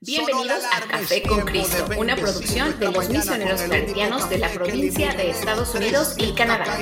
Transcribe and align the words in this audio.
Bienvenidos 0.00 0.62
a 0.64 0.86
Café 0.86 1.22
con 1.22 1.40
Cristo, 1.40 1.84
una 1.98 2.14
producción 2.14 2.78
de 2.78 2.92
los 2.92 3.08
misioneros 3.08 3.60
claretianos 3.62 4.30
de 4.30 4.38
la 4.38 4.48
provincia 4.48 5.12
de 5.12 5.30
Estados 5.30 5.74
Unidos 5.74 6.14
y 6.18 6.32
Canadá. 6.34 6.78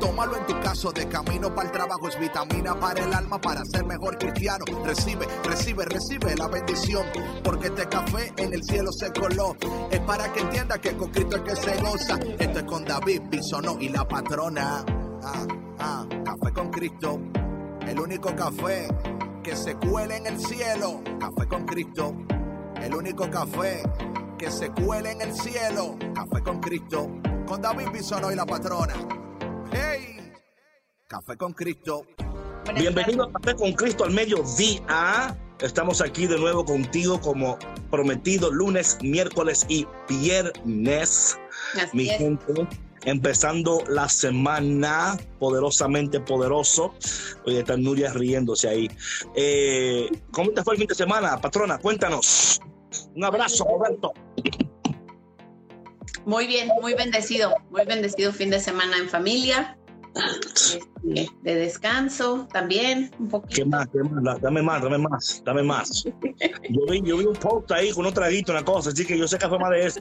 Tómalo 0.00 0.36
en 0.36 0.46
tu 0.46 0.60
caso 0.60 0.92
de 0.92 1.08
camino 1.08 1.52
para 1.52 1.68
el 1.68 1.72
trabajo 1.72 2.08
es 2.08 2.18
vitamina 2.20 2.78
para 2.78 3.04
el 3.04 3.12
alma 3.12 3.40
para 3.40 3.64
ser 3.64 3.84
mejor 3.84 4.16
cristiano. 4.16 4.64
Recibe, 4.84 5.26
recibe, 5.42 5.84
recibe 5.86 6.36
la 6.36 6.46
bendición 6.46 7.04
porque 7.42 7.66
este 7.66 7.88
café 7.88 8.32
en 8.36 8.54
el 8.54 8.62
cielo 8.62 8.92
se 8.92 9.10
coló. 9.12 9.56
Es 9.90 10.00
para 10.00 10.32
que 10.32 10.40
entienda 10.40 10.80
que 10.80 10.96
con 10.96 11.10
Cristo 11.10 11.36
es 11.36 11.42
que 11.42 11.56
se 11.56 11.76
goza. 11.80 12.18
Esto 12.38 12.58
es 12.60 12.64
con 12.64 12.84
David 12.84 13.22
Bisonó 13.28 13.76
y 13.80 13.88
la 13.88 14.06
patrona. 14.06 14.84
Ah, 15.24 15.46
ah, 15.80 16.06
café 16.24 16.52
con 16.52 16.70
Cristo, 16.70 17.18
el 17.88 17.98
único 17.98 18.34
café 18.36 18.88
que 19.44 19.54
se 19.54 19.76
cuele 19.76 20.16
en 20.16 20.26
el 20.26 20.40
cielo. 20.40 21.02
Café 21.20 21.46
con 21.46 21.66
Cristo, 21.66 22.16
el 22.80 22.94
único 22.94 23.30
café 23.30 23.82
que 24.38 24.50
se 24.50 24.70
cuele 24.70 25.12
en 25.12 25.20
el 25.20 25.34
cielo. 25.34 25.96
Café 26.14 26.42
con 26.42 26.60
Cristo, 26.60 27.10
con 27.46 27.60
David 27.60 27.90
Bisono 27.92 28.32
y 28.32 28.36
la 28.36 28.46
patrona. 28.46 28.94
¡Hey! 29.70 30.32
Café 31.06 31.36
con 31.36 31.52
Cristo. 31.52 32.06
Bienvenido 32.74 33.24
a 33.24 33.32
Café 33.32 33.54
con 33.54 33.72
Cristo 33.74 34.04
al 34.04 34.12
mediodía. 34.12 35.36
Estamos 35.60 36.00
aquí 36.00 36.26
de 36.26 36.38
nuevo 36.38 36.64
contigo 36.64 37.20
como 37.20 37.58
prometido 37.90 38.50
lunes, 38.50 38.98
miércoles 39.02 39.66
y 39.68 39.86
viernes. 40.08 41.38
Así 41.74 41.96
Mi 41.96 42.08
es. 42.08 42.16
gente, 42.16 42.66
empezando 43.04 43.82
la 43.88 44.08
semana 44.08 45.16
poderosamente 45.38 46.20
poderoso. 46.20 46.94
Oye, 47.46 47.60
está 47.60 47.76
Nuria 47.76 48.12
riéndose 48.12 48.68
ahí. 48.68 48.90
Eh, 49.34 50.08
¿Cómo 50.32 50.50
te 50.52 50.62
fue 50.62 50.74
el 50.74 50.78
fin 50.78 50.88
de 50.88 50.94
semana, 50.94 51.40
patrona? 51.40 51.78
Cuéntanos. 51.78 52.60
Un 53.14 53.24
abrazo, 53.24 53.64
Roberto. 53.64 54.12
Muy 56.26 56.46
bien, 56.46 56.68
muy 56.80 56.94
bendecido, 56.94 57.54
muy 57.70 57.84
bendecido 57.84 58.32
fin 58.32 58.48
de 58.48 58.58
semana 58.58 58.96
en 58.96 59.08
familia, 59.10 59.76
este, 60.14 61.28
de 61.42 61.54
descanso 61.54 62.46
también, 62.52 63.10
un 63.18 63.26
¿Qué 63.26 63.30
poquito. 63.30 63.66
más? 63.66 63.86
¿Qué 63.92 63.98
más? 63.98 64.22
Da- 64.22 64.38
Dame 64.40 64.62
más, 64.62 64.82
dame 64.82 64.98
más, 64.98 65.42
dame 65.44 65.62
más. 65.62 66.04
Yo 66.04 66.86
vi, 66.90 67.02
yo 67.04 67.18
vi 67.18 67.26
un 67.26 67.34
post 67.36 67.70
ahí 67.72 67.90
con 67.92 68.06
un 68.06 68.14
traguito, 68.14 68.52
una 68.52 68.64
cosa, 68.64 68.90
así 68.90 69.04
que 69.04 69.18
yo 69.18 69.26
sé 69.28 69.38
que 69.38 69.48
fue 69.48 69.58
más 69.58 69.70
de 69.70 69.86
eso. 69.86 70.00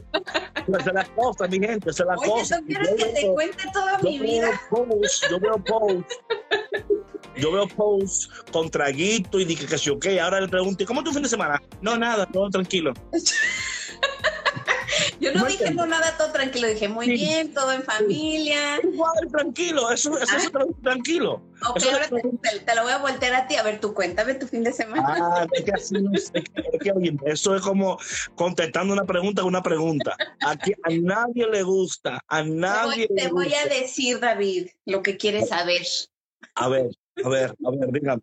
Pero 0.66 0.78
esa 0.80 0.90
es 0.90 0.94
la 0.96 1.06
cosa, 1.16 1.48
mi 1.48 1.60
gente, 1.60 1.90
esa 1.90 2.04
es 2.04 2.08
la 2.08 2.16
Oye, 2.16 2.32
cosa. 2.32 2.60
¿tú 2.60 2.66
quieres 2.68 2.90
Yo 2.90 2.96
que 2.98 3.06
te 3.14 3.22
veo- 3.24 3.34
cuente 3.34 3.64
toda 3.74 3.98
mi 4.00 4.20
vida? 4.20 4.48
veo 4.72 4.86
posts, 4.88 5.28
yo 5.30 5.40
veo 5.40 5.58
posts. 5.64 6.20
Yo 7.36 7.52
veo 7.52 7.68
posts 7.68 8.30
con 8.52 8.70
traguito 8.70 9.40
y 9.40 9.46
dije 9.46 9.66
que 9.66 9.78
sí, 9.78 9.90
ok. 9.90 10.06
Ahora 10.22 10.40
le 10.40 10.48
pregunto, 10.48 10.84
¿y 10.84 10.86
cómo 10.86 11.04
tu 11.04 11.12
fin 11.12 11.24
de 11.24 11.30
semana? 11.30 11.60
No, 11.82 11.98
nada, 11.98 12.26
todo 12.28 12.50
tranquilo. 12.50 12.94
Yo 15.24 15.32
no 15.34 15.46
dije 15.46 15.74
no 15.74 15.86
nada, 15.86 16.18
todo 16.18 16.32
tranquilo, 16.34 16.68
dije 16.68 16.90
muy 16.90 17.06
Sí. 17.06 17.14
bien, 17.14 17.54
todo 17.54 17.72
en 17.72 17.84
familia. 17.84 18.80
Igual, 18.84 19.14
tranquilo, 19.32 19.90
eso, 19.92 20.18
eso 20.20 20.36
es 20.38 20.52
tranquilo. 20.84 21.42
Ok, 21.70 21.78
Eso 21.78 21.92
ahora 21.92 22.10
te, 22.10 22.60
te 22.60 22.76
lo 22.76 22.84
voy 22.84 22.92
a 22.92 22.98
voltear 22.98 23.34
a 23.36 23.48
ti, 23.48 23.56
a 23.56 23.64
ver, 23.64 23.80
tú 23.80 23.94
cuéntame 23.94 24.34
tu 24.36 24.48
fin 24.48 24.64
de 24.64 24.74
semana. 24.74 25.06
Ah, 25.08 25.48
es 25.54 25.64
que 25.64 25.72
así 25.72 25.94
no 26.02 26.14
es, 26.14 26.30
es 26.34 26.44
que, 26.44 26.80
que, 26.80 26.92
oye, 26.92 27.16
eso 27.26 27.56
es 27.56 27.62
como 27.62 27.98
contestando 28.36 28.94
una 28.94 29.06
pregunta 29.06 29.42
con 29.42 29.50
una 29.50 29.64
pregunta. 29.64 30.18
Aquí 30.42 30.74
a 30.84 30.90
nadie 30.90 31.48
le 31.48 31.64
gusta, 31.64 32.20
a 32.28 32.44
Te 32.44 32.50
voy- 32.50 32.60
nadie 32.60 33.08
le 33.10 33.16
te 33.16 33.28
voy 33.30 33.54
a 33.54 33.66
decir, 33.66 34.20
David, 34.20 34.68
lo 34.86 35.02
que 35.02 35.16
quieres 35.16 35.48
saber. 35.48 35.84
A 36.56 36.68
ver, 36.68 36.90
a 37.24 37.30
ver, 37.30 37.56
a 37.66 37.72
ver, 37.72 37.92
dígame. 37.94 38.22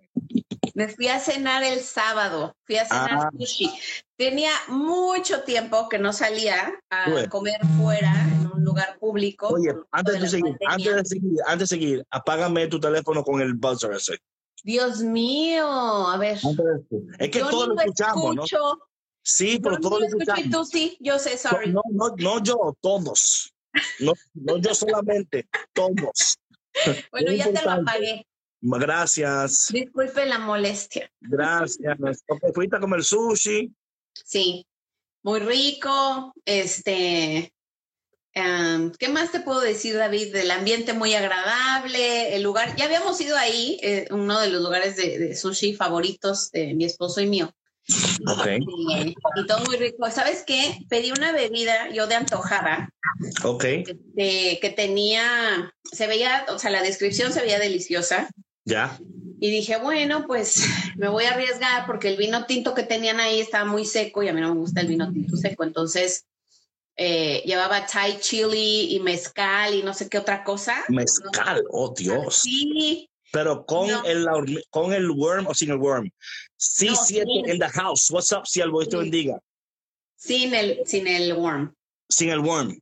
Me 0.74 0.88
fui 0.88 1.08
a 1.08 1.18
cenar 1.18 1.62
el 1.62 1.80
sábado, 1.80 2.54
fui 2.64 2.76
a 2.76 2.84
cenar 2.86 3.10
Ah. 3.12 3.30
sushi. 3.38 3.70
Tenía 4.16 4.52
mucho 4.68 5.42
tiempo 5.42 5.88
que 5.88 5.98
no 5.98 6.12
salía 6.12 6.72
a 6.90 7.28
comer 7.28 7.60
fuera 7.78 8.12
en 8.12 8.50
un 8.52 8.64
lugar 8.64 8.98
público. 8.98 9.48
Oye, 9.48 9.74
antes 9.91 10.20
de 10.20 10.28
seguir, 10.28 10.56
antes 10.66 10.94
de 10.94 11.04
seguir, 11.04 11.38
antes 11.47 11.69
de 11.70 11.76
seguir, 11.76 12.06
apágame 12.10 12.66
tu 12.69 12.78
teléfono 12.78 13.25
con 13.25 13.41
el 13.41 13.54
buzzer 13.54 13.92
ese. 13.92 14.19
Dios 14.62 15.00
mío, 15.00 15.66
a 15.66 16.16
ver. 16.19 16.38
Es 17.19 17.30
que 17.30 17.38
yo 17.38 17.48
todos 17.48 17.69
ni 17.70 17.75
lo 17.76 17.80
escuchamos, 17.80 18.36
¿no? 18.36 18.44
Sí, 19.22 19.59
pero 19.62 19.76
ni 19.76 19.82
todos 19.82 20.00
lo 20.00 20.06
y 20.06 20.09
escuchamos. 20.09 20.50
tú 20.50 20.64
sí, 20.64 20.97
yo 21.00 21.19
sé, 21.19 21.38
sorry. 21.38 21.72
No, 21.72 21.82
no, 21.91 22.14
no 22.16 22.42
yo, 22.42 22.76
todos. 22.80 23.54
No, 24.00 24.12
no 24.34 24.59
yo 24.59 24.75
solamente, 24.75 25.48
todos. 25.72 26.38
bueno, 27.12 27.32
ya 27.32 27.53
te 27.53 27.62
lo 27.62 27.70
apagué. 27.70 28.26
Gracias, 28.62 29.69
Disculpe 29.72 30.26
la 30.26 30.38
molestia. 30.38 31.10
gracias. 31.21 31.97
Ok, 32.28 32.54
fuiste 32.54 32.76
a 32.76 32.81
comer 32.81 33.03
sushi. 33.03 33.72
Sí, 34.12 34.66
muy 35.22 35.41
rico. 35.41 36.32
Este, 36.44 37.53
¿qué 38.34 39.09
más 39.09 39.32
te 39.32 39.41
puedo 39.41 39.60
decir, 39.60 39.97
David? 39.97 40.32
Del 40.32 40.50
ambiente 40.50 40.93
muy 40.93 41.15
agradable, 41.15 42.34
el 42.37 42.43
lugar. 42.43 42.76
Ya 42.76 42.84
habíamos 42.84 43.21
ido 43.21 43.37
ahí, 43.37 43.78
eh, 43.82 44.06
uno 44.10 44.38
de 44.41 44.50
los 44.50 44.62
lugares 44.62 44.97
de, 44.97 45.19
de 45.19 45.37
sushi 45.37 45.75
favoritos 45.75 46.50
de 46.50 46.75
mi 46.75 46.84
esposo 46.84 47.21
y 47.21 47.27
mío. 47.27 47.53
Ok, 48.28 48.47
Y, 48.60 49.15
y 49.37 49.47
todo 49.47 49.65
muy 49.65 49.77
rico. 49.77 50.09
¿Sabes 50.10 50.44
qué? 50.47 50.78
Pedí 50.88 51.10
una 51.12 51.32
bebida, 51.32 51.91
yo 51.91 52.06
de 52.06 52.15
antojada, 52.15 52.91
ok, 53.42 53.65
de- 53.65 54.59
que 54.60 54.71
tenía, 54.77 55.75
se 55.91 56.06
veía, 56.06 56.44
o 56.50 56.59
sea, 56.59 56.71
la 56.71 56.82
descripción 56.82 57.32
se 57.32 57.41
veía 57.41 57.59
deliciosa. 57.59 58.28
Ya. 58.70 58.98
Y 59.42 59.50
dije, 59.50 59.76
bueno, 59.78 60.26
pues 60.26 60.54
me 60.97 61.08
voy 61.08 61.25
a 61.25 61.32
arriesgar 61.32 61.86
porque 61.86 62.08
el 62.08 62.16
vino 62.16 62.47
tinto 62.47 62.75
que 62.75 62.82
tenían 62.82 63.20
ahí 63.20 63.41
estaba 63.41 63.64
muy 63.64 63.84
seco 63.84 64.22
y 64.22 64.28
a 64.28 64.32
mí 64.32 64.41
no 64.41 64.54
me 64.54 64.60
gusta 64.60 64.81
el 64.81 64.86
vino 64.86 65.12
tinto 65.12 65.36
seco. 65.36 65.64
Entonces 65.64 66.25
eh, 66.97 67.42
llevaba 67.47 67.86
Thai 67.86 68.19
chili 68.20 68.94
y 68.94 69.00
mezcal 69.00 69.75
y 69.75 69.82
no 69.82 69.92
sé 69.94 70.09
qué 70.09 70.19
otra 70.19 70.44
cosa. 70.44 70.84
Mezcal, 70.88 71.62
oh 71.70 71.92
Dios. 71.97 72.36
Sí, 72.42 73.09
Pero 73.32 73.64
con, 73.64 73.88
No. 73.88 74.04
el, 74.04 74.26
con 74.70 74.92
el 74.92 75.10
worm 75.10 75.47
o 75.47 75.54
sin 75.54 75.70
el 75.70 75.78
worm. 75.78 76.10
Sí, 76.56 76.88
No, 76.88 76.97
siete 76.97 77.26
sin. 77.32 77.48
in 77.48 77.59
the 77.59 77.69
house. 77.69 78.10
What's 78.10 78.32
up, 78.32 78.47
si 78.47 78.60
algo 78.60 78.84
te 78.86 78.97
bendiga. 78.97 79.38
sin 80.16 80.53
el, 80.54 80.80
sin 80.84 81.06
el 81.06 81.32
worm. 81.34 81.72
Sin 82.09 82.28
el 82.30 82.41
worm. 82.41 82.78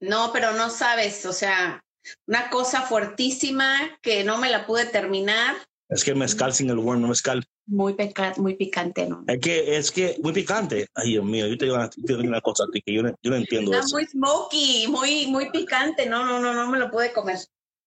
No, 0.00 0.30
pero 0.32 0.52
no 0.52 0.70
sabes, 0.70 1.26
o 1.26 1.32
sea, 1.32 1.82
una 2.26 2.50
cosa 2.50 2.82
fuertísima 2.82 3.98
que 4.02 4.24
no 4.24 4.38
me 4.38 4.50
la 4.50 4.66
pude 4.66 4.86
terminar. 4.86 5.56
Es 5.88 6.04
que 6.04 6.14
mezcal 6.14 6.52
sin 6.52 6.68
el 6.70 6.78
worm, 6.78 7.00
no 7.00 7.08
mezcal. 7.08 7.44
Muy, 7.66 7.94
peca- 7.94 8.34
muy 8.36 8.56
picante, 8.56 9.06
¿no? 9.06 9.24
Es 9.26 9.40
que, 9.40 9.76
es 9.76 9.90
que, 9.90 10.16
muy 10.22 10.32
picante. 10.32 10.86
Ay, 10.94 11.12
Dios 11.12 11.24
mío, 11.24 11.46
yo 11.46 11.56
te 11.56 11.64
digo 11.64 11.76
una, 11.76 11.88
te 11.88 12.00
digo 12.02 12.20
una 12.20 12.40
cosa 12.40 12.64
a 12.64 12.66
ti 12.70 12.82
que 12.82 12.92
yo 12.92 13.02
no, 13.02 13.10
yo 13.22 13.30
no 13.30 13.36
entiendo 13.36 13.72
Está 13.72 13.84
eso. 13.86 13.94
muy 13.96 14.06
smoky, 14.06 14.86
muy, 14.88 15.26
muy 15.28 15.50
picante. 15.50 16.06
No, 16.06 16.24
no, 16.24 16.40
no, 16.40 16.52
no 16.54 16.70
me 16.70 16.78
lo 16.78 16.90
pude 16.90 17.12
comer. 17.12 17.38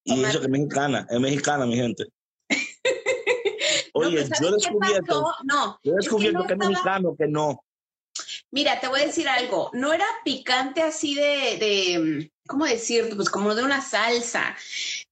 Y 0.04 0.24
eso 0.24 0.40
que 0.40 0.46
es 0.46 0.52
mexicana, 0.52 1.06
es 1.10 1.20
mexicana, 1.20 1.66
mi 1.66 1.76
gente. 1.76 2.06
No, 3.94 4.08
Oye, 4.08 4.18
pues, 4.26 4.30
¿sabes 4.30 4.42
yo 4.42 4.48
he 4.48 4.52
descubierto? 4.54 5.34
No, 5.44 5.80
yo 5.84 5.92
he 5.94 5.96
es 6.00 6.00
que 6.00 6.04
descubierto 6.06 6.40
no 6.40 6.48
que 6.48 6.54
es 6.54 6.60
mexicano, 6.60 7.16
que 7.18 7.28
no. 7.28 7.64
Mira, 8.52 8.80
te 8.80 8.88
voy 8.88 9.02
a 9.02 9.06
decir 9.06 9.28
algo. 9.28 9.70
No 9.74 9.92
era 9.94 10.06
picante 10.24 10.82
así 10.82 11.14
de, 11.14 11.22
de, 11.60 12.32
¿cómo 12.52 12.66
decir? 12.66 13.16
Pues 13.16 13.30
como 13.30 13.56
de 13.56 13.64
una 13.64 13.82
salsa, 13.82 14.58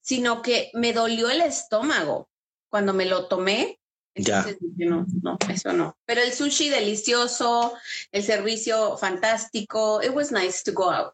sino 0.01 0.41
que 0.41 0.69
me 0.73 0.91
dolió 0.91 1.29
el 1.29 1.39
estómago 1.39 2.29
cuando 2.67 2.94
me 2.94 3.05
lo 3.05 3.27
tomé. 3.27 3.79
Ya. 4.13 4.39
Entonces 4.39 4.57
dije, 4.59 4.89
no, 4.89 5.05
no, 5.23 5.38
eso 5.49 5.72
no. 5.72 5.97
Pero 6.05 6.22
el 6.22 6.33
sushi 6.33 6.69
delicioso, 6.69 7.73
el 8.11 8.23
servicio 8.23 8.97
fantástico. 8.97 10.01
It 10.03 10.11
was 10.13 10.33
nice 10.33 10.61
to 10.66 10.73
go 10.73 10.91
out. 10.91 11.13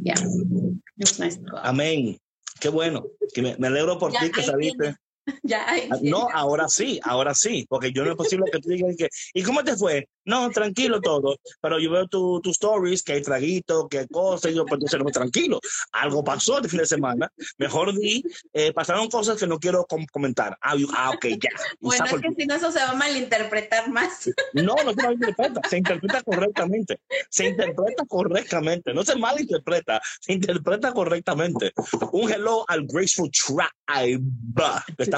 Yeah. 0.00 0.14
It 0.14 1.10
was 1.10 1.18
nice 1.18 1.36
to 1.36 1.50
go 1.50 1.56
out. 1.56 1.66
Amén. 1.66 2.20
Qué 2.60 2.68
bueno. 2.68 3.04
Que 3.34 3.42
me, 3.42 3.56
me 3.58 3.66
alegro 3.66 3.98
por 3.98 4.12
Ya, 4.12 4.20
ti 4.20 4.30
que 4.30 4.44
saliste. 4.44 4.96
Ya, 5.42 5.66
Ah. 5.68 5.96
No, 6.02 6.28
ahora 6.32 6.68
sí, 6.68 7.00
ahora 7.02 7.34
sí, 7.34 7.66
porque 7.68 7.92
yo 7.92 8.04
no 8.04 8.10
es 8.12 8.16
posible 8.16 8.44
que 8.50 8.58
tú 8.60 8.68
digas 8.70 8.94
que, 8.96 9.08
¿y 9.34 9.42
cómo 9.42 9.62
te 9.64 9.76
fue? 9.76 10.08
No, 10.24 10.50
tranquilo 10.50 11.00
todo, 11.00 11.36
pero 11.60 11.78
yo 11.78 11.90
veo 11.90 12.08
tus 12.08 12.42
tu 12.42 12.50
stories, 12.50 13.02
que 13.04 13.12
hay 13.12 13.22
traguito, 13.22 13.88
que 13.88 14.00
hay 14.00 14.06
cosas, 14.08 14.50
y 14.50 14.54
yo, 14.56 14.64
pues 14.64 14.78
entonces 14.80 14.98
no, 15.00 15.06
tranquilo, 15.10 15.60
algo 15.92 16.24
pasó 16.24 16.56
este 16.56 16.68
fin 16.68 16.80
de 16.80 16.86
semana, 16.86 17.30
mejor 17.58 17.96
di, 17.96 18.24
eh, 18.52 18.72
pasaron 18.72 19.08
cosas 19.08 19.38
que 19.38 19.46
no 19.46 19.58
quiero 19.58 19.84
com- 19.84 20.06
comentar. 20.12 20.56
Ah, 20.60 20.74
yo- 20.76 20.88
ah, 20.96 21.10
ok, 21.10 21.26
ya. 21.26 21.50
Bueno, 21.80 22.04
es 22.06 22.12
que 22.20 22.34
si 22.42 22.46
no, 22.46 22.54
eso 22.56 22.72
se 22.72 22.78
va 22.80 22.90
a 22.90 22.94
malinterpretar 22.94 23.88
más. 23.90 24.28
No, 24.52 24.74
no 24.84 24.92
se 24.92 25.02
malinterpreta, 25.02 25.60
se 25.68 25.76
interpreta 25.78 26.22
correctamente, 26.22 27.00
se 27.30 27.46
interpreta 27.48 28.04
correctamente, 28.08 28.94
no 28.94 29.04
se 29.04 29.14
malinterpreta, 29.16 30.00
se 30.20 30.32
interpreta 30.32 30.92
correctamente. 30.92 31.72
Un 32.12 32.32
hello 32.32 32.64
al 32.68 32.84
Graceful 32.86 33.30
Tribe 33.30 34.22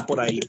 por 0.06 0.20
ahí. 0.20 0.40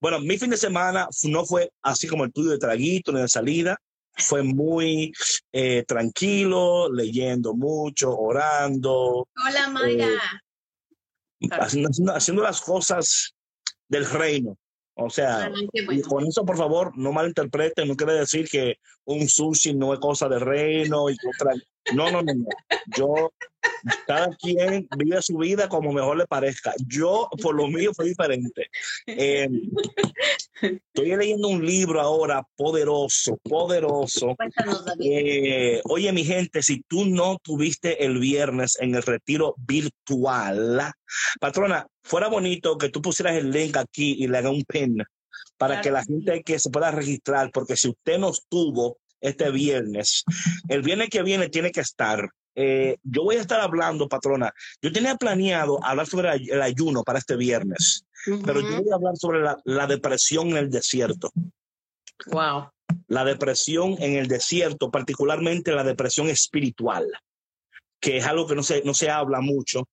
Bueno, 0.00 0.20
mi 0.20 0.38
fin 0.38 0.50
de 0.50 0.56
semana 0.56 1.08
no 1.24 1.44
fue 1.44 1.70
así 1.82 2.06
como 2.08 2.24
el 2.24 2.32
tuyo 2.32 2.50
de 2.50 2.58
traguito 2.58 3.12
ni 3.12 3.20
de 3.20 3.28
salida, 3.28 3.76
fue 4.16 4.42
muy 4.42 5.12
eh, 5.52 5.84
tranquilo, 5.86 6.92
leyendo 6.92 7.54
mucho, 7.54 8.16
orando, 8.16 9.26
Hola, 9.46 9.68
Mayra. 9.70 10.06
haciendo, 11.50 11.88
haciendo- 11.90 12.14
haciendo 12.14 12.42
las 12.42 12.60
cosas 12.60 13.34
del 13.88 14.08
reino. 14.08 14.56
O 14.96 15.10
sea, 15.10 15.46
Ah, 15.46 15.52
y 15.72 16.02
con 16.02 16.24
eso, 16.24 16.44
por 16.44 16.56
favor, 16.56 16.92
no 16.96 17.10
malinterpreten, 17.12 17.88
no 17.88 17.96
quiere 17.96 18.12
decir 18.14 18.48
que 18.48 18.76
un 19.06 19.28
sushi 19.28 19.74
no 19.74 19.92
es 19.92 19.98
cosa 19.98 20.28
de 20.28 20.38
reino 20.38 21.10
y 21.10 21.16
que 21.16 21.26
otra. 21.26 21.52
No, 21.94 22.12
no, 22.12 22.22
no, 22.22 22.32
no. 22.32 22.46
Yo, 22.96 23.32
cada 24.06 24.34
quien 24.36 24.88
vive 24.96 25.22
su 25.22 25.38
vida 25.38 25.68
como 25.68 25.92
mejor 25.92 26.16
le 26.16 26.26
parezca. 26.26 26.74
Yo, 26.86 27.28
por 27.42 27.54
lo 27.54 27.68
mío, 27.68 27.92
fue 27.94 28.06
diferente. 28.06 28.68
Eh, 29.06 29.48
estoy 30.60 31.16
leyendo 31.16 31.48
un 31.48 31.64
libro 31.64 32.00
ahora 32.00 32.42
poderoso, 32.56 33.38
poderoso. 33.42 34.36
Eh, 35.00 35.80
oye, 35.84 36.12
mi 36.12 36.24
gente, 36.24 36.62
si 36.62 36.82
tú 36.88 37.04
no 37.04 37.38
tuviste 37.42 38.04
el 38.04 38.18
viernes 38.18 38.76
en 38.80 38.94
el 38.94 39.02
retiro 39.02 39.54
virtual, 39.58 40.92
patrona, 41.40 41.86
fuera 42.02 42.28
bonito 42.28 42.78
que 42.78 42.88
tú 42.88 43.02
pusieras 43.02 43.36
el 43.36 43.50
link 43.50 43.76
aquí 43.76 44.16
y 44.18 44.28
le 44.28 44.38
haga 44.38 44.50
un 44.50 44.64
pin 44.64 45.02
para 45.56 45.80
Claro 45.80 45.82
que 45.82 45.90
la 45.90 46.04
gente 46.04 46.42
que 46.42 46.58
se 46.58 46.70
pueda 46.70 46.90
registrar, 46.90 47.50
porque 47.52 47.76
si 47.76 47.88
usted 47.88 48.18
no 48.18 48.30
estuvo 48.30 48.98
este 49.20 49.50
viernes, 49.50 50.24
el 50.68 50.82
viernes 50.82 51.08
que 51.08 51.22
viene 51.22 51.48
tiene 51.48 51.70
que 51.70 51.80
estar. 51.80 52.28
Eh, 52.54 52.96
yo 53.02 53.24
voy 53.24 53.36
a 53.36 53.40
estar 53.40 53.60
hablando, 53.60 54.08
patrona. 54.08 54.52
Yo 54.80 54.92
tenía 54.92 55.16
planeado 55.16 55.84
hablar 55.84 56.06
sobre 56.06 56.28
el 56.28 56.34
ay- 56.34 56.48
el 56.50 56.62
ayuno 56.62 57.02
para 57.02 57.18
este 57.18 57.36
viernes, 57.36 58.04
pero 58.44 58.60
yo 58.60 58.82
voy 58.82 58.90
a 58.92 58.94
hablar 58.94 59.16
sobre 59.16 59.40
la, 59.42 59.56
la 59.64 59.86
depresión 59.86 60.48
en 60.50 60.56
el 60.58 60.70
desierto 60.70 61.30
Wow. 62.26 62.70
la 63.08 63.24
depresión 63.24 63.96
en 63.98 64.14
el 64.16 64.28
desierto, 64.28 64.90
particularmente 64.90 65.72
la 65.72 65.82
depresión 65.84 66.28
espiritual, 66.28 67.06
que 68.00 68.18
es 68.18 68.26
algo 68.26 68.46
que 68.46 68.54
no 68.54 68.62
se, 68.62 68.82
no 68.84 68.94
se 68.94 69.10
habla 69.10 69.40
mucho. 69.40 69.88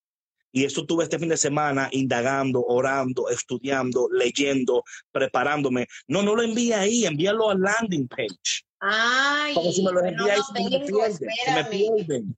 Y 0.53 0.65
eso 0.65 0.85
tuve 0.85 1.05
este 1.05 1.17
fin 1.17 1.29
de 1.29 1.37
semana 1.37 1.87
indagando, 1.91 2.61
orando, 2.63 3.29
estudiando, 3.29 4.07
leyendo, 4.11 4.83
preparándome. 5.11 5.87
No, 6.07 6.21
no 6.21 6.35
lo 6.35 6.43
envíe 6.43 6.73
ahí, 6.73 7.05
envíalo 7.05 7.49
al 7.49 7.61
landing 7.61 8.07
page. 8.07 8.63
Ay, 8.81 9.55
si 9.73 9.81
me 9.83 9.91
lo 9.93 10.01
pero 10.01 10.09
envía 10.11 10.33
ahí, 10.33 10.39
no 10.39 10.45
se 10.45 10.63
me 10.69 10.79
pierden. 10.85 11.29
Se 11.45 11.51
me 11.53 11.63
pierden. 11.65 12.37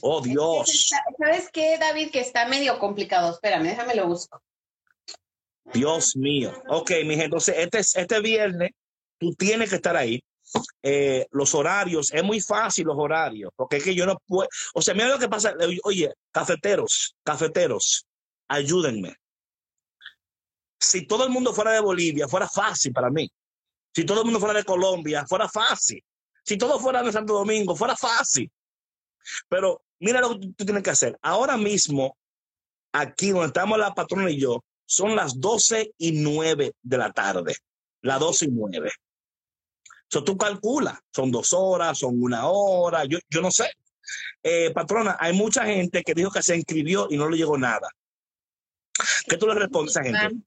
Oh, 0.00 0.20
Dios. 0.20 0.90
¿Sabes 1.18 1.50
qué, 1.52 1.76
David? 1.78 2.10
Que 2.10 2.20
está 2.20 2.46
medio 2.46 2.78
complicado. 2.78 3.32
Espérame, 3.32 3.64
déjame 3.64 3.94
lo 3.94 4.06
busco. 4.08 4.40
Dios 5.72 6.16
mío. 6.16 6.52
Ok, 6.68 6.90
mi 7.04 7.10
gente, 7.10 7.24
entonces 7.24 7.54
este, 7.58 7.78
este 7.78 8.20
viernes 8.20 8.70
tú 9.18 9.34
tienes 9.34 9.70
que 9.70 9.76
estar 9.76 9.96
ahí. 9.96 10.22
Eh, 10.82 11.26
los 11.30 11.54
horarios, 11.54 12.10
es 12.12 12.24
muy 12.24 12.40
fácil 12.40 12.86
los 12.86 12.96
horarios, 12.96 13.50
porque 13.54 13.76
es 13.76 13.84
que 13.84 13.94
yo 13.94 14.06
no 14.06 14.16
puedo, 14.26 14.48
o 14.72 14.80
sea, 14.80 14.94
mira 14.94 15.08
lo 15.08 15.18
que 15.18 15.28
pasa, 15.28 15.52
oye, 15.84 16.10
cafeteros, 16.32 17.14
cafeteros, 17.22 18.06
ayúdenme. 18.48 19.14
Si 20.80 21.06
todo 21.06 21.24
el 21.24 21.30
mundo 21.30 21.52
fuera 21.52 21.72
de 21.72 21.80
Bolivia, 21.80 22.28
fuera 22.28 22.48
fácil 22.48 22.94
para 22.94 23.10
mí. 23.10 23.30
Si 23.94 24.04
todo 24.04 24.20
el 24.20 24.24
mundo 24.24 24.40
fuera 24.40 24.54
de 24.58 24.64
Colombia, 24.64 25.26
fuera 25.26 25.48
fácil. 25.48 26.02
Si 26.44 26.56
todo 26.56 26.78
fuera 26.78 27.02
de 27.02 27.12
Santo 27.12 27.34
Domingo, 27.34 27.76
fuera 27.76 27.94
fácil. 27.94 28.50
Pero 29.48 29.82
mira 30.00 30.20
lo 30.20 30.30
que 30.30 30.48
tú, 30.56 30.64
tienes 30.64 30.82
que 30.82 30.90
hacer. 30.90 31.18
Ahora 31.22 31.56
mismo, 31.56 32.16
aquí 32.92 33.30
donde 33.30 33.46
estamos 33.46 33.78
la 33.78 33.94
patrona 33.94 34.30
y 34.30 34.40
yo, 34.40 34.64
son 34.86 35.14
las 35.16 35.38
12 35.38 35.92
y 35.98 36.12
9 36.12 36.72
de 36.82 36.98
la 36.98 37.12
tarde. 37.12 37.56
Las 38.02 38.20
12 38.20 38.46
y 38.46 38.48
9. 38.48 38.90
So, 40.10 40.24
tú 40.24 40.38
calculas, 40.38 40.98
son 41.12 41.30
dos 41.30 41.52
horas, 41.52 41.98
son 41.98 42.22
una 42.22 42.46
hora, 42.48 43.04
yo, 43.04 43.18
yo 43.28 43.42
no 43.42 43.50
sé. 43.50 43.70
Eh, 44.42 44.70
patrona, 44.72 45.16
hay 45.20 45.34
mucha 45.34 45.66
gente 45.66 46.02
que 46.02 46.14
dijo 46.14 46.30
que 46.30 46.42
se 46.42 46.56
inscribió 46.56 47.08
y 47.10 47.18
no 47.18 47.28
le 47.28 47.36
llegó 47.36 47.58
nada. 47.58 47.90
¿Qué 49.28 49.36
tú 49.36 49.46
le 49.46 49.54
respondes 49.54 49.96
a 49.96 50.00
esa 50.00 50.10
gente? 50.10 50.42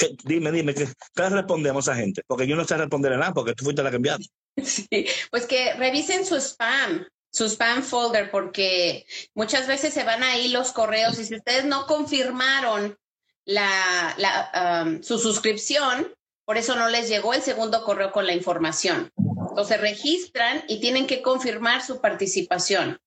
¿Qué- 0.00 0.16
dime, 0.24 0.50
dime, 0.50 0.72
¿qué, 0.74 0.86
qué 1.14 1.22
le 1.24 1.28
respondemos 1.28 1.86
a 1.88 1.94
gente? 1.94 2.22
Porque 2.26 2.46
yo 2.46 2.56
no 2.56 2.64
sé 2.64 2.74
responder 2.78 3.18
nada, 3.18 3.34
porque 3.34 3.52
tú 3.52 3.64
fuiste 3.64 3.82
la 3.82 3.90
que. 3.90 3.98
Sí, 4.64 5.06
pues 5.30 5.46
que 5.46 5.74
revisen 5.74 6.24
su 6.24 6.36
spam, 6.36 7.06
su 7.30 7.44
spam 7.44 7.82
folder, 7.82 8.30
porque 8.30 9.04
muchas 9.34 9.66
veces 9.66 9.92
se 9.92 10.04
van 10.04 10.22
ahí 10.22 10.48
los 10.48 10.72
correos 10.72 11.18
y 11.18 11.24
si 11.24 11.36
ustedes 11.36 11.66
no 11.66 11.86
confirmaron 11.86 12.96
la, 13.44 14.82
um, 14.86 15.02
su 15.02 15.18
suscripción, 15.18 16.12
por 16.44 16.56
eso 16.56 16.74
no 16.76 16.88
les 16.88 17.08
llegó 17.08 17.34
el 17.34 17.42
segundo 17.42 17.84
correo 17.84 18.10
con 18.10 18.26
la 18.26 18.34
información. 18.34 19.10
Entonces 19.50 19.80
registran 19.80 20.64
y 20.66 20.80
tienen 20.80 21.06
que 21.06 21.22
confirmar 21.22 21.84
su 21.84 22.00
participación. 22.00 22.98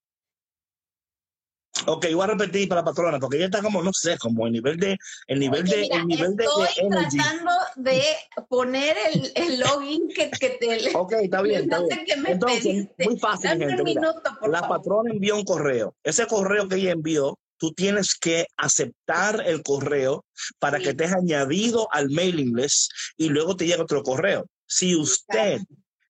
Ok, 1.87 2.05
voy 2.13 2.23
a 2.23 2.27
repetir 2.27 2.69
para 2.69 2.81
la 2.81 2.85
patrona, 2.85 3.19
porque 3.19 3.37
ella 3.37 3.45
está 3.47 3.61
como, 3.61 3.81
no 3.81 3.91
sé, 3.93 4.17
como 4.19 4.45
el 4.45 4.53
nivel 4.53 4.77
de, 4.77 4.97
el 5.27 5.39
nivel 5.39 5.63
Oye, 5.63 5.75
de, 5.75 5.81
mira, 5.81 5.95
el 5.97 6.05
nivel 6.07 6.35
de, 6.35 6.43
de 6.43 6.45
estoy 6.45 6.85
energy. 6.85 7.17
tratando 7.17 7.51
de 7.77 8.01
poner 8.47 8.95
el, 9.11 9.31
el 9.35 9.59
login 9.59 10.07
que, 10.09 10.29
que 10.31 10.49
te... 10.51 10.95
Ok, 10.95 11.13
está 11.13 11.41
bien, 11.41 11.63
está 11.63 11.81
bien. 11.83 12.05
qué 12.05 12.15
me 12.17 12.31
Entonces, 12.31 12.61
pediste. 12.63 13.05
muy 13.05 13.19
fácil, 13.19 13.49
Dame 13.49 13.65
gente, 13.67 13.83
mira. 13.83 14.01
minuto, 14.01 14.21
La 14.47 14.59
favor. 14.61 14.77
patrona 14.77 15.11
envió 15.11 15.35
un 15.35 15.43
correo. 15.43 15.95
Ese 16.03 16.27
correo 16.27 16.67
que 16.69 16.75
ella 16.75 16.91
envió, 16.91 17.39
tú 17.57 17.73
tienes 17.73 18.13
que 18.15 18.45
aceptar 18.55 19.41
el 19.45 19.63
correo 19.63 20.25
para 20.59 20.77
Sí. 20.77 20.83
que 20.85 20.93
te 20.93 21.05
añadido 21.05 21.87
al 21.91 22.09
mailing 22.11 22.55
list 22.55 22.91
y 23.17 23.29
luego 23.29 23.55
te 23.55 23.65
llega 23.65 23.81
otro 23.83 24.03
correo. 24.03 24.45
Si 24.67 24.95
usted 24.95 25.59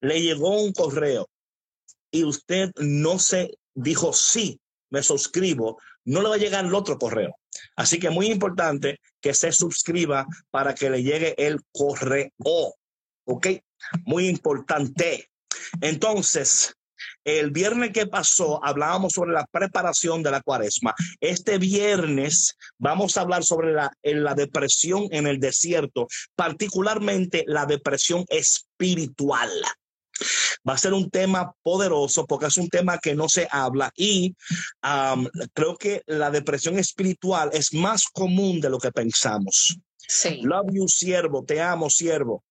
le 0.02 0.20
llegó 0.20 0.60
un 0.62 0.72
correo 0.72 1.26
y 2.10 2.24
usted 2.24 2.70
no 2.76 3.18
se 3.18 3.56
dijo 3.74 4.12
sí, 4.12 4.60
me 4.94 5.02
suscribo, 5.02 5.80
no 6.04 6.22
le 6.22 6.28
va 6.28 6.36
a 6.36 6.38
llegar 6.38 6.64
el 6.64 6.74
otro 6.74 6.96
correo. 6.98 7.36
Así 7.76 7.98
que 7.98 8.10
muy 8.10 8.26
importante 8.26 9.00
que 9.20 9.34
se 9.34 9.50
suscriba 9.50 10.26
para 10.50 10.74
que 10.74 10.88
le 10.88 11.02
llegue 11.02 11.34
el 11.36 11.60
correo. 11.72 12.30
¿Ok? 13.26 13.48
Muy 14.04 14.28
importante. 14.28 15.28
Entonces, 15.80 16.74
el 17.24 17.50
viernes 17.50 17.90
que 17.92 18.06
pasó 18.06 18.64
hablábamos 18.64 19.14
sobre 19.14 19.32
la 19.32 19.46
preparación 19.46 20.22
de 20.22 20.30
la 20.30 20.40
cuaresma. 20.42 20.94
Este 21.20 21.58
viernes 21.58 22.56
vamos 22.78 23.16
a 23.16 23.22
hablar 23.22 23.42
sobre 23.42 23.72
la, 23.72 23.90
la 24.02 24.34
depresión 24.34 25.08
en 25.10 25.26
el 25.26 25.40
desierto, 25.40 26.06
particularmente 26.36 27.44
la 27.46 27.66
depresión 27.66 28.24
espiritual. 28.28 29.50
Va 30.68 30.74
a 30.74 30.78
ser 30.78 30.92
un 30.94 31.10
tema 31.10 31.52
poderoso 31.62 32.26
porque 32.26 32.46
es 32.46 32.56
un 32.56 32.68
tema 32.68 32.98
que 32.98 33.14
no 33.14 33.28
se 33.28 33.46
habla 33.50 33.92
y 33.96 34.34
um, 34.82 35.26
creo 35.52 35.76
que 35.76 36.02
la 36.06 36.30
depresión 36.30 36.78
espiritual 36.78 37.50
es 37.52 37.74
más 37.74 38.06
común 38.06 38.60
de 38.60 38.70
lo 38.70 38.78
que 38.78 38.92
pensamos. 38.92 39.76
Sí. 39.98 40.40
Love 40.42 40.70
you, 40.72 40.88
siervo, 40.88 41.44
te 41.44 41.60
amo, 41.60 41.90
siervo. 41.90 42.44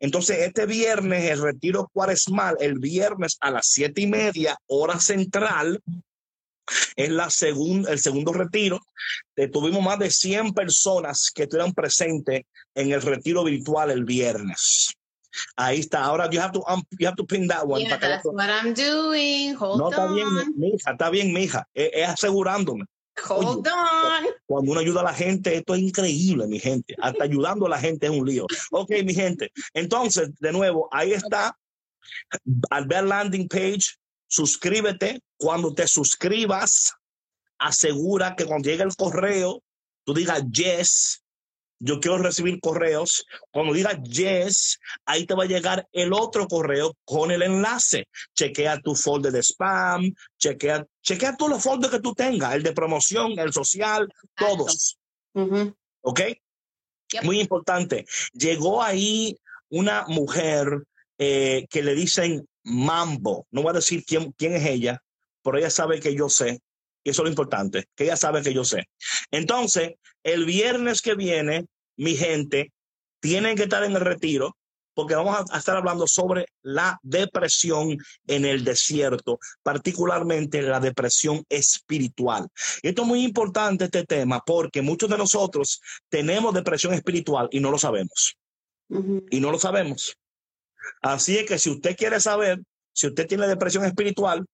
Entonces, 0.00 0.38
este 0.38 0.64
viernes, 0.66 1.28
el 1.30 1.42
retiro 1.42 1.90
cuaresmal, 1.92 2.56
el 2.60 2.78
viernes 2.78 3.36
a 3.40 3.50
las 3.50 3.66
siete 3.66 4.02
y 4.02 4.06
media, 4.06 4.56
hora 4.66 5.00
central, 5.00 5.80
es 6.96 7.08
la 7.10 7.26
segun- 7.30 7.88
el 7.88 7.98
segundo 7.98 8.32
retiro. 8.32 8.78
Eh, 9.34 9.48
tuvimos 9.48 9.82
más 9.82 9.98
de 9.98 10.10
100 10.10 10.52
personas 10.52 11.30
que 11.34 11.44
estuvieron 11.44 11.72
presentes 11.74 12.42
en 12.74 12.92
el 12.92 13.02
retiro 13.02 13.42
virtual 13.42 13.90
el 13.90 14.04
viernes. 14.04 14.92
Ahí 15.56 15.80
está. 15.80 16.04
Ahora, 16.04 16.28
you 16.30 16.40
have 16.40 16.52
to, 16.52 16.62
um, 16.68 16.82
you 16.98 17.06
have 17.06 17.16
to 17.16 17.24
pin 17.24 17.46
that 17.48 17.66
one. 17.66 17.82
Yeah, 17.82 17.98
para 17.98 18.08
that's 18.08 18.24
what 18.24 18.48
I'm 18.48 18.74
doing. 18.74 19.54
Hold 19.54 19.78
no, 19.78 19.90
está 19.90 20.06
bien, 20.12 20.26
on. 20.26 20.54
mija, 20.56 20.90
está 20.92 21.10
bien, 21.10 21.32
mija. 21.32 21.66
Es, 21.74 21.90
es 21.92 22.08
asegurándome. 22.08 22.84
Hold 23.28 23.66
on. 23.66 24.26
Cuando 24.46 24.72
uno 24.72 24.80
ayuda 24.80 25.00
a 25.00 25.04
la 25.04 25.14
gente, 25.14 25.56
esto 25.56 25.74
es 25.74 25.80
increíble, 25.80 26.46
mi 26.46 26.58
gente. 26.58 26.94
Hasta 27.00 27.24
ayudando 27.24 27.66
a 27.66 27.70
la 27.70 27.78
gente 27.78 28.06
es 28.06 28.12
un 28.12 28.24
lío. 28.24 28.46
Ok, 28.70 28.90
mi 29.04 29.14
gente. 29.14 29.50
Entonces, 29.74 30.30
de 30.38 30.52
nuevo, 30.52 30.88
ahí 30.92 31.12
está. 31.12 31.56
Al 32.70 32.86
ver 32.86 33.04
landing 33.04 33.48
page, 33.48 33.96
suscríbete. 34.28 35.20
Cuando 35.36 35.72
te 35.74 35.86
suscribas, 35.86 36.92
asegura 37.58 38.34
que 38.36 38.44
cuando 38.44 38.68
llegue 38.68 38.84
el 38.84 38.96
correo, 38.96 39.62
tú 40.04 40.14
digas 40.14 40.42
yes. 40.50 41.22
Yo 41.80 42.00
quiero 42.00 42.18
recibir 42.18 42.60
correos. 42.60 43.24
Cuando 43.50 43.72
digas 43.72 43.98
yes, 44.02 44.78
ahí 45.04 45.26
te 45.26 45.34
va 45.34 45.44
a 45.44 45.48
llegar 45.48 45.86
el 45.92 46.12
otro 46.12 46.46
correo 46.48 46.96
con 47.04 47.30
el 47.30 47.42
enlace. 47.42 48.08
Chequea 48.34 48.80
tu 48.80 48.94
folder 48.94 49.32
de 49.32 49.42
spam, 49.42 50.12
chequea, 50.38 50.86
chequea 51.02 51.36
todos 51.36 51.52
los 51.52 51.62
folders 51.62 51.92
que 51.92 52.00
tú 52.00 52.14
tengas, 52.14 52.54
el 52.54 52.62
de 52.62 52.72
promoción, 52.72 53.38
el 53.38 53.52
social, 53.52 54.08
todos. 54.36 54.98
¿Ok? 56.00 56.20
Yep. 57.12 57.24
Muy 57.24 57.40
importante. 57.40 58.06
Llegó 58.32 58.82
ahí 58.82 59.38
una 59.70 60.04
mujer 60.08 60.84
eh, 61.18 61.66
que 61.70 61.82
le 61.82 61.94
dicen 61.94 62.46
Mambo. 62.64 63.46
No 63.50 63.62
voy 63.62 63.70
a 63.70 63.74
decir 63.74 64.04
quién, 64.04 64.32
quién 64.32 64.54
es 64.54 64.66
ella, 64.66 65.02
pero 65.42 65.58
ella 65.58 65.70
sabe 65.70 66.00
que 66.00 66.14
yo 66.14 66.28
sé. 66.28 66.60
Y 67.04 67.10
eso 67.10 67.22
es 67.22 67.24
lo 67.24 67.30
importante, 67.30 67.86
que 67.94 68.04
ella 68.04 68.16
sabe 68.16 68.42
que 68.42 68.52
yo 68.52 68.64
sé. 68.64 68.88
Entonces, 69.30 69.94
el 70.22 70.44
viernes 70.44 71.02
que 71.02 71.14
viene, 71.14 71.66
mi 71.96 72.16
gente, 72.16 72.72
tienen 73.20 73.56
que 73.56 73.64
estar 73.64 73.82
en 73.84 73.92
el 73.92 74.00
retiro 74.00 74.56
porque 74.94 75.14
vamos 75.14 75.48
a, 75.52 75.58
estar 75.58 75.76
hablando 75.76 76.08
sobre 76.08 76.46
la 76.62 76.98
depresión 77.02 77.96
en 78.26 78.44
el 78.44 78.64
desierto, 78.64 79.38
particularmente 79.62 80.60
la 80.60 80.80
depresión 80.80 81.44
espiritual. 81.48 82.48
Y 82.82 82.88
esto 82.88 83.02
es 83.02 83.08
muy 83.08 83.22
importante 83.22 83.84
este 83.84 84.04
tema 84.04 84.42
porque 84.44 84.82
muchos 84.82 85.08
de 85.08 85.16
nosotros 85.16 85.80
tenemos 86.08 86.52
depresión 86.52 86.94
espiritual 86.94 87.48
y 87.52 87.60
no 87.60 87.70
lo 87.70 87.78
sabemos. 87.78 88.36
Y 89.30 89.38
no 89.38 89.52
lo 89.52 89.58
sabemos. 89.60 90.16
Así 91.00 91.38
es 91.38 91.46
que 91.46 91.60
si 91.60 91.70
usted 91.70 91.96
quiere 91.96 92.18
saber 92.18 92.58
si 92.98 93.06
usted 93.06 93.28
tiene 93.28 93.46
depresión 93.46 93.84
espiritual, 93.84 94.44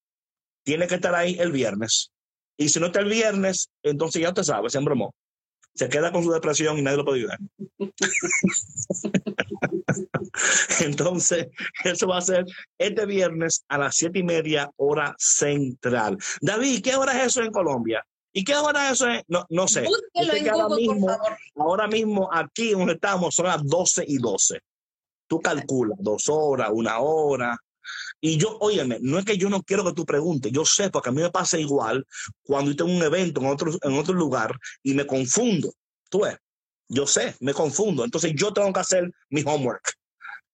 tiene 0.63 0.85
que 0.85 0.93
estar 0.93 1.15
ahí 1.15 1.35
el 1.39 1.51
viernes. 1.51 2.11
Y 2.57 2.69
si 2.69 2.79
no 2.79 2.87
está 2.87 2.99
el 2.99 3.09
viernes, 3.09 3.69
entonces 3.83 4.21
ya 4.21 4.29
usted 4.29 4.43
sabe, 4.43 4.69
se 4.69 4.77
embromó. 4.77 5.13
Se 5.73 5.89
queda 5.89 6.11
con 6.11 6.23
su 6.23 6.31
depresión 6.31 6.77
y 6.77 6.81
nadie 6.81 6.97
lo 6.97 7.05
puede 7.05 7.19
ayudar. 7.19 7.39
Entonces, 10.79 11.47
eso 11.83 12.07
va 12.07 12.17
a 12.17 12.21
ser 12.21 12.45
este 12.77 13.05
viernes 13.05 13.63
a 13.67 13.77
las 13.77 13.95
siete 13.95 14.19
y 14.19 14.23
media 14.23 14.71
hora 14.77 15.15
central. 15.17 16.17
David, 16.41 16.81
¿qué 16.81 16.95
hora 16.95 17.19
es 17.19 17.27
eso 17.27 17.43
en 17.43 17.51
Colombia? 17.51 18.05
¿Y 18.31 18.43
qué 18.43 18.55
hora 18.55 18.89
es 18.89 19.01
eso? 19.01 19.07
No, 19.27 19.45
no 19.49 19.67
sé. 19.67 19.85
Que 20.13 20.49
ahora 20.49 20.75
mismo, 20.75 21.17
ahora 21.55 21.87
mismo 21.87 22.29
aquí 22.31 22.71
donde 22.71 22.93
estamos 22.93 23.35
son 23.35 23.47
las 23.47 23.63
12 23.63 24.05
y 24.07 24.17
12. 24.17 24.59
Tú 25.27 25.41
calculas 25.41 25.97
dos 26.01 26.29
horas, 26.29 26.69
una 26.71 26.99
hora. 26.99 27.57
Y 28.27 28.37
yo, 28.37 28.57
óyeme, 28.59 28.97
no 29.01 29.19
es 29.19 29.25
que 29.25 29.37
yo 29.37 29.51
no 29.51 29.61
quiero 29.61 29.85
que 29.85 29.93
tú 29.93 30.03
preguntes, 30.03 30.51
yo 30.51 30.65
sé, 30.65 30.89
porque 30.89 31.09
a 31.09 31.11
mí 31.11 31.21
me 31.21 31.29
pasa 31.29 31.59
igual 31.59 32.07
cuando 32.41 32.71
yo 32.71 32.77
tengo 32.77 32.91
un 32.91 33.03
evento 33.03 33.39
en 33.39 33.45
otro, 33.45 33.71
en 33.83 33.93
otro 33.93 34.15
lugar 34.15 34.57
y 34.81 34.95
me 34.95 35.05
confundo. 35.05 35.71
Tú 36.09 36.21
ves, 36.21 36.35
yo 36.89 37.05
sé, 37.05 37.35
me 37.39 37.53
confundo. 37.53 38.03
Entonces 38.03 38.33
yo 38.35 38.51
tengo 38.51 38.73
que 38.73 38.79
hacer 38.79 39.11
mi 39.29 39.43
homework. 39.45 39.93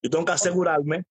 Yo 0.03 0.09
tengo 0.09 0.25
que 0.25 0.33
asegurarme 0.33 1.03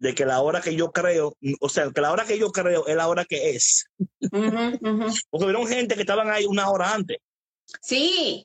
de 0.00 0.12
que 0.12 0.26
la 0.26 0.40
hora 0.40 0.60
que 0.60 0.74
yo 0.74 0.90
creo, 0.90 1.36
o 1.60 1.68
sea, 1.68 1.88
que 1.92 2.00
la 2.00 2.10
hora 2.10 2.24
que 2.24 2.36
yo 2.36 2.50
creo 2.50 2.84
es 2.88 2.96
la 2.96 3.06
hora 3.06 3.24
que 3.24 3.50
es. 3.50 3.86
Porque 4.28 5.46
vieron 5.46 5.68
gente 5.68 5.94
que 5.94 6.00
estaban 6.00 6.30
ahí 6.30 6.46
una 6.46 6.68
hora 6.68 6.94
antes. 6.94 7.18
Sí, 7.80 8.44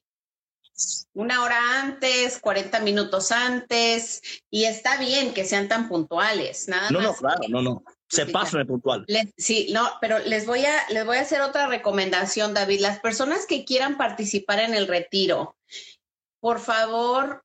una 1.14 1.42
hora 1.44 1.82
antes, 1.82 2.40
40 2.40 2.80
minutos 2.82 3.32
antes, 3.32 4.22
y 4.52 4.66
está 4.66 4.98
bien 4.98 5.34
que 5.34 5.44
sean 5.46 5.68
tan 5.68 5.88
puntuales, 5.90 6.68
nada 6.68 6.92
No, 6.92 7.02
no, 7.02 7.10
más. 7.12 7.20
claro, 7.20 7.42
no, 7.50 7.62
no. 7.62 7.84
Se 8.10 8.26
Sí, 8.26 8.32
pasan 8.32 8.60
de 8.62 8.66
puntual. 8.68 9.04
Les- 9.08 9.34
sí, 9.38 9.70
no, 9.74 9.90
pero 10.00 10.20
les 10.20 10.46
voy 10.46 10.64
a 10.66 10.88
les 10.90 11.06
voy 11.06 11.18
a 11.18 11.22
hacer 11.22 11.42
otra 11.42 11.68
recomendación, 11.68 12.54
David. 12.54 12.80
Las 12.80 13.00
personas 13.00 13.46
que 13.46 13.66
quieran 13.66 13.98
participar 13.98 14.60
en 14.60 14.74
el 14.76 14.88
retiro, 14.88 15.58
por 16.40 16.60
favor, 16.62 17.44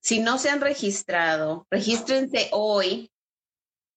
si 0.00 0.20
no 0.20 0.38
se 0.38 0.50
han 0.50 0.60
registrado, 0.60 1.66
regístrense 1.70 2.48
hoy 2.52 3.10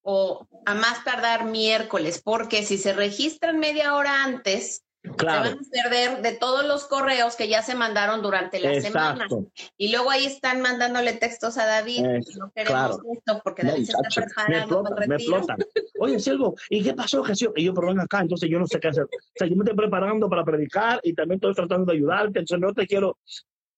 o 0.01 0.47
a 0.65 0.73
más 0.73 1.03
tardar 1.03 1.45
miércoles, 1.45 2.21
porque 2.23 2.63
si 2.65 2.77
se 2.77 2.93
registran 2.93 3.59
media 3.59 3.95
hora 3.95 4.23
antes, 4.23 4.83
se 5.01 5.09
Claro. 5.11 5.49
van 5.51 5.59
a 5.59 5.69
perder 5.83 6.21
de 6.21 6.33
todos 6.33 6.65
los 6.65 6.85
correos 6.85 7.35
que 7.37 7.47
ya 7.47 7.61
se 7.63 7.73
mandaron 7.73 8.21
durante 8.21 8.59
la 8.59 8.81
semana. 8.81 9.25
Exacto. 9.25 9.47
Y 9.77 9.91
luego 9.91 10.11
ahí 10.11 10.25
están 10.25 10.61
mandándole 10.61 11.13
textos 11.13 11.57
a 11.57 11.65
David. 11.65 12.05
Eh, 12.05 12.19
no 12.37 12.51
queremos 12.51 12.97
claro. 12.97 13.01
esto 13.13 13.41
porque 13.43 13.63
No, 13.63 13.71
David 13.71 13.85
se 13.85 13.93
muchacho, 13.95 14.19
está 14.21 14.45
preparando 14.45 14.83
me 15.07 15.15
explotan. 15.15 15.57
Oye, 15.99 16.19
Silvo, 16.19 16.55
¿y 16.69 16.83
qué 16.83 16.93
pasó? 16.93 17.23
Sí? 17.33 17.47
Y 17.55 17.63
yo, 17.65 17.73
pero 17.73 17.87
ven 17.87 17.99
acá, 18.01 18.19
entonces 18.21 18.49
yo 18.49 18.59
no 18.59 18.67
sé 18.67 18.79
qué 18.79 18.89
hacer. 18.89 19.03
O 19.05 19.07
sea, 19.35 19.47
yo 19.47 19.55
me 19.55 19.63
estoy 19.63 19.75
preparando 19.77 20.29
para 20.29 20.43
predicar 20.43 20.99
y 21.03 21.13
también 21.13 21.37
estoy 21.37 21.53
tratando 21.53 21.85
de 21.91 21.97
ayudarte, 21.97 22.39
entonces 22.39 22.59
no 22.59 22.73
te 22.73 22.85
quiero, 22.85 23.17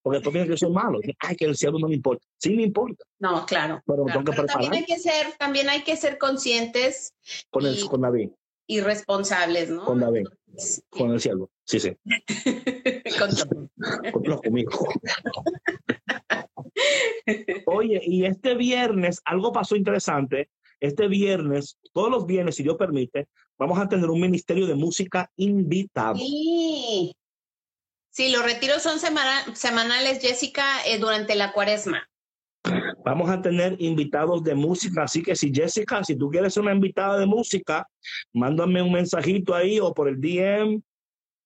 porque 0.02 0.16
después 0.18 0.32
piensan 0.32 0.50
que 0.52 0.58
soy 0.58 0.70
malo. 0.72 0.98
Ay, 1.20 1.36
que 1.36 1.44
el 1.44 1.56
cielo 1.56 1.78
no 1.78 1.86
me 1.88 1.94
importa. 1.94 2.26
Sí 2.38 2.50
me 2.56 2.62
importa, 2.64 3.04
No, 3.20 3.46
claro. 3.46 3.80
pero 3.86 4.04
claro. 4.04 4.18
tengo 4.20 4.32
que 4.32 4.36
Pero 4.42 4.46
también 4.48 4.72
hay 4.74 4.84
que 4.84 4.98
ser, 4.98 5.26
también 5.38 5.68
hay 5.70 5.82
que 5.84 5.96
ser 5.96 6.18
conscientes 6.18 7.14
con, 7.50 7.64
el, 7.64 7.78
y- 7.78 7.86
con 7.86 8.00
David, 8.00 8.30
y 8.66 8.80
responsables, 8.80 9.70
¿no? 9.70 9.84
con 9.84 10.00
David, 10.00 10.26
con 10.90 11.10
el 11.10 11.20
cielo. 11.20 11.50
Sí, 11.64 11.80
sí, 11.80 11.96
Con- 13.18 13.70
con- 14.12 14.22
no, 14.24 14.40
conmigo. 14.40 14.70
Oye, 17.66 18.00
y 18.04 18.24
este 18.24 18.54
viernes, 18.54 19.20
algo 19.24 19.52
pasó 19.52 19.76
interesante. 19.76 20.50
Este 20.80 21.06
viernes, 21.06 21.78
todos 21.92 22.10
los 22.10 22.26
viernes, 22.26 22.56
si 22.56 22.62
Dios 22.64 22.76
permite, 22.76 23.28
vamos 23.58 23.78
a 23.78 23.88
tener 23.88 24.10
un 24.10 24.20
ministerio 24.20 24.66
de 24.66 24.74
música 24.74 25.30
invitado. 25.36 26.16
Sí. 26.16 27.14
Sí, 28.10 28.30
los 28.30 28.42
retiros 28.44 28.82
son 28.82 28.98
semana- 28.98 29.54
semanales, 29.54 30.20
Jessica, 30.20 30.84
eh, 30.86 30.98
durante 30.98 31.34
la 31.34 31.52
cuaresma. 31.52 32.08
Vamos 33.04 33.28
a 33.30 33.42
tener 33.42 33.76
invitados 33.80 34.44
de 34.44 34.54
música, 34.54 35.04
así 35.04 35.22
que 35.22 35.34
si 35.34 35.52
Jessica, 35.52 36.04
si 36.04 36.16
tú 36.16 36.30
quieres 36.30 36.54
ser 36.54 36.62
una 36.62 36.72
invitada 36.74 37.18
de 37.18 37.26
música, 37.26 37.86
mándame 38.32 38.82
un 38.82 38.92
mensajito 38.92 39.54
ahí 39.54 39.80
o 39.80 39.92
por 39.92 40.08
el 40.08 40.20
DM, 40.20 40.80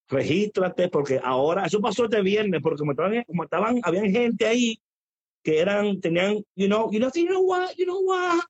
regístrate, 0.09 0.89
porque 0.89 1.21
ahora, 1.23 1.67
eso 1.67 1.81
pasó 1.81 2.05
este 2.05 2.21
viernes, 2.23 2.61
porque 2.63 2.79
como 2.79 2.93
estaban, 2.93 3.25
como 3.25 3.45
estaban, 3.45 3.81
habían 3.83 4.11
gente 4.11 4.47
ahí 4.47 4.79
que 5.43 5.59
eran, 5.61 6.01
tenían, 6.01 6.45
you 6.55 6.67
know, 6.67 6.91
you 6.91 6.99
know, 6.99 7.11
you 7.15 7.27
know 7.27 7.43
what, 7.43 7.71
you 7.77 7.85
know 7.85 8.01
what, 8.01 8.41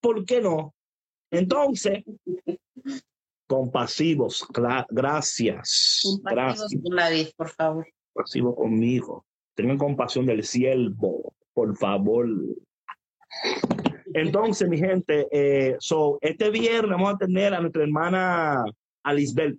¿por 0.00 0.24
qué 0.24 0.40
no? 0.40 0.74
Entonces, 1.30 2.02
compasivos, 3.46 4.46
gracias, 4.90 6.00
Compasivos 6.02 6.24
gracias, 6.24 6.82
con 6.82 6.96
David, 6.96 7.28
por 7.36 7.48
favor. 7.50 7.86
compasivos 8.12 8.56
conmigo, 8.56 9.24
tengan 9.54 9.78
compasión 9.78 10.26
del 10.26 10.42
siervo, 10.44 11.35
por 11.56 11.74
favor. 11.74 12.28
Entonces, 14.12 14.68
mi 14.68 14.76
gente, 14.76 15.26
eh, 15.32 15.76
so, 15.78 16.18
este 16.20 16.50
viernes 16.50 16.90
vamos 16.90 17.14
a 17.14 17.16
tener 17.16 17.54
a 17.54 17.60
nuestra 17.60 17.82
hermana 17.82 18.62
Alisbel, 19.02 19.58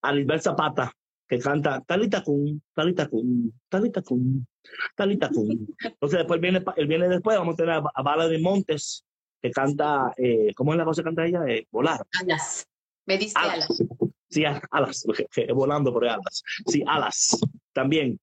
Alisbel 0.00 0.40
Zapata, 0.40 0.92
que 1.28 1.40
canta 1.40 1.80
Talita 1.80 2.22
Kun, 2.22 2.62
Talita 2.72 3.08
Kun, 3.08 3.52
Talita 3.68 4.00
Kun, 4.00 4.46
Talita 4.94 5.28
Kun. 5.28 5.74
Entonces, 5.82 6.18
después 6.18 6.40
viene, 6.40 6.62
el 6.76 6.86
viene 6.86 7.08
después, 7.08 7.36
vamos 7.36 7.54
a 7.54 7.56
tener 7.56 7.74
a, 7.74 7.82
a 7.92 8.02
Bala 8.02 8.28
de 8.28 8.38
Montes, 8.38 9.04
que 9.42 9.50
canta, 9.50 10.12
eh, 10.16 10.54
¿cómo 10.54 10.72
es 10.72 10.78
la 10.78 10.84
cosa 10.84 11.02
que 11.02 11.06
canta 11.06 11.26
ella? 11.26 11.40
Eh, 11.48 11.66
volar. 11.72 12.00
Alas. 12.20 12.64
Me 13.06 13.18
diste 13.18 13.40
alas. 13.40 13.68
Alas. 13.68 13.82
Sí, 14.30 14.44
alas, 14.44 15.04
volando 15.54 15.92
por 15.92 16.06
alas. 16.06 16.44
Sí, 16.66 16.84
alas 16.86 17.40
también, 17.72 18.18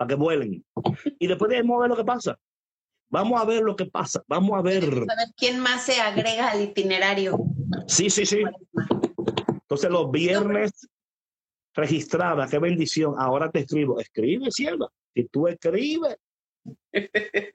para 0.00 0.08
que 0.08 0.14
vuelen. 0.14 0.64
Y 1.18 1.26
después 1.26 1.50
de 1.50 1.58
vamos 1.60 1.76
a 1.76 1.80
ver 1.82 1.90
lo 1.90 1.96
que 1.96 2.04
pasa. 2.04 2.38
Vamos 3.10 3.38
a 3.38 3.44
ver 3.44 3.62
lo 3.62 3.76
que 3.76 3.84
pasa. 3.84 4.22
Vamos 4.26 4.58
a 4.58 4.62
ver. 4.62 4.82
A 4.84 4.88
ver 5.16 5.28
quién 5.36 5.60
más 5.60 5.84
se 5.84 6.00
agrega 6.00 6.48
al 6.48 6.62
itinerario. 6.62 7.38
Sí, 7.86 8.08
sí, 8.08 8.24
sí. 8.24 8.42
Entonces 9.52 9.90
los 9.90 10.10
viernes 10.10 10.88
registrada, 11.74 12.48
qué 12.48 12.58
bendición. 12.58 13.14
Ahora 13.18 13.50
te 13.50 13.58
escribo. 13.60 14.00
Escribe, 14.00 14.50
sierva. 14.50 14.88
Si 15.14 15.24
tú 15.24 15.48
escribes, 15.48 16.16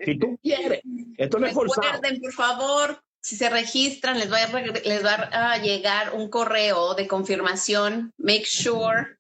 si 0.06 0.20
tú 0.20 0.38
quieres. 0.44 0.82
Esto 1.18 1.40
no 1.40 1.48
es 1.48 1.54
forzado. 1.54 2.00
Por 2.22 2.34
favor, 2.34 3.02
si 3.24 3.36
se 3.38 3.50
registran, 3.50 4.20
les 4.20 4.32
va, 4.32 4.38
a, 4.44 4.48
reg- 4.52 4.84
les 4.84 5.04
va 5.04 5.14
a 5.32 5.58
llegar 5.58 6.14
un 6.14 6.30
correo 6.30 6.94
de 6.94 7.08
confirmación. 7.08 8.14
Make 8.18 8.46
sure, 8.46 9.18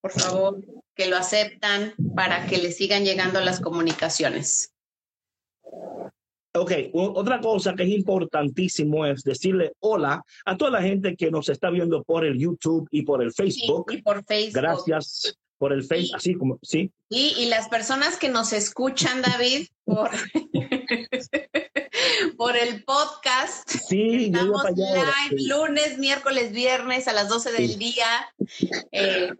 por 0.00 0.12
favor, 0.12 0.64
que 0.94 1.06
lo 1.06 1.16
aceptan 1.16 1.94
para 2.14 2.46
que 2.46 2.58
les 2.58 2.76
sigan 2.76 3.04
llegando 3.04 3.40
las 3.40 3.60
comunicaciones. 3.60 4.72
Ok, 6.52 6.72
otra 6.92 7.40
cosa 7.40 7.74
que 7.74 7.84
es 7.84 7.90
importantísimo 7.90 9.06
es 9.06 9.22
decirle 9.22 9.72
hola 9.78 10.24
a 10.44 10.56
toda 10.56 10.72
la 10.72 10.82
gente 10.82 11.14
que 11.14 11.30
nos 11.30 11.48
está 11.48 11.70
viendo 11.70 12.02
por 12.02 12.24
el 12.24 12.38
YouTube 12.38 12.88
y 12.90 13.02
por 13.02 13.22
el 13.22 13.30
Sí, 13.32 13.44
Facebook. 13.44 13.92
y 13.92 14.02
por 14.02 14.24
Facebook. 14.24 14.60
Gracias 14.60 15.38
por 15.58 15.72
el 15.72 15.84
Facebook, 15.84 16.16
así 16.16 16.34
como, 16.34 16.58
sí. 16.62 16.90
Y, 17.08 17.34
y 17.38 17.46
las 17.50 17.68
personas 17.68 18.16
que 18.16 18.30
nos 18.30 18.52
escuchan, 18.52 19.22
David, 19.22 19.68
por, 19.84 20.10
por 22.36 22.56
el 22.56 22.84
podcast. 22.84 23.68
Sí, 23.68 24.30
yo 24.30 24.40
iba 24.42 24.56
Estamos 24.58 24.64
allá. 24.66 24.94
live 24.94 25.38
sí. 25.38 25.46
lunes, 25.48 25.98
miércoles, 25.98 26.52
viernes 26.52 27.08
a 27.08 27.12
las 27.12 27.28
12 27.28 27.52
del 27.52 27.68
Sí. 27.68 27.76
día. 27.76 28.32
Eh, 28.92 29.30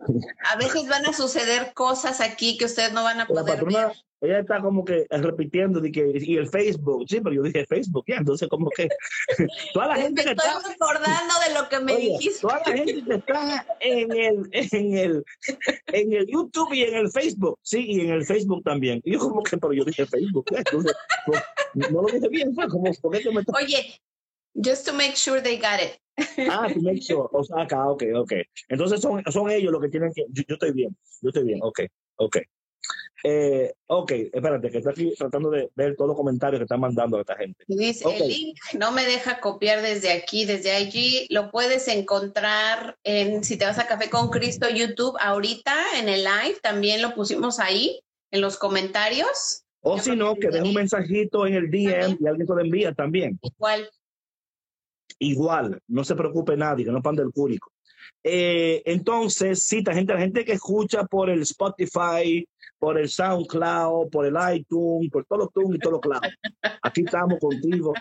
a 0.50 0.56
veces 0.56 0.88
van 0.88 1.06
a 1.06 1.12
suceder 1.12 1.72
cosas 1.74 2.20
aquí 2.20 2.56
que 2.58 2.64
ustedes 2.66 2.92
no 2.92 3.02
van 3.04 3.16
a 3.20 3.24
La 3.24 3.26
poder 3.28 3.44
patrona, 3.56 3.86
ver. 3.88 3.96
Ella 4.20 4.40
está 4.40 4.60
como 4.60 4.84
que 4.84 5.06
repitiendo 5.08 5.80
de 5.80 5.90
que, 5.90 6.12
y 6.14 6.36
el 6.36 6.48
Facebook, 6.48 7.04
sí, 7.08 7.20
pero 7.20 7.34
yo 7.34 7.42
dije 7.42 7.64
Facebook, 7.66 8.04
ya, 8.06 8.16
entonces 8.16 8.48
como 8.48 8.68
que 8.70 8.88
toda 9.74 9.88
la 9.88 9.94
Me 9.94 10.02
gente 10.02 10.24
que 10.24 10.30
estoy 10.30 10.48
está, 10.48 10.68
recordando 10.68 11.34
de 11.46 11.54
lo 11.54 11.68
que 11.68 11.80
me 11.80 11.94
oye, 11.94 12.08
dijiste. 12.10 12.40
toda 12.40 12.60
la 12.66 12.76
gente 12.76 13.04
que 13.04 13.14
está 13.14 13.66
en 13.80 14.12
el, 14.12 14.48
en 14.52 14.98
el, 14.98 15.24
en 15.86 16.12
el 16.12 16.26
YouTube 16.26 16.72
y 16.74 16.82
en 16.82 16.94
el 16.96 17.10
Facebook, 17.10 17.58
sí, 17.62 17.84
y 17.86 18.00
en 18.00 18.10
el 18.10 18.24
Facebook 18.26 18.62
también. 18.62 19.00
Y 19.04 19.12
yo 19.12 19.20
como 19.20 19.42
que, 19.42 19.56
pero 19.56 19.72
yo 19.72 19.84
dije 19.84 20.04
Facebook, 20.06 20.44
¿eh? 20.52 20.56
entonces, 20.58 20.92
no, 21.74 21.88
no 21.88 22.02
lo 22.02 22.08
dije 22.08 22.28
bien, 22.28 22.54
fue 22.54 22.68
como, 22.68 22.92
¿por 23.00 23.18
qué 23.18 23.30
me 23.30 23.42
Oye, 23.54 23.98
just 24.54 24.86
to 24.86 24.92
make 24.92 25.16
sure 25.16 25.40
they 25.40 25.56
got 25.56 25.80
it. 25.80 25.98
Ah, 26.50 26.68
to 26.68 26.80
make 26.80 27.02
sure. 27.02 27.28
O 27.32 27.42
sea, 27.42 27.62
acá, 27.62 27.88
ok, 27.88 28.04
ok. 28.16 28.32
Entonces 28.68 29.00
son, 29.00 29.22
son 29.30 29.50
ellos 29.50 29.72
los 29.72 29.80
que 29.80 29.88
tienen 29.88 30.12
que. 30.12 30.26
Yo, 30.28 30.42
yo 30.46 30.54
estoy 30.54 30.72
bien, 30.72 30.94
yo 31.22 31.28
estoy 31.30 31.44
bien, 31.44 31.60
ok, 31.62 31.80
ok. 32.16 32.36
Eh, 33.22 33.72
ok, 33.86 34.12
espérate, 34.32 34.70
que 34.70 34.78
estoy 34.78 34.92
aquí 34.92 35.14
tratando 35.16 35.50
de 35.50 35.70
ver 35.74 35.94
todos 35.96 36.08
los 36.08 36.16
comentarios 36.16 36.58
que 36.58 36.64
están 36.64 36.80
mandando 36.80 37.20
esta 37.20 37.36
gente. 37.36 37.64
Dice, 37.66 38.04
el 38.08 38.28
link 38.28 38.58
no 38.78 38.92
me 38.92 39.04
deja 39.04 39.40
copiar 39.40 39.82
desde 39.82 40.12
aquí, 40.12 40.44
desde 40.44 40.80
IG. 40.80 41.26
Lo 41.30 41.50
puedes 41.50 41.88
encontrar 41.88 42.96
en, 43.04 43.44
si 43.44 43.58
te 43.58 43.66
vas 43.66 43.78
a 43.78 43.86
Café 43.86 44.08
con 44.08 44.30
Cristo 44.30 44.68
YouTube, 44.68 45.16
ahorita 45.20 45.74
en 45.98 46.08
el 46.08 46.24
live, 46.24 46.58
también 46.62 47.02
lo 47.02 47.14
pusimos 47.14 47.58
ahí, 47.58 48.00
en 48.30 48.40
los 48.40 48.56
comentarios. 48.56 49.64
O 49.82 49.98
si 49.98 50.14
no, 50.14 50.34
que 50.34 50.48
deje 50.48 50.68
un 50.68 50.74
mensajito 50.74 51.46
en 51.46 51.54
el 51.54 51.70
DM 51.70 52.18
y 52.20 52.26
alguien 52.26 52.46
se 52.46 52.54
lo 52.54 52.60
envía 52.60 52.92
también. 52.92 53.38
Igual. 53.42 53.90
Igual, 55.18 55.80
no 55.88 56.04
se 56.04 56.14
preocupe 56.14 56.56
nadie, 56.56 56.84
que 56.84 56.90
no 56.90 57.02
pande 57.02 57.22
el 57.22 57.32
cúrico. 57.32 57.70
Eh, 58.22 58.82
entonces, 58.84 59.62
sí, 59.62 59.82
la 59.82 59.94
gente, 59.94 60.12
la 60.12 60.20
gente 60.20 60.44
que 60.44 60.52
escucha 60.52 61.04
por 61.04 61.30
el 61.30 61.42
Spotify, 61.42 62.46
por 62.78 62.98
el 62.98 63.08
SoundCloud, 63.08 64.10
por 64.10 64.26
el 64.26 64.34
iTunes, 64.56 65.10
por 65.10 65.24
todos 65.26 65.44
los 65.44 65.52
tunes 65.52 65.76
y 65.76 65.78
todos 65.78 65.92
los 65.92 66.00
clouds. 66.00 66.34
Aquí 66.82 67.02
estamos 67.02 67.38
contigo. 67.38 67.92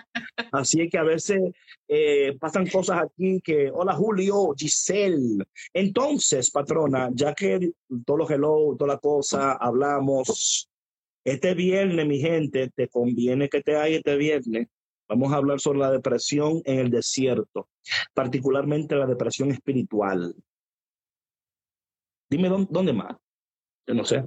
Así 0.52 0.82
es 0.82 0.90
que 0.90 0.98
a 0.98 1.04
veces 1.04 1.52
eh, 1.88 2.36
pasan 2.40 2.66
cosas 2.68 3.04
aquí 3.04 3.42
que, 3.42 3.70
hola 3.72 3.94
Julio, 3.94 4.54
Giselle. 4.58 5.44
Entonces, 5.74 6.50
patrona, 6.50 7.10
ya 7.14 7.34
que 7.34 7.72
todos 8.06 8.20
los 8.20 8.32
hello, 8.32 8.76
toda 8.78 8.94
la 8.94 9.00
cosa, 9.00 9.54
hablamos, 9.54 10.70
este 11.26 11.54
viernes, 11.54 12.08
mi 12.08 12.20
gente, 12.20 12.70
te 12.74 12.88
conviene 12.88 13.50
que 13.50 13.62
te 13.62 13.76
hay 13.76 13.96
este 13.96 14.16
viernes. 14.16 14.68
Vamos 15.10 15.34
a 15.34 15.38
hablar 15.38 15.60
sobre 15.60 15.80
la 15.80 15.90
depresión 15.90 16.62
en 16.66 16.80
el 16.80 16.92
desierto, 16.92 17.68
particularmente 18.14 18.96
la 18.96 19.08
depresión 19.08 19.50
espiritual. 19.50 20.36
Dime 22.30 22.48
dónde, 22.48 22.68
dónde 22.70 22.94
más. 22.94 23.18
Yo 23.88 23.96
no 23.96 24.06
sé. 24.06 24.24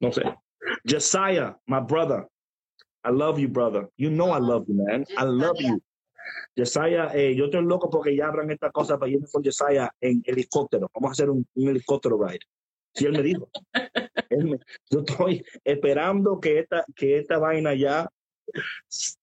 No 0.00 0.10
sé. 0.12 0.22
Josiah, 0.84 1.56
my 1.66 1.80
brother. 1.80 2.26
I 3.04 3.10
love 3.10 3.38
you, 3.38 3.48
brother. 3.48 3.88
You 3.96 4.10
know 4.10 4.32
I 4.32 4.40
love 4.40 4.66
you, 4.66 4.74
man. 4.74 5.04
I 5.16 5.24
love 5.24 5.56
you. 5.60 5.80
Josiah, 6.56 7.10
eh, 7.14 7.34
yo 7.36 7.44
estoy 7.44 7.62
loco 7.62 7.88
porque 7.88 8.16
ya 8.16 8.26
abran 8.26 8.50
esta 8.50 8.70
cosa 8.70 8.98
para 8.98 9.10
irme 9.10 9.26
con 9.30 9.42
Josiah 9.44 9.90
en 10.00 10.22
helicóptero. 10.24 10.90
Vamos 10.92 11.10
a 11.10 11.12
hacer 11.12 11.30
un, 11.30 11.46
un 11.54 11.68
helicóptero 11.68 12.18
ride. 12.20 12.40
Sí, 12.94 13.06
él 13.06 13.12
me 13.12 13.22
dijo. 13.22 13.48
Él 14.30 14.44
me- 14.46 14.58
yo 14.90 15.00
estoy 15.00 15.44
esperando 15.64 16.40
que 16.40 16.60
esta, 16.60 16.84
que 16.94 17.18
esta 17.18 17.38
vaina 17.38 17.74
ya 17.74 18.08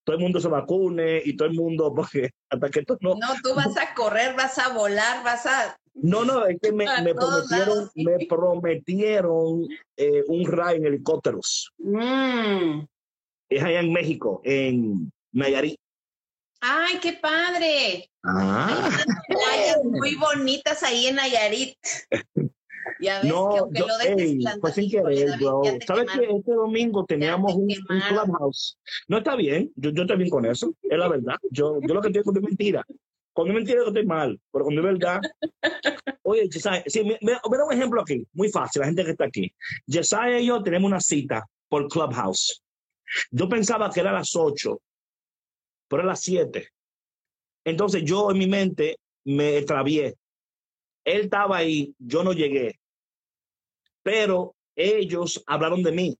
todo 0.05 0.15
el 0.15 0.21
mundo 0.21 0.39
se 0.39 0.47
vacune 0.47 1.21
y 1.23 1.35
todo 1.35 1.47
el 1.49 1.53
mundo, 1.53 1.93
porque 1.93 2.29
hasta 2.49 2.69
que 2.69 2.79
esto 2.79 2.97
no, 3.01 3.15
No, 3.15 3.27
tú 3.43 3.53
vas 3.55 3.75
a 3.77 3.93
correr, 3.93 4.35
vas 4.35 4.57
a 4.57 4.69
volar, 4.73 5.23
vas 5.23 5.45
a... 5.45 5.77
no, 5.95 6.23
no, 6.23 6.45
es 6.45 6.57
que 6.61 6.71
me, 6.71 6.85
me 7.03 7.13
prometieron, 7.13 7.77
lados. 7.77 7.91
me 7.95 8.25
prometieron 8.25 9.67
eh, 9.97 10.23
un 10.27 10.45
ride 10.49 10.75
en 10.77 10.85
helicópteros. 10.85 11.71
Mm. 11.77 12.85
Es 13.49 13.63
allá 13.63 13.79
en 13.81 13.91
México, 13.93 14.41
en 14.45 15.11
Nayarit. 15.33 15.77
¡Ay, 16.61 16.97
qué 16.99 17.13
padre! 17.13 18.09
Ah, 18.23 18.89
Playas 19.27 19.83
muy 19.83 20.15
bonitas 20.15 20.83
ahí 20.83 21.07
en 21.07 21.15
Nayarit. 21.15 21.75
Ya 22.99 23.21
ves 23.21 23.23
que 23.23 23.27
no, 23.29 23.57
aunque 23.57 23.79
yo, 23.79 23.87
lo 23.87 24.61
fue 24.61 24.71
sin 24.71 24.89
querer, 24.89 25.37
bro. 25.39 25.61
¿Sabes 25.85 26.11
que 26.11 26.23
este 26.23 26.53
domingo 26.53 27.05
teníamos 27.05 27.53
un, 27.55 27.67
clubhouse? 27.67 28.77
No 29.07 29.17
está 29.17 29.35
bien, 29.35 29.71
yo, 29.75 29.91
yo 29.91 30.03
estoy 30.03 30.17
bien 30.17 30.29
con 30.29 30.45
eso, 30.45 30.73
es 30.83 30.97
la 30.97 31.07
verdad. 31.07 31.35
Yo, 31.51 31.79
yo 31.81 31.93
lo 31.93 32.01
que 32.01 32.07
entiendo 32.07 32.31
es 32.35 32.41
mentira. 32.41 32.83
Cuando 33.33 33.53
es 33.53 33.55
mentira, 33.55 33.81
yo 33.81 33.87
estoy 33.87 34.05
mal, 34.05 34.39
pero 34.51 34.65
cuando 34.65 34.81
es 34.81 34.87
verdad. 34.93 35.21
Oye, 36.23 36.49
Jesiah, 36.51 36.83
sí, 36.87 37.03
me, 37.03 37.19
me, 37.21 37.33
me 37.33 37.57
da 37.57 37.65
un 37.65 37.73
ejemplo 37.73 38.01
aquí, 38.01 38.25
muy 38.33 38.49
fácil, 38.49 38.81
la 38.81 38.87
gente 38.87 39.05
que 39.05 39.11
está 39.11 39.25
aquí. 39.25 39.53
Jesiah 39.87 40.39
y 40.39 40.47
yo 40.47 40.63
tenemos 40.63 40.87
una 40.87 40.99
cita 40.99 41.45
por 41.69 41.87
Clubhouse. 41.87 42.63
Yo 43.31 43.47
pensaba 43.47 43.91
que 43.91 43.99
era 43.99 44.09
a 44.09 44.13
las 44.13 44.35
8, 44.35 44.81
pero 45.87 46.01
a 46.03 46.05
las 46.05 46.21
7. 46.21 46.67
Entonces 47.65 48.03
yo 48.03 48.31
en 48.31 48.37
mi 48.37 48.47
mente 48.47 48.97
me 49.25 49.57
extravié. 49.57 50.15
Él 51.07 51.21
estaba 51.21 51.57
ahí, 51.57 51.95
yo 51.97 52.21
no 52.21 52.33
llegué. 52.33 52.77
Pero 54.03 54.55
ellos 54.75 55.41
hablaron 55.47 55.81
de 55.81 55.93
mí, 55.93 56.17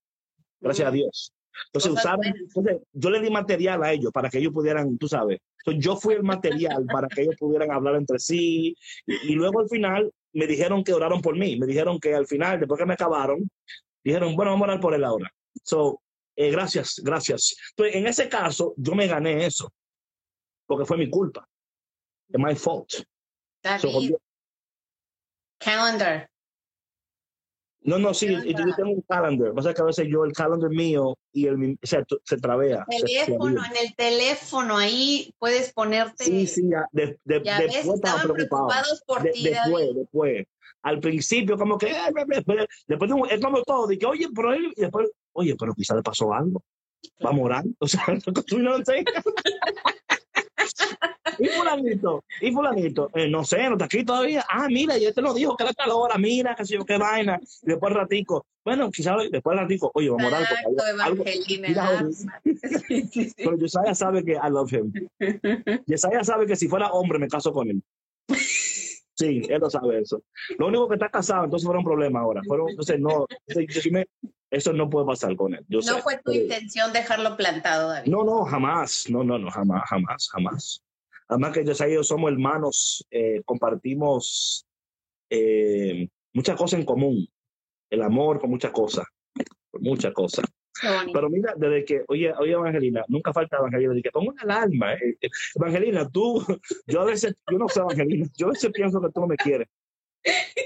gracias 0.62 0.88
a 0.88 0.92
Dios. 0.92 1.34
Entonces 1.66 1.92
usaron, 1.92 2.26
entonces, 2.26 2.78
yo 2.94 3.10
le 3.10 3.20
di 3.20 3.30
material 3.30 3.84
a 3.84 3.92
ellos 3.92 4.12
para 4.14 4.30
que 4.30 4.38
ellos 4.38 4.54
pudieran, 4.54 4.98
tú 4.98 5.10
sabes. 5.10 5.40
Entonces 5.60 5.84
yo 5.84 5.98
fui 5.98 6.14
el 6.14 6.24
material 6.24 6.86
para 6.92 7.10
que 7.10 7.24
ellos 7.24 7.36
pudieran 7.38 7.72
hablar 7.72 7.96
entre 7.96 8.18
sí. 8.18 8.78
Y, 9.06 9.34
y 9.34 9.36
luego 9.36 9.60
al 9.60 9.68
final 9.68 10.10
me 10.32 10.48
dijeron 10.48 10.86
que 10.86 10.94
oraron 10.94 11.22
por 11.22 11.38
mí. 11.38 11.60
Me 11.60 11.68
dijeron 11.68 12.00
que 12.00 12.16
al 12.16 12.26
final, 12.26 12.60
después 12.60 12.80
que 12.80 12.86
me 12.86 12.94
acabaron, 12.94 13.50
dijeron, 14.06 14.38
bueno, 14.38 14.52
vamos 14.52 14.68
a 14.68 14.72
orar 14.72 14.80
por 14.80 14.94
él 14.94 15.04
ahora. 15.04 15.30
So, 15.64 16.02
eh, 16.34 16.50
gracias, 16.50 17.02
gracias. 17.04 17.58
Entonces, 17.72 17.96
en 17.96 18.08
ese 18.08 18.30
caso, 18.30 18.74
yo 18.78 18.96
me 18.96 19.08
gané 19.08 19.46
eso. 19.46 19.70
Porque 20.66 20.86
fue 20.86 20.98
mi 20.98 21.10
culpa. 21.10 21.46
Es 22.30 22.40
my 22.40 22.56
fault. 22.56 22.90
So, 23.82 24.18
calendar. 25.58 26.30
no, 27.82 27.98
no, 28.00 28.14
sí, 28.14 28.28
yo 28.28 28.76
tengo 28.76 28.92
un 28.92 29.02
calendar. 29.08 29.54
Pasa 29.54 29.74
que 29.74 29.82
a 29.82 29.86
veces 29.86 30.08
yo, 30.10 30.26
el 30.26 30.34
calendar 30.34 30.70
mío 30.70 31.18
y 31.32 31.48
el 31.48 31.78
o 31.82 31.88
sea, 31.88 32.04
se 32.24 32.38
trabea. 32.38 32.86
se 32.90 32.98
Teléfono, 33.06 33.62
en 33.66 33.78
el 33.88 33.96
teléfono, 33.96 34.78
ahí 34.78 35.34
puedes 35.40 35.72
ponerte. 35.74 36.26
Sí, 36.26 36.48
sí, 36.48 36.64
ya, 36.70 36.86
de- 36.92 37.18
de- 37.24 37.44
Ya 37.44 37.60
ves, 37.60 37.68
después 37.74 37.96
estaba 37.96 38.18
estaban 38.18 38.36
preocupado. 38.36 38.68
preocupados 38.68 39.04
por 39.08 39.24
De- 39.24 39.32
ti, 39.32 39.44
después, 39.50 39.96
después. 39.96 40.46
Al 40.84 41.00
principio, 41.00 41.58
como 41.58 41.78
que, 41.78 41.88
eh, 41.92 42.12
después 42.88 43.10
de 43.10 43.14
un- 43.14 43.30
es 43.30 43.42
como 43.42 43.62
todo, 43.64 43.88
de 43.88 43.98
que, 43.98 44.06
oye, 44.06 44.28
pero 44.36 44.54
él, 44.54 44.74
y 44.76 44.82
después, 44.82 45.10
oye, 45.34 45.56
pero 45.58 45.74
quizá 45.74 45.96
le 45.96 46.04
pasó 46.04 46.34
algo. 46.34 46.62
Va 47.26 47.30
a 47.30 47.34
morar. 47.34 47.64
O 47.80 47.88
sea, 47.88 48.04
tú 48.48 48.60
no 48.60 48.78
sé. 48.84 49.06
y 51.40 51.48
fulanito, 51.48 52.24
y 52.42 52.52
fulanito, 52.52 53.10
eh, 53.14 53.28
no 53.30 53.44
sé, 53.44 53.64
no 53.68 53.74
está 53.74 53.86
aquí 53.86 54.04
todavía. 54.04 54.46
Ah, 54.50 54.68
mira, 54.70 54.98
ya 54.98 55.12
te 55.12 55.22
lo 55.22 55.34
dijo, 55.34 55.56
que 55.56 55.64
era 55.64 55.74
tal 55.74 55.92
hora, 55.92 56.18
mira, 56.18 56.56
que 56.56 56.66
sé 56.66 56.76
yo, 56.76 56.86
qué 56.86 56.98
vaina. 56.98 57.40
Y 57.64 57.68
después 57.72 57.94
ratico, 57.94 58.46
bueno, 58.64 58.90
quizá 58.92 59.16
después 59.32 59.58
ratico, 59.58 59.92
oye, 59.94 60.10
va 60.10 60.18
a 60.22 60.42
Exacto, 60.42 60.84
algo- 61.04 61.24
pero 63.38 63.58
Josiah 63.60 63.96
sabe 63.96 64.24
que 64.24 64.34
I 64.34 64.50
love 64.50 64.72
him. 64.74 64.92
Josiah 65.88 66.24
sabe 66.24 66.46
que 66.48 66.56
si 66.56 66.68
fuera 66.68 66.92
hombre 66.92 67.20
me 67.20 67.28
caso 67.28 67.52
con 67.54 67.70
él. 67.70 67.82
Sí, 69.20 69.42
él 69.50 69.60
lo 69.60 69.70
sabe 69.70 70.00
eso. 70.02 70.22
Lo 70.60 70.68
único 70.68 70.88
que 70.88 70.94
está 70.94 71.10
casado, 71.10 71.46
entonces 71.46 71.66
fuera 71.66 71.80
un 71.80 71.86
problema 71.86 72.20
ahora. 72.20 72.42
Fueron, 72.46 72.70
entonces 72.70 73.00
no, 73.00 73.26
eso 74.52 74.74
no 74.74 74.90
puede 74.90 75.08
pasar 75.08 75.36
con 75.36 75.56
él. 75.56 75.66
Yo 75.68 75.80
No 75.80 75.96
sé. 75.96 76.02
fue 76.04 76.20
tu 76.24 76.32
intención 76.32 76.94
dejarlo 76.94 77.36
plantado, 77.36 77.90
David. 77.90 78.12
no, 78.12 78.24
no, 78.24 78.46
jamás. 78.46 79.06
No, 79.10 79.24
no, 79.24 79.40
no, 79.40 79.50
jamás, 79.50 79.84
jamás, 79.90 80.30
jamás. 80.32 80.84
Además 81.30 81.54
que 81.54 81.66
yo 81.66 82.04
somos 82.04 82.32
hermanos, 82.32 83.06
eh, 83.12 83.42
compartimos 83.46 84.66
eh, 85.30 86.08
muchas 86.34 86.56
cosas 86.56 86.80
en 86.80 86.86
común. 86.86 87.28
El 87.90 88.02
amor 88.02 88.40
con 88.40 88.50
muchas 88.50 88.72
cosas. 88.72 89.06
Muchas 89.74 90.14
cosas. 90.14 90.46
Pero 91.12 91.30
mira, 91.30 91.54
desde 91.58 91.86
que, 91.86 92.04
oye, 92.08 92.32
oye, 92.40 92.52
Evangelina, 92.52 93.04
nunca 93.08 93.34
falta 93.34 93.58
Evangelina, 93.58 93.94
de 93.94 94.02
que 94.02 94.12
pongo 94.12 94.32
una 94.32 94.42
alarma. 94.44 94.94
eh, 94.94 95.18
Evangelina, 95.56 96.08
tú, 96.10 96.44
yo 96.86 97.02
a 97.02 97.06
veces, 97.06 97.36
yo 97.50 97.58
no 97.58 97.68
sé, 97.68 97.80
Evangelina, 97.80 98.28
yo 98.38 98.48
a 98.48 98.50
veces 98.52 98.72
pienso 98.72 99.02
que 99.02 99.10
tú 99.10 99.22
no 99.22 99.28
me 99.28 99.38
quieres. 99.38 99.68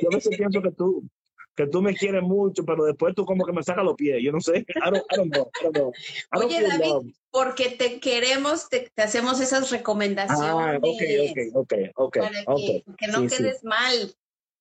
Yo 0.02 0.10
a 0.12 0.16
veces 0.16 0.36
pienso 0.38 0.62
que 0.62 0.72
tú, 0.72 1.08
que 1.56 1.68
tú 1.68 1.82
me 1.82 1.96
quieres 1.96 2.22
mucho, 2.24 2.64
pero 2.66 2.86
después 2.86 3.14
tú 3.16 3.26
como 3.26 3.46
que 3.46 3.52
me 3.54 3.64
sacas 3.64 3.84
los 3.84 3.96
pies. 3.96 4.22
Yo 4.24 4.32
no 4.32 4.40
sé. 4.40 4.60
I 4.60 4.90
don't, 4.92 5.04
I 5.12 5.16
don't 5.18 5.34
know. 5.34 5.52
I 5.60 5.64
don't 5.64 5.76
know. 5.76 5.92
I 6.34 6.40
don't 6.40 6.46
Oye, 6.46 6.62
David, 6.62 6.86
love. 6.86 7.06
Porque 7.32 7.70
te 7.70 8.00
queremos, 8.00 8.70
te, 8.70 8.92
te 8.94 9.02
hacemos 9.02 9.40
esas 9.40 9.70
recomendaciones. 9.72 10.46
Ah, 10.50 10.78
ok, 10.82 11.02
ok, 11.30 11.56
ok, 11.56 11.74
ok, 11.96 12.18
Para 12.18 12.30
que, 12.32 12.44
ok. 12.48 12.96
que 12.98 13.08
no 13.08 13.20
Sí, 13.22 13.30
sí. 13.30 13.38
quedes 13.38 13.64
mal. 13.64 14.14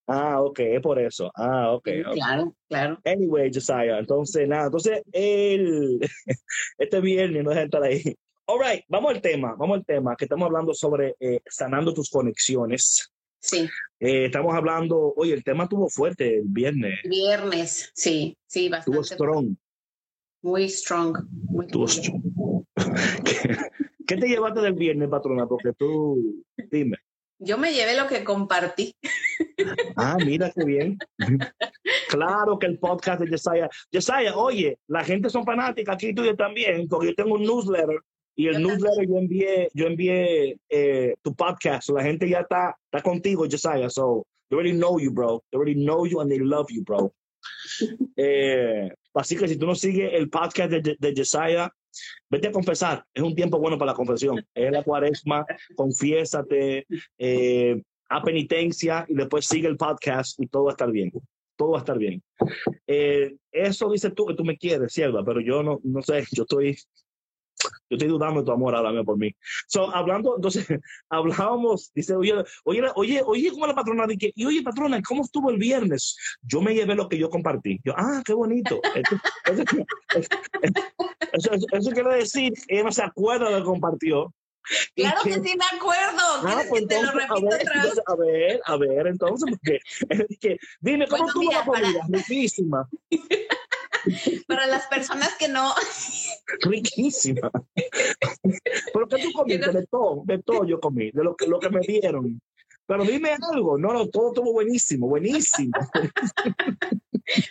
Ah, 0.07 0.42
ok, 0.42 0.59
es 0.61 0.81
por 0.81 0.98
eso. 0.98 1.31
Ah, 1.37 1.72
ok. 1.72 1.88
ok. 2.07 2.14
Claro, 2.14 2.55
claro. 2.68 2.98
Anyway, 3.05 3.50
Josiah, 3.55 3.98
entonces 3.98 4.48
nada, 4.48 4.64
entonces 4.66 5.03
el 5.12 6.00
este 6.79 7.00
viernes 7.00 7.44
no 7.44 7.50
deja 7.50 7.61
de 7.61 7.66
estar 7.66 7.83
ahí. 7.83 8.03
All 8.46 8.59
right, 8.61 8.85
vamos 8.88 9.12
al 9.14 9.20
tema, 9.20 9.55
vamos 9.57 9.79
al 9.79 9.85
tema, 9.87 10.16
que 10.16 10.24
estamos 10.24 10.46
hablando 10.46 10.74
sobre 10.74 11.14
eh, 11.20 11.40
sanando 11.46 11.94
tus 11.94 12.11
conexiones. 12.11 13.10
Sí, 13.40 13.68
Eh, 13.98 14.26
estamos 14.26 14.55
hablando, 14.55 15.14
oye, 15.16 15.33
el 15.33 15.42
tema 15.42 15.68
tuvo 15.68 15.88
fuerte 15.88 16.38
el 16.38 16.44
viernes, 16.46 17.00
viernes, 17.05 17.90
sí, 17.94 18.37
sí, 18.46 18.70
tuvo 18.85 18.98
bastante. 18.98 19.14
strong, 19.24 19.57
Muy 20.42 20.68
strong. 20.68 21.18
Muy 21.31 21.66
tuvo 21.66 21.88
strong. 21.88 22.22
¿Qué, 23.24 23.57
qué 24.07 24.16
te 24.16 24.29
llevaste 24.29 24.61
del 24.61 24.74
viernes, 24.74 25.09
patrona? 25.09 25.46
Porque 25.46 25.72
tú, 25.72 26.44
dime. 26.70 26.98
Yo 27.42 27.57
me 27.57 27.72
llevé 27.72 27.96
lo 27.96 28.07
que 28.07 28.22
compartí. 28.22 28.94
Ah, 29.96 30.18
mira 30.22 30.53
qué 30.55 30.62
bien. 30.62 30.98
Claro 32.11 32.59
que 32.59 32.66
el 32.66 32.79
podcast 32.79 33.22
de 33.22 33.31
Josiah. 33.31 33.68
Josiah, 33.90 34.37
oye, 34.37 34.79
la 34.88 35.03
gente 35.05 35.31
son 35.31 35.44
fanáticas 35.44 35.94
aquí 35.94 36.14
tuyo 36.14 36.37
también, 36.37 36.87
porque 36.87 37.09
yo 37.09 37.14
tengo 37.14 37.37
un 37.37 37.42
newsletter 37.42 37.98
y 38.40 38.48
el 38.48 38.55
Yo 38.55 38.61
newsletter 38.61 39.07
yo 39.07 39.18
envié, 39.18 39.68
yo 39.74 39.87
envié 39.87 40.59
eh, 40.70 41.14
tu 41.20 41.35
podcast. 41.35 41.87
So 41.87 41.92
la 41.92 42.03
gente 42.03 42.26
ya 42.26 42.40
está, 42.40 42.74
está 42.90 43.03
contigo, 43.03 43.44
Josiah. 43.44 43.90
So 43.90 44.26
they 44.48 44.57
already 44.57 44.72
know 44.72 44.98
you, 44.98 45.11
bro. 45.12 45.42
They 45.50 45.59
already 45.59 45.74
know 45.74 46.07
you 46.07 46.20
and 46.20 46.31
they 46.31 46.38
love 46.38 46.68
you, 46.70 46.83
bro. 46.83 47.12
Eh, 48.16 48.90
así 49.14 49.37
que 49.37 49.46
si 49.48 49.57
tú 49.57 49.66
no 49.66 49.74
sigues 49.74 50.12
el 50.14 50.29
podcast 50.29 50.70
de, 50.70 50.96
de 50.98 51.14
Jesiah, 51.14 51.70
vete 52.31 52.48
a 52.48 52.53
confesar. 52.53 53.05
Es 53.12 53.22
un 53.22 53.35
tiempo 53.35 53.59
bueno 53.59 53.76
para 53.76 53.92
la 53.92 53.96
confesión. 53.96 54.42
Es 54.55 54.72
la 54.72 54.83
cuaresma, 54.83 55.44
confiésate, 55.76 56.87
eh, 57.18 57.83
a 58.09 58.22
penitencia 58.22 59.05
y 59.07 59.14
después 59.14 59.44
sigue 59.44 59.68
el 59.68 59.76
podcast 59.76 60.40
y 60.40 60.46
todo 60.46 60.64
va 60.64 60.70
a 60.70 60.72
estar 60.72 60.90
bien. 60.90 61.12
Todo 61.57 61.72
va 61.72 61.79
a 61.79 61.81
estar 61.81 61.98
bien. 61.98 62.22
Eh, 62.87 63.37
eso 63.53 63.90
dices 63.90 64.14
tú 64.14 64.24
que 64.24 64.35
tú 64.35 64.44
me 64.44 64.57
quieres, 64.57 64.92
cierto, 64.94 65.22
pero 65.24 65.40
yo 65.40 65.62
no, 65.62 65.79
no 65.83 66.00
sé, 66.00 66.24
yo 66.33 66.44
estoy 66.44 66.79
yo 67.62 67.96
estoy 67.96 68.09
dudando 68.09 68.40
de 68.40 68.46
tu 68.46 68.53
amor 68.53 68.75
ahora 68.75 68.90
mismo 68.90 69.05
por 69.05 69.18
mí. 69.18 69.35
So, 69.66 69.94
hablando, 69.94 70.37
entonces, 70.37 70.66
hablábamos, 71.11 71.90
dice, 71.94 72.14
oye, 72.14 72.44
oye, 72.64 72.83
oye, 72.94 73.23
oye, 73.25 73.51
¿cómo 73.51 73.66
la 73.66 73.75
patrona? 73.75 74.07
Dije, 74.07 74.33
y 74.35 74.44
oye, 74.46 74.62
patrona, 74.62 75.01
¿cómo 75.03 75.23
estuvo 75.23 75.51
el 75.51 75.59
viernes? 75.59 76.16
Yo 76.42 76.61
me 76.61 76.75
llevé 76.75 76.94
lo 76.94 77.09
que 77.09 77.18
yo 77.18 77.31
compartí. 77.31 77.81
Yo, 77.85 77.94
ah, 77.96 78.23
qué 78.25 78.33
bonito. 78.33 78.81
Eso, 81.33 81.51
eso, 81.53 81.90
quiere 81.92 82.16
decir, 82.16 82.53
ella 82.66 82.83
no 82.83 82.92
se 82.92 83.05
acuerda 83.05 83.46
de 83.46 83.53
lo 83.53 83.59
que 83.59 83.64
compartió. 83.64 84.35
Claro 84.94 85.23
que, 85.23 85.35
sí 85.35 85.57
me 85.57 85.79
acuerdo. 85.79 86.20
Ah, 86.42 86.62
pues 86.68 86.87
te 86.87 87.03
lo 87.03 87.12
repito 87.12 87.35
a 87.35 87.40
ver, 87.40 87.61
otra 87.62 87.83
vez? 87.83 88.01
a 88.07 88.16
ver, 88.16 88.61
a 88.64 88.77
ver, 88.77 89.07
entonces, 89.07 89.51
porque, 89.51 89.81
es 90.29 90.38
que, 90.38 90.59
dime, 90.81 91.07
¿cómo 91.09 91.27
estuvo 91.27 91.53
la 91.53 91.64
comida? 91.64 92.01
Riquísima. 92.09 92.88
Para 94.48 94.66
las 94.66 94.86
personas 94.86 95.34
que 95.38 95.48
no. 95.48 95.72
Riquísima. 96.62 97.50
¿Pero 98.92 99.08
qué 99.08 99.22
tú 99.22 99.32
comiste? 99.32 99.70
De 99.70 99.86
todo, 99.86 100.22
de 100.24 100.42
todo 100.42 100.64
yo 100.64 100.80
comí, 100.80 101.10
de 101.10 101.24
lo 101.24 101.36
que, 101.36 101.46
lo 101.46 101.58
que 101.58 101.70
me 101.70 101.80
dieron. 101.80 102.40
Pero 102.90 103.05
dime 103.05 103.37
algo. 103.53 103.79
No, 103.79 103.92
no, 103.92 104.09
todo 104.09 104.31
estuvo 104.31 104.53
buenísimo, 104.53 105.07
buenísimo. 105.07 105.79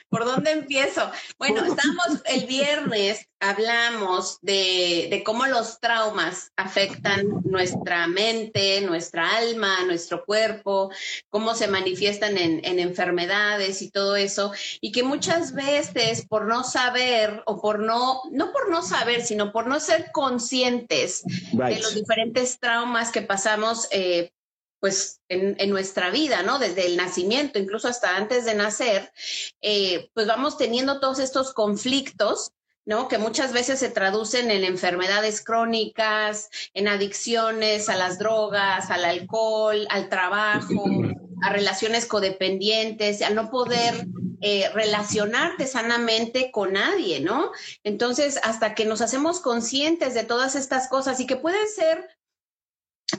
¿Por 0.09 0.25
dónde 0.25 0.51
empiezo? 0.51 1.09
Bueno, 1.37 1.63
estamos 1.63 2.21
el 2.25 2.45
viernes, 2.45 3.25
hablamos 3.39 4.39
de, 4.41 5.07
de, 5.09 5.23
cómo 5.23 5.45
los 5.45 5.79
traumas 5.79 6.51
afectan 6.57 7.25
nuestra 7.45 8.05
mente, 8.07 8.81
nuestra 8.81 9.37
alma, 9.37 9.85
nuestro 9.85 10.25
cuerpo, 10.25 10.91
cómo 11.29 11.55
se 11.55 11.69
manifiestan 11.69 12.37
en, 12.37 12.59
en 12.65 12.79
enfermedades 12.79 13.81
y 13.81 13.91
todo 13.91 14.17
eso, 14.17 14.51
y 14.81 14.91
que 14.91 15.03
muchas 15.03 15.53
veces 15.53 16.25
por 16.27 16.47
no 16.47 16.65
saber 16.65 17.43
o 17.45 17.61
por 17.61 17.79
no, 17.79 18.23
no 18.31 18.51
por 18.51 18.69
no 18.69 18.81
saber, 18.81 19.21
sino 19.21 19.53
por 19.53 19.67
no 19.67 19.79
ser 19.79 20.11
conscientes 20.11 21.23
de 21.53 21.79
los 21.79 21.95
diferentes 21.95 22.59
traumas 22.59 23.13
que 23.13 23.21
pasamos, 23.21 23.87
eh, 23.91 24.33
pues 24.79 25.21
en, 25.29 25.55
en, 25.59 25.69
nuestra 25.69 26.09
vida, 26.09 26.41
¿no? 26.43 26.59
Desde 26.59 26.85
el 26.85 26.97
nacimiento, 26.97 27.59
incluso 27.59 27.87
hasta 27.87 28.15
antes 28.15 28.45
de 28.45 28.55
nacer, 28.55 29.11
eh, 29.61 30.09
pues 30.13 30.27
vamos 30.27 30.57
teniendo 30.57 30.99
todos 30.99 31.19
estos 31.19 31.53
conflictos, 31.53 32.51
¿no? 32.85 33.07
Que 33.07 33.17
muchas 33.17 33.53
veces 33.53 33.79
se 33.79 33.89
traducen 33.89 34.51
en 34.51 34.63
enfermedades 34.63 35.43
crónicas, 35.43 36.49
en 36.73 36.87
adicciones 36.87 37.89
a 37.89 37.95
las 37.95 38.17
drogas, 38.19 38.89
al 38.89 39.05
alcohol, 39.05 39.85
al 39.89 40.09
trabajo, 40.09 40.85
a 41.43 41.49
relaciones 41.51 42.05
codependientes, 42.05 43.21
a 43.21 43.29
no 43.29 43.49
poder 43.49 44.07
eh, 44.41 44.69
relacionarte 44.73 45.67
sanamente 45.67 46.49
con 46.49 46.73
nadie, 46.73 47.19
¿no? 47.19 47.51
Entonces, 47.83 48.39
hasta 48.43 48.73
que 48.73 48.85
nos 48.85 49.01
hacemos 49.01 49.41
conscientes 49.41 50.13
de 50.13 50.23
todas 50.23 50.55
estas 50.55 50.87
cosas 50.87 51.19
y 51.19 51.27
que 51.27 51.35
pueden 51.35 51.67
ser 51.67 52.07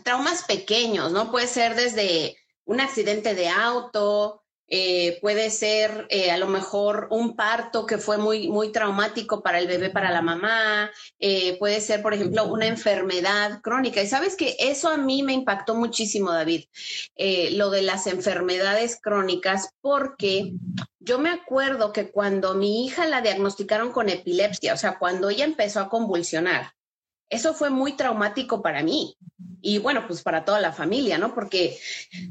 traumas 0.02 0.44
pequeños, 0.44 1.12
¿no? 1.12 1.30
Puede 1.30 1.46
ser 1.46 1.74
desde 1.74 2.36
un 2.64 2.80
accidente 2.80 3.34
de 3.34 3.48
auto, 3.48 4.40
eh, 4.72 5.18
puede 5.20 5.50
ser 5.50 6.06
eh, 6.10 6.30
a 6.30 6.38
lo 6.38 6.46
mejor 6.46 7.08
un 7.10 7.34
parto 7.34 7.86
que 7.86 7.98
fue 7.98 8.18
muy, 8.18 8.48
muy 8.48 8.70
traumático 8.70 9.42
para 9.42 9.58
el 9.58 9.66
bebé, 9.66 9.90
para 9.90 10.12
la 10.12 10.22
mamá, 10.22 10.92
eh, 11.18 11.58
puede 11.58 11.80
ser, 11.80 12.02
por 12.02 12.14
ejemplo, 12.14 12.44
una 12.44 12.68
enfermedad 12.68 13.60
crónica. 13.62 14.00
Y 14.00 14.06
sabes 14.06 14.36
que 14.36 14.54
eso 14.60 14.88
a 14.88 14.96
mí 14.96 15.24
me 15.24 15.32
impactó 15.32 15.74
muchísimo, 15.74 16.30
David, 16.30 16.66
lo 17.52 17.70
de 17.70 17.82
las 17.82 18.06
enfermedades 18.06 18.96
crónicas, 19.02 19.70
porque 19.80 20.52
yo 21.00 21.18
me 21.18 21.30
acuerdo 21.30 21.92
que 21.92 22.12
cuando 22.12 22.54
mi 22.54 22.86
hija 22.86 23.06
la 23.06 23.22
diagnosticaron 23.22 23.90
con 23.90 24.08
epilepsia, 24.08 24.74
o 24.74 24.76
sea, 24.76 25.00
cuando 25.00 25.30
ella 25.30 25.44
empezó 25.44 25.80
a 25.80 25.88
convulsionar, 25.88 26.74
eso 27.30 27.54
fue 27.54 27.70
muy 27.70 27.92
traumático 27.92 28.60
para 28.60 28.82
mí 28.82 29.16
y 29.62 29.78
bueno, 29.78 30.06
pues 30.06 30.22
para 30.22 30.44
toda 30.44 30.60
la 30.60 30.72
familia, 30.72 31.18
¿no? 31.18 31.34
Porque 31.34 31.78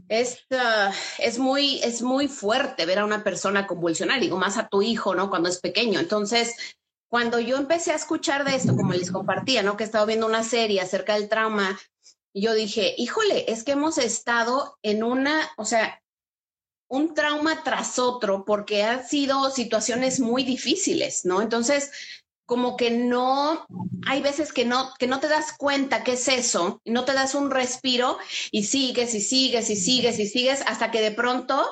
es, 0.07 0.39
uh, 0.51 0.91
es, 1.19 1.37
muy, 1.37 1.79
es 1.83 2.01
muy 2.01 2.27
fuerte 2.27 2.85
ver 2.85 2.99
a 2.99 3.05
una 3.05 3.23
persona 3.23 3.67
convulsionar, 3.67 4.19
digo, 4.19 4.37
más 4.37 4.57
a 4.57 4.67
tu 4.67 4.81
hijo, 4.81 5.15
¿no? 5.15 5.29
Cuando 5.29 5.49
es 5.49 5.59
pequeño. 5.59 5.99
Entonces, 5.99 6.55
cuando 7.07 7.39
yo 7.39 7.57
empecé 7.57 7.91
a 7.91 7.95
escuchar 7.95 8.45
de 8.45 8.55
esto, 8.55 8.75
como 8.75 8.93
les 8.93 9.11
compartía, 9.11 9.63
¿no? 9.63 9.77
Que 9.77 9.83
he 9.83 9.85
estado 9.85 10.05
viendo 10.05 10.25
una 10.25 10.43
serie 10.43 10.81
acerca 10.81 11.15
del 11.15 11.29
trauma, 11.29 11.79
yo 12.33 12.53
dije, 12.53 12.93
híjole, 12.97 13.51
es 13.51 13.63
que 13.63 13.71
hemos 13.71 13.97
estado 13.97 14.77
en 14.81 15.03
una, 15.03 15.49
o 15.57 15.65
sea, 15.65 16.01
un 16.87 17.13
trauma 17.13 17.63
tras 17.63 17.99
otro 17.99 18.45
porque 18.45 18.83
han 18.83 19.07
sido 19.07 19.51
situaciones 19.51 20.19
muy 20.19 20.43
difíciles, 20.43 21.25
¿no? 21.25 21.41
Entonces, 21.41 21.91
como 22.49 22.75
que 22.75 22.89
no, 22.89 23.67
hay 24.07 24.23
veces 24.23 24.51
que 24.51 24.65
no, 24.65 24.91
que 24.97 25.05
no 25.05 25.19
te 25.19 25.27
das 25.27 25.53
cuenta 25.55 26.03
qué 26.03 26.13
es 26.13 26.27
eso, 26.27 26.81
y 26.83 26.89
no 26.89 27.05
te 27.05 27.13
das 27.13 27.35
un 27.35 27.51
respiro 27.51 28.17
y 28.49 28.63
sigues 28.63 29.13
y 29.13 29.21
sigues 29.21 29.69
y 29.69 29.75
sigues 29.75 30.17
y 30.17 30.25
sigues 30.25 30.63
hasta 30.65 30.89
que 30.89 30.99
de 30.99 31.11
pronto 31.11 31.63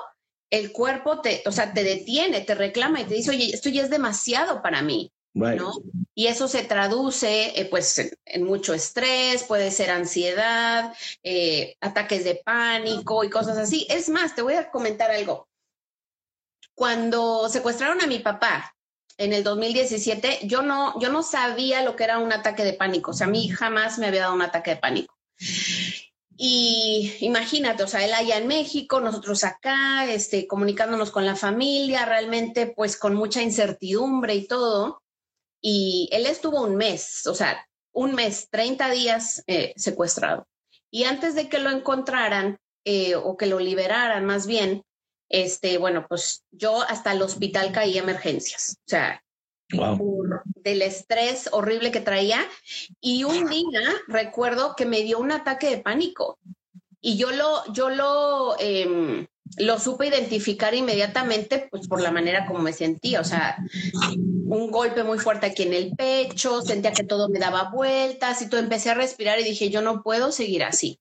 el 0.52 0.72
cuerpo 0.72 1.20
te, 1.20 1.42
o 1.48 1.52
sea, 1.52 1.74
te 1.74 1.84
detiene, 1.84 2.42
te 2.42 2.54
reclama 2.54 3.02
y 3.02 3.06
te 3.06 3.16
dice, 3.16 3.32
oye, 3.32 3.50
esto 3.52 3.70
ya 3.70 3.82
es 3.82 3.90
demasiado 3.90 4.62
para 4.62 4.84
mí. 4.84 5.12
¿no? 5.34 5.72
Y 6.16 6.28
eso 6.28 6.48
se 6.48 6.64
traduce 6.64 7.60
eh, 7.60 7.66
pues 7.66 8.12
en, 8.26 8.44
mucho 8.44 8.74
estrés, 8.74 9.44
puede 9.44 9.70
ser 9.72 9.90
ansiedad, 9.92 10.94
eh, 11.24 11.76
ataques 11.80 12.24
de 12.24 12.36
pánico 12.36 13.24
y 13.24 13.30
cosas 13.32 13.58
así. 13.58 13.88
Es 13.90 14.10
más, 14.10 14.36
te 14.36 14.44
voy 14.44 14.54
a 14.54 14.70
comentar 14.70 15.10
algo. 15.10 15.48
Cuando 16.76 17.50
secuestraron 17.50 18.02
a 18.02 18.08
mi 18.08 18.20
papá, 18.20 18.77
en 19.18 19.34
el 19.34 19.44
2017, 19.44 20.42
yo 20.44 20.62
no, 20.62 21.00
yo 21.00 21.10
no 21.10 21.24
sabía 21.24 21.82
lo 21.82 21.96
que 21.96 22.04
era 22.04 22.20
un 22.20 22.32
ataque 22.32 22.64
de 22.64 22.74
pánico. 22.74 23.12
O 23.12 23.14
sea, 23.14 23.28
a 23.28 23.30
mí 23.30 23.50
jamás 23.50 23.98
me 23.98 24.08
había 24.08 24.22
dado 24.22 24.36
un 24.36 24.42
ataque 24.42 24.72
de 24.72 24.78
pánico. 24.78 25.16
Y 26.40 27.16
imagínate, 27.22 27.82
o 27.82 27.88
sea, 27.88 28.06
él 28.06 28.14
allá 28.14 28.38
en 28.38 28.48
México, 28.48 29.00
nosotros 29.00 29.44
acá, 29.44 30.06
este, 30.06 30.46
comunicándonos 30.46 31.10
con 31.10 31.26
la 31.26 31.36
familia, 31.36 32.06
realmente 32.06 32.68
pues 32.68 32.96
con 32.96 33.16
mucha 33.16 33.42
incertidumbre 33.42 34.36
y 34.36 34.48
todo. 34.48 35.02
Y 35.60 36.10
él 36.12 36.28
estuvo 36.28 36.62
un 36.62 36.76
mes, 36.76 37.26
o 37.26 37.34
sea, 37.34 37.68
un 37.92 38.14
mes, 38.14 38.50
30 38.52 38.92
días 38.92 39.44
eh, 39.48 39.74
secuestrado. 39.78 40.48
Y 40.92 41.06
antes 41.06 41.34
de 41.34 41.50
que 41.50 41.58
lo 41.58 41.72
encontraran 41.72 42.60
eh, 42.86 43.16
o 43.16 43.36
que 43.36 43.48
lo 43.48 43.60
liberaran 43.60 44.24
más 44.26 44.46
bien, 44.46 44.84
este, 45.30 45.78
bueno, 45.78 46.06
pues 46.08 46.44
yo 46.52 46.82
hasta 46.82 47.12
el 47.12 47.22
hospital 47.22 47.72
caí 47.72 47.98
emergencias, 47.98 48.78
o 48.80 48.90
sea, 48.90 49.22
del 50.64 50.82
estrés 50.82 51.50
horrible 51.52 51.92
que 51.92 52.02
traía. 52.02 52.40
Y 53.02 53.24
un 53.24 53.50
día 53.50 53.82
recuerdo 54.08 54.76
que 54.76 54.86
me 54.86 55.02
dio 55.02 55.20
un 55.20 55.32
ataque 55.32 55.70
de 55.70 55.78
pánico 55.78 56.40
y 57.02 57.18
yo 57.18 57.32
lo, 57.32 57.72
yo 57.74 57.90
lo, 57.90 58.56
em, 58.60 59.28
lo 59.58 59.80
supe 59.80 60.08
identificar 60.08 60.74
inmediatamente, 60.74 61.68
pues 61.70 61.88
por 61.88 62.02
la 62.02 62.12
manera 62.12 62.46
como 62.46 62.60
me 62.60 62.74
sentía, 62.74 63.22
o 63.22 63.24
sea, 63.24 63.58
un 64.14 64.72
golpe 64.72 65.04
muy 65.04 65.20
fuerte 65.20 65.48
aquí 65.48 65.64
en 65.64 65.74
el 65.74 65.96
pecho, 65.96 66.62
sentía 66.62 66.92
que 66.92 67.04
todo 67.04 67.30
me 67.30 67.40
daba 67.40 67.70
vueltas 67.70 68.42
y 68.42 68.50
todo 68.50 68.60
empecé 68.60 68.90
a 68.90 68.96
respirar 68.96 69.40
y 69.40 69.44
dije, 69.44 69.70
yo 69.70 69.82
no 69.82 70.02
puedo 70.02 70.32
seguir 70.32 70.64
así. 70.64 71.00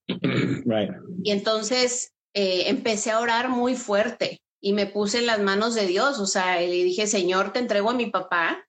Y 1.22 1.30
entonces 1.30 2.12
eh, 2.38 2.68
empecé 2.68 3.11
a 3.11 3.20
orar 3.20 3.49
muy 3.49 3.77
fuerte 3.77 4.42
y 4.61 4.75
me 4.75 4.85
puse 4.85 5.20
en 5.20 5.27
las 5.27 5.40
manos 5.40 5.75
de 5.75 5.87
Dios, 5.87 6.18
o 6.18 6.27
sea, 6.27 6.61
le 6.61 6.85
dije, 6.85 7.07
Señor, 7.07 7.55
te 7.55 7.61
entrego 7.61 7.88
a 7.88 7.94
mi 7.94 8.11
papá, 8.11 8.62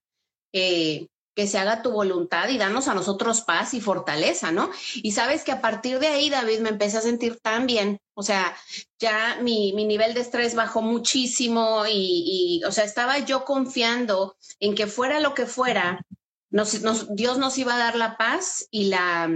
que 0.54 1.48
se 1.48 1.60
haga 1.60 1.82
tu 1.82 1.92
voluntad 1.92 2.48
y 2.48 2.58
danos 2.58 2.88
a 2.88 2.94
nosotros 2.94 3.42
paz 3.42 3.74
y 3.74 3.82
fortaleza, 3.82 4.54
¿no? 4.54 4.72
Y 4.96 5.12
sabes 5.12 5.44
que 5.44 5.52
a 5.52 5.60
partir 5.60 6.00
de 6.00 6.08
ahí, 6.08 6.30
David, 6.30 6.62
me 6.62 6.70
empecé 6.70 6.98
a 6.98 7.02
sentir 7.02 7.42
tan 7.42 7.68
bien, 7.68 8.00
o 8.16 8.24
sea, 8.24 8.56
ya 9.00 9.38
mi, 9.42 9.74
mi 9.74 9.84
nivel 9.84 10.14
de 10.14 10.22
estrés 10.22 10.56
bajó 10.56 10.82
muchísimo 10.82 11.84
y, 11.92 12.62
o 12.66 12.72
sea, 12.72 12.86
estaba 12.86 13.20
yo 13.20 13.44
confiando 13.44 14.38
en 14.62 14.76
que 14.76 14.88
fuera 14.88 15.20
lo 15.20 15.34
que 15.34 15.46
fuera, 15.46 16.06
Dios 16.50 17.38
nos 17.38 17.58
iba 17.58 17.76
a 17.76 17.80
dar 17.80 17.96
la 17.98 18.16
paz 18.16 18.66
y 18.72 18.86
la, 18.86 19.30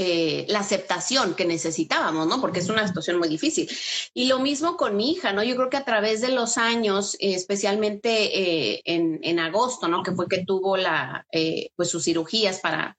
eh, 0.00 0.46
la 0.48 0.60
aceptación 0.60 1.34
que 1.34 1.44
necesitábamos, 1.44 2.28
¿no? 2.28 2.40
Porque 2.40 2.60
es 2.60 2.68
una 2.68 2.86
situación 2.86 3.18
muy 3.18 3.26
difícil. 3.26 3.68
Y 4.14 4.26
lo 4.26 4.38
mismo 4.38 4.76
con 4.76 4.96
mi 4.96 5.10
hija, 5.10 5.32
¿no? 5.32 5.42
Yo 5.42 5.56
creo 5.56 5.70
que 5.70 5.76
a 5.76 5.84
través 5.84 6.20
de 6.20 6.28
los 6.28 6.56
años, 6.56 7.16
especialmente 7.18 8.38
eh, 8.38 8.82
en, 8.84 9.18
en, 9.24 9.40
agosto, 9.40 9.88
¿no? 9.88 10.04
Que 10.04 10.12
fue 10.12 10.28
que 10.28 10.44
tuvo 10.44 10.76
la, 10.76 11.26
eh, 11.32 11.70
pues 11.74 11.90
sus 11.90 12.04
cirugías 12.04 12.60
para, 12.60 12.96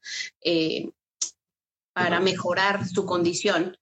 para 1.94 2.20
mejorar 2.20 2.86
su 2.86 3.06
condición. 3.06 3.78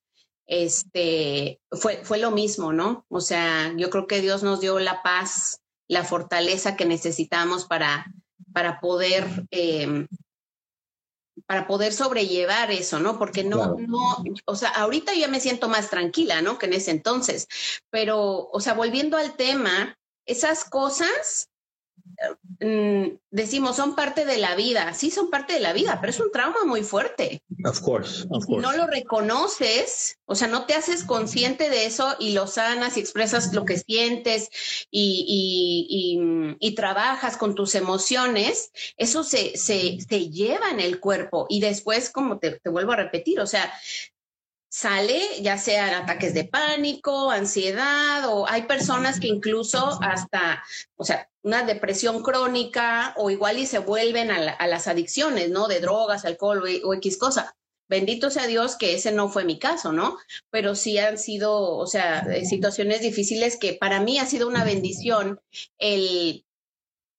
este, 0.45 1.59
fue, 1.71 2.01
fue 2.03 2.19
lo 2.19 2.29
mismo, 2.29 2.71
¿no? 2.71 3.07
O 3.09 3.19
sea, 3.19 3.73
yo 3.77 3.89
creo 3.89 4.05
que 4.05 4.21
Dios 4.21 4.43
nos 4.43 4.61
dio 4.61 4.77
la 4.77 5.01
paz, 5.01 5.61
la 5.87 6.03
fortaleza 6.03 6.75
que 6.75 6.85
necesitamos 6.85 7.65
para, 7.65 8.13
para 8.53 8.79
poder 8.79 9.47
em, 9.49 10.07
para 11.45 11.67
poder 11.67 11.93
sobrellevar 11.93 12.71
eso, 12.71 12.99
¿no? 12.99 13.17
Porque 13.19 13.43
no, 13.43 13.75
no, 13.77 14.23
o 14.45 14.55
sea, 14.55 14.69
ahorita 14.69 15.13
ya 15.13 15.27
me 15.27 15.39
siento 15.39 15.69
más 15.69 15.89
tranquila, 15.89 16.41
¿no? 16.41 16.57
Que 16.57 16.65
en 16.65 16.73
ese 16.73 16.91
entonces. 16.91 17.47
Pero, 17.89 18.49
o 18.51 18.59
sea, 18.59 18.73
volviendo 18.73 19.17
al 19.17 19.35
tema, 19.35 19.97
esas 20.25 20.65
cosas 20.65 21.49
decimos 23.29 23.75
son 23.75 23.95
parte 23.95 24.25
de 24.25 24.37
la 24.37 24.55
vida, 24.55 24.93
sí 24.93 25.11
son 25.11 25.29
parte 25.29 25.53
de 25.53 25.59
la 25.59 25.73
vida, 25.73 25.99
pero 26.01 26.11
es 26.11 26.19
un 26.19 26.31
trauma 26.31 26.65
muy 26.65 26.83
fuerte. 26.83 27.43
Of 27.65 27.81
course, 27.81 28.25
of 28.29 28.45
course. 28.45 28.65
No 28.65 28.75
lo 28.75 28.87
reconoces, 28.87 30.17
o 30.25 30.35
sea, 30.35 30.47
no 30.47 30.65
te 30.65 30.73
haces 30.73 31.03
consciente 31.03 31.69
de 31.69 31.85
eso 31.85 32.15
y 32.19 32.33
lo 32.33 32.47
sanas 32.47 32.97
y 32.97 32.99
expresas 32.99 33.53
lo 33.53 33.65
que 33.65 33.77
sientes 33.77 34.49
y, 34.89 36.57
y, 36.59 36.75
trabajas 36.77 37.37
con 37.37 37.55
tus 37.55 37.73
emociones, 37.73 38.71
eso 38.97 39.23
se, 39.23 39.57
se, 39.57 39.97
se, 40.07 40.29
lleva 40.29 40.69
en 40.69 40.79
el 40.79 40.99
cuerpo 40.99 41.47
y 41.49 41.59
después, 41.59 42.11
como 42.11 42.37
te, 42.37 42.59
te 42.59 42.69
vuelvo 42.69 42.91
a 42.91 42.97
repetir, 42.97 43.39
o 43.39 43.47
sea, 43.47 43.73
sale, 44.77 45.19
ya 45.41 45.57
sean 45.57 45.91
ataques 45.95 46.35
de 46.35 46.43
pánico, 46.43 47.31
ansiedad, 47.31 48.29
o 48.29 48.47
hay 48.47 48.67
personas 48.67 49.19
que 49.19 49.27
incluso 49.27 49.97
hasta, 50.03 50.63
o 50.97 51.03
sea, 51.03 51.27
una 51.41 51.63
depresión 51.63 52.21
crónica 52.21 53.15
o 53.17 53.31
igual 53.31 53.57
y 53.57 53.65
se 53.65 53.79
vuelven 53.79 54.29
a, 54.29 54.67
las 54.67 54.87
adicciones, 54.87 55.49
¿no? 55.49 55.67
De 55.67 55.79
drogas, 55.79 56.25
alcohol 56.25 56.63
o, 56.63 56.89
o, 56.89 56.93
X 56.93 57.17
cosa. 57.17 57.55
Bendito 57.89 58.29
sea 58.29 58.45
Dios 58.45 58.75
que 58.75 58.93
ese 58.93 59.11
no 59.11 59.29
fue 59.29 59.45
mi 59.45 59.57
caso, 59.57 59.93
¿no? 59.93 60.19
Pero 60.51 60.75
sí 60.75 60.99
han 60.99 61.17
sido, 61.17 61.59
o 61.59 61.87
sea, 61.87 62.27
situaciones 62.45 63.01
difíciles 63.01 63.57
que 63.57 63.73
para 63.73 63.99
mí 63.99 64.19
ha 64.19 64.27
sido 64.27 64.47
una 64.47 64.63
bendición 64.63 65.39
el 65.79 66.45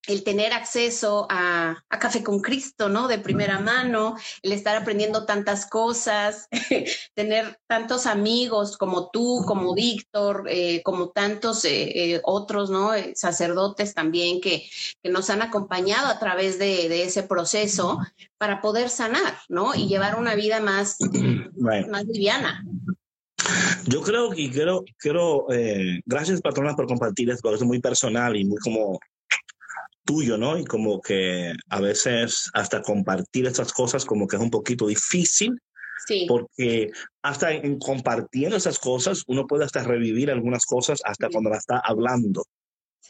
el 0.08 0.24
tener 0.24 0.52
acceso 0.52 1.26
a, 1.30 1.84
Café 2.00 2.22
con 2.22 2.40
Cristo, 2.40 2.88
¿no? 2.88 3.08
De 3.08 3.18
primera 3.18 3.58
mano, 3.58 4.16
el 4.42 4.52
estar 4.52 4.76
aprendiendo 4.76 5.26
tantas 5.26 5.68
cosas, 5.68 6.48
tener 7.14 7.58
tantos 7.66 8.06
amigos 8.06 8.76
como 8.76 9.10
tú, 9.10 9.42
como 9.46 9.74
Víctor, 9.74 10.44
eh, 10.48 10.80
como 10.84 11.10
tantos 11.10 11.64
eh, 11.64 12.14
eh, 12.14 12.20
otros, 12.22 12.70
¿no? 12.70 12.92
sacerdotes 13.14 13.94
también 13.94 14.40
que, 14.40 14.68
nos 15.02 15.28
han 15.30 15.42
acompañado 15.42 16.06
a 16.06 16.18
través 16.18 16.58
de, 16.58 17.02
ese 17.02 17.22
proceso 17.22 17.98
para 18.38 18.60
poder 18.60 18.90
sanar, 18.90 19.38
¿no? 19.48 19.74
Y 19.74 19.88
llevar 19.88 20.18
una 20.18 20.34
vida 20.34 20.60
más, 20.60 20.96
más 21.56 22.04
liviana. 22.06 22.64
Yo 23.86 24.02
creo 24.02 24.30
que 24.30 24.50
quiero, 24.50 24.84
quiero 24.98 25.46
gracias 26.06 26.40
patrona 26.40 26.76
por 26.76 26.86
compartir 26.86 27.30
esto, 27.30 27.54
es 27.54 27.62
muy 27.62 27.80
personal 27.80 28.36
y 28.36 28.44
muy 28.44 28.58
como 28.58 28.98
tuyo, 30.08 30.38
¿no? 30.38 30.56
Y 30.56 30.64
como 30.64 31.02
que 31.02 31.52
a 31.68 31.80
veces 31.82 32.48
hasta 32.54 32.80
compartir 32.80 33.46
estas 33.46 33.74
cosas 33.74 34.06
como 34.06 34.26
que 34.26 34.36
es 34.36 34.42
un 34.42 34.50
poquito 34.50 34.86
difícil. 34.86 35.60
Sí. 36.06 36.24
Porque 36.26 36.90
hasta 37.22 37.52
en 37.52 37.78
compartiendo 37.78 38.56
esas 38.56 38.78
cosas, 38.78 39.22
uno 39.26 39.46
puede 39.46 39.66
hasta 39.66 39.82
revivir 39.84 40.30
algunas 40.30 40.64
cosas 40.64 41.02
hasta 41.04 41.28
cuando 41.28 41.50
la 41.50 41.58
está 41.58 41.82
hablando. 41.84 42.44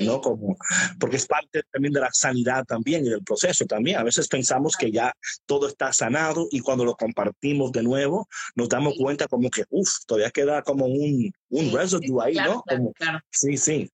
¿no? 0.00 0.20
Como, 0.20 0.56
porque 0.98 1.16
es 1.16 1.26
parte 1.26 1.62
también 1.72 1.92
de 1.92 2.00
la 2.00 2.10
sanidad 2.12 2.64
también 2.64 3.06
y 3.06 3.10
del 3.10 3.22
proceso 3.22 3.64
también. 3.66 3.98
A 3.98 4.02
veces 4.02 4.26
pensamos 4.26 4.76
que 4.76 4.90
ya 4.90 5.12
todo 5.46 5.68
está 5.68 5.92
sanado 5.92 6.48
y 6.50 6.60
cuando 6.60 6.84
lo 6.84 6.96
compartimos 6.96 7.70
de 7.70 7.82
nuevo, 7.84 8.28
nos 8.56 8.68
damos 8.68 8.94
cuenta 8.96 9.28
como 9.28 9.50
que, 9.50 9.64
uff, 9.70 10.04
todavía 10.06 10.30
queda 10.30 10.62
como 10.62 10.86
un, 10.86 11.30
un 11.50 11.72
residue 11.72 12.24
ahí, 12.24 12.34
¿no? 12.34 12.62
claro. 12.96 13.20
Sí, 13.30 13.56
sí. 13.56 13.88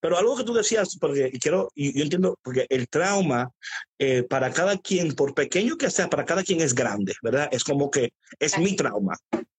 Pero 0.00 0.18
algo 0.18 0.36
que 0.36 0.44
tú 0.44 0.54
decías, 0.54 0.96
porque 0.98 1.30
quiero, 1.40 1.70
yo 1.74 2.02
entiendo, 2.02 2.38
porque 2.42 2.66
el 2.68 2.88
trauma 2.88 3.50
eh, 3.98 4.22
para 4.22 4.52
cada 4.52 4.78
quien, 4.78 5.14
por 5.14 5.34
pequeño 5.34 5.76
que 5.76 5.90
sea, 5.90 6.08
para 6.08 6.24
cada 6.24 6.42
quien 6.42 6.60
es 6.60 6.74
grande, 6.74 7.14
¿verdad? 7.22 7.48
Es 7.52 7.64
como 7.64 7.90
que 7.90 8.12
es 8.38 8.58
mi 8.58 8.76
trauma, 8.76 9.16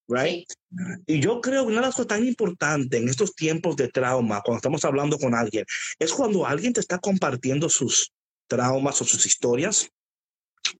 right? 0.08 0.48
Y 1.06 1.20
yo 1.20 1.42
creo 1.42 1.64
que 1.64 1.72
una 1.72 1.82
de 1.82 1.88
las 1.88 1.96
cosas 1.96 2.08
tan 2.08 2.26
importantes 2.26 3.00
en 3.00 3.10
estos 3.10 3.36
tiempos 3.36 3.76
de 3.76 3.90
trauma, 3.90 4.42
cuando 4.42 4.58
estamos 4.58 4.86
hablando 4.86 5.18
con 5.18 5.34
alguien, 5.34 5.66
es 6.00 6.14
cuando 6.14 6.46
alguien 6.46 6.74
te 6.74 6.80
está 6.80 7.00
compartiendo 7.00 7.70
sus 7.70 8.14
traumas 8.48 9.02
o 9.02 9.06
sus 9.06 9.26
historias. 9.26 9.90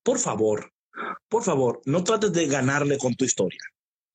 Por 0.04 0.20
favor, 0.20 0.72
por 1.28 1.44
favor, 1.44 1.82
no 1.86 2.04
trates 2.04 2.32
de 2.32 2.48
ganarle 2.48 2.98
con 2.98 3.16
tu 3.16 3.26
historia. 3.26 3.62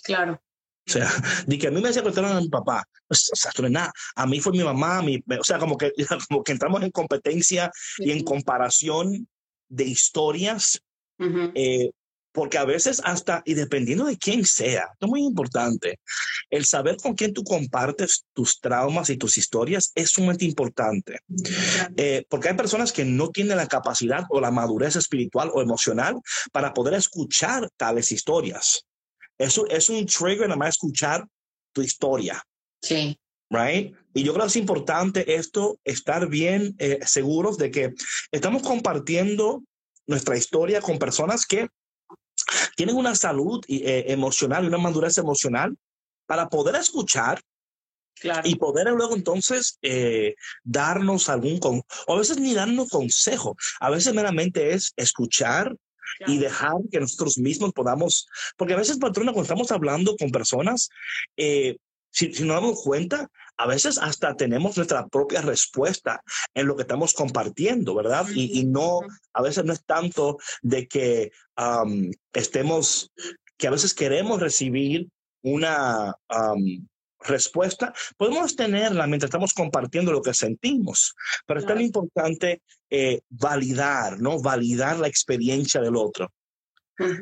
Claro. 0.02 0.40
O 0.86 0.92
sea, 0.92 1.08
de 1.46 1.58
que 1.58 1.68
a 1.68 1.70
mí 1.70 1.80
me 1.80 1.92
secuestraron 1.92 2.36
a 2.36 2.40
mi 2.40 2.48
papá. 2.48 2.84
O 3.08 3.14
sea, 3.14 3.52
no 3.58 3.66
es 3.66 3.72
nada. 3.72 3.92
A 4.16 4.26
mí 4.26 4.40
fue 4.40 4.52
mi 4.52 4.62
mamá. 4.62 5.02
Mi, 5.02 5.22
o 5.38 5.44
sea, 5.44 5.58
como 5.58 5.76
que, 5.76 5.92
como 6.28 6.42
que 6.42 6.52
entramos 6.52 6.82
en 6.82 6.90
competencia 6.90 7.70
y 7.98 8.10
en 8.10 8.24
comparación 8.24 9.28
de 9.68 9.84
historias. 9.84 10.80
eh, 11.54 11.90
porque 12.32 12.58
a 12.58 12.64
veces 12.64 13.00
hasta, 13.04 13.42
y 13.44 13.54
dependiendo 13.54 14.04
de 14.04 14.16
quién 14.16 14.44
sea, 14.44 14.88
esto 14.92 15.06
es 15.06 15.08
muy 15.08 15.22
importante, 15.22 15.98
el 16.48 16.64
saber 16.64 16.96
con 16.96 17.14
quién 17.14 17.32
tú 17.32 17.42
compartes 17.42 18.24
tus 18.32 18.60
traumas 18.60 19.10
y 19.10 19.16
tus 19.16 19.36
historias 19.38 19.92
es 19.94 20.10
sumamente 20.10 20.44
importante. 20.44 21.20
Eh, 21.96 22.24
porque 22.28 22.48
hay 22.48 22.56
personas 22.56 22.92
que 22.92 23.04
no 23.04 23.30
tienen 23.30 23.56
la 23.56 23.66
capacidad 23.66 24.24
o 24.30 24.40
la 24.40 24.50
madurez 24.50 24.96
espiritual 24.96 25.50
o 25.52 25.60
emocional 25.60 26.20
para 26.52 26.72
poder 26.72 26.94
escuchar 26.94 27.68
tales 27.76 28.12
historias. 28.12 28.84
Eso 29.40 29.66
es 29.68 29.88
un 29.88 30.04
trigger 30.04 30.48
nada 30.48 30.56
más 30.56 30.70
escuchar 30.70 31.26
tu 31.72 31.80
historia. 31.80 32.42
Sí. 32.82 33.18
Right? 33.48 33.96
Y 34.12 34.22
yo 34.22 34.34
creo 34.34 34.44
que 34.44 34.50
es 34.50 34.56
importante 34.56 35.34
esto, 35.34 35.78
estar 35.82 36.28
bien 36.28 36.76
eh, 36.78 36.98
seguros 37.06 37.56
de 37.56 37.70
que 37.70 37.94
estamos 38.30 38.62
compartiendo 38.62 39.62
nuestra 40.06 40.36
historia 40.36 40.82
con 40.82 40.98
personas 40.98 41.46
que 41.46 41.68
tienen 42.76 42.96
una 42.96 43.14
salud 43.14 43.64
eh, 43.66 44.04
emocional 44.08 44.64
y 44.64 44.68
una 44.68 44.78
madurez 44.78 45.16
emocional 45.16 45.74
para 46.26 46.48
poder 46.48 46.76
escuchar 46.76 47.40
Claro. 48.20 48.42
Y 48.46 48.56
poder 48.56 48.90
luego 48.90 49.16
entonces 49.16 49.78
eh, 49.80 50.34
darnos 50.62 51.30
algún, 51.30 51.58
con, 51.58 51.80
o 52.06 52.14
a 52.14 52.18
veces 52.18 52.38
ni 52.38 52.52
darnos 52.52 52.90
consejo, 52.90 53.56
a 53.80 53.88
veces 53.88 54.12
meramente 54.12 54.74
es 54.74 54.92
escuchar 54.96 55.74
y 56.26 56.38
dejar 56.38 56.76
que 56.90 57.00
nosotros 57.00 57.38
mismos 57.38 57.72
podamos, 57.72 58.26
porque 58.56 58.74
a 58.74 58.78
veces, 58.78 58.98
patrona, 58.98 59.32
cuando 59.32 59.44
estamos 59.44 59.70
hablando 59.70 60.16
con 60.16 60.30
personas, 60.30 60.90
eh, 61.36 61.76
si, 62.10 62.32
si 62.34 62.44
nos 62.44 62.56
damos 62.56 62.82
cuenta, 62.82 63.28
a 63.56 63.66
veces 63.66 63.98
hasta 63.98 64.34
tenemos 64.36 64.76
nuestra 64.76 65.06
propia 65.08 65.42
respuesta 65.42 66.22
en 66.54 66.66
lo 66.66 66.76
que 66.76 66.82
estamos 66.82 67.12
compartiendo, 67.12 67.94
¿verdad? 67.94 68.26
Y, 68.34 68.58
y 68.58 68.64
no, 68.64 69.00
a 69.32 69.42
veces 69.42 69.64
no 69.64 69.72
es 69.72 69.84
tanto 69.84 70.38
de 70.62 70.88
que 70.88 71.30
estemos, 72.32 73.12
que 73.58 73.66
a 73.66 73.70
veces 73.70 73.92
queremos 73.94 74.40
recibir 74.40 75.08
una, 75.42 76.14
respuesta, 77.20 77.92
podemos 78.16 78.56
tenerla 78.56 79.06
mientras 79.06 79.28
estamos 79.28 79.52
compartiendo 79.52 80.12
lo 80.12 80.22
que 80.22 80.34
sentimos, 80.34 81.14
pero 81.46 81.60
es 81.60 81.66
tan 81.66 81.80
importante 81.80 82.62
eh, 82.88 83.20
validar, 83.28 84.20
¿no? 84.20 84.40
Validar 84.40 84.98
la 84.98 85.08
experiencia 85.08 85.80
del 85.80 85.96
otro. 85.96 86.32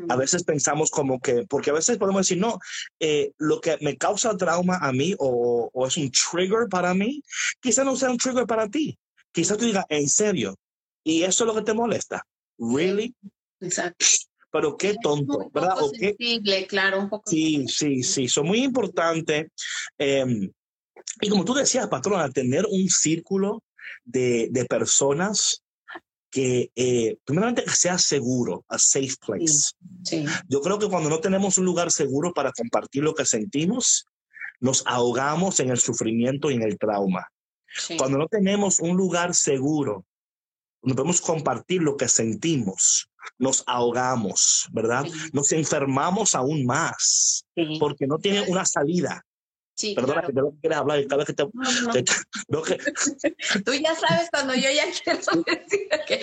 A 0.08 0.16
veces 0.16 0.42
pensamos 0.42 0.90
como 0.90 1.20
que, 1.20 1.44
porque 1.48 1.70
a 1.70 1.74
veces 1.74 1.98
podemos 1.98 2.22
decir, 2.22 2.38
no, 2.38 2.58
eh, 2.98 3.30
lo 3.38 3.60
que 3.60 3.78
me 3.80 3.96
causa 3.96 4.36
trauma 4.36 4.78
a 4.78 4.92
mí 4.92 5.14
o, 5.18 5.70
o, 5.72 5.86
es 5.86 5.96
un 5.96 6.10
trigger 6.10 6.68
para 6.68 6.94
mí, 6.94 7.22
quizás 7.60 7.84
no 7.84 7.94
sea 7.94 8.10
un 8.10 8.18
trigger 8.18 8.46
para 8.46 8.68
ti. 8.68 8.98
Quizás 9.30 9.56
tú 9.56 9.66
digas, 9.66 9.84
en 9.88 10.08
serio, 10.08 10.56
y 11.04 11.22
eso 11.22 11.44
es 11.44 11.46
lo 11.46 11.54
que 11.54 11.62
te 11.62 11.74
molesta. 11.74 12.24
¿Really? 12.58 13.14
Exacto 13.60 14.04
pero 14.50 14.76
qué 14.76 14.96
tonto, 15.02 15.50
¿verdad? 15.52 15.76
¿O 15.80 15.90
sensible, 15.90 16.66
claro, 16.66 17.00
un 17.00 17.08
poco. 17.08 17.30
Sí, 17.30 17.66
sí, 17.68 18.02
sí, 18.02 18.28
son 18.28 18.46
muy 18.46 18.62
importantes. 18.62 19.48
Em, 19.98 20.50
y 21.20 21.28
como 21.28 21.44
tú 21.44 21.54
decías, 21.54 21.88
patrona, 21.88 22.30
tener 22.30 22.66
un 22.70 22.88
círculo 22.88 23.62
de, 24.04 24.48
de 24.50 24.64
personas 24.64 25.62
que, 26.30 26.70
eh, 26.76 27.16
primeramente, 27.24 27.64
que 27.64 27.70
sea 27.70 27.98
seguro, 27.98 28.64
a 28.68 28.78
safe 28.78 29.14
place. 29.24 29.72
Sí, 30.04 30.24
Yo 30.48 30.60
creo 30.60 30.78
que 30.78 30.88
cuando 30.88 31.08
no 31.08 31.20
tenemos 31.20 31.58
un 31.58 31.64
lugar 31.64 31.90
seguro 31.90 32.32
para 32.32 32.52
compartir 32.52 33.02
lo 33.02 33.14
que 33.14 33.24
sentimos, 33.24 34.06
nos 34.60 34.82
ahogamos 34.86 35.60
en 35.60 35.70
el 35.70 35.78
sufrimiento 35.78 36.50
y 36.50 36.54
en 36.54 36.62
el 36.62 36.78
trauma. 36.78 37.28
Sí. 37.66 37.96
Cuando 37.96 38.18
no 38.18 38.26
tenemos 38.26 38.80
un 38.80 38.96
lugar 38.96 39.34
seguro, 39.34 40.04
no 40.82 40.94
podemos 40.94 41.20
compartir 41.20 41.82
lo 41.82 41.96
que 41.96 42.08
sentimos, 42.08 43.08
nos 43.38 43.62
ahogamos, 43.66 44.66
¿verdad? 44.72 45.04
Sí. 45.04 45.12
Nos 45.32 45.52
enfermamos 45.52 46.34
aún 46.34 46.64
más 46.64 47.44
Sí. 47.54 47.76
porque 47.80 48.06
no 48.06 48.18
tiene 48.18 48.42
una 48.48 48.64
salida. 48.64 49.24
Sí, 49.76 49.94
Perdona 49.94 50.14
claro. 50.14 50.26
que 50.28 50.32
te 50.34 50.40
lo 50.40 50.50
quieres 50.60 50.78
hablar 50.78 50.98
y 51.00 51.06
cada 51.06 51.18
vez 51.18 51.26
que 51.28 51.32
te... 51.34 51.44
No, 51.44 51.72
no, 51.82 51.92
te- 51.92 52.04
no, 52.48 52.62
que- 52.62 52.78
Tú 53.64 53.72
ya 53.74 53.94
sabes 53.94 54.28
cuando 54.30 54.54
yo 54.54 54.68
ya 54.70 54.84
quiero 55.04 55.18
decir 55.46 55.88
que 56.06 56.20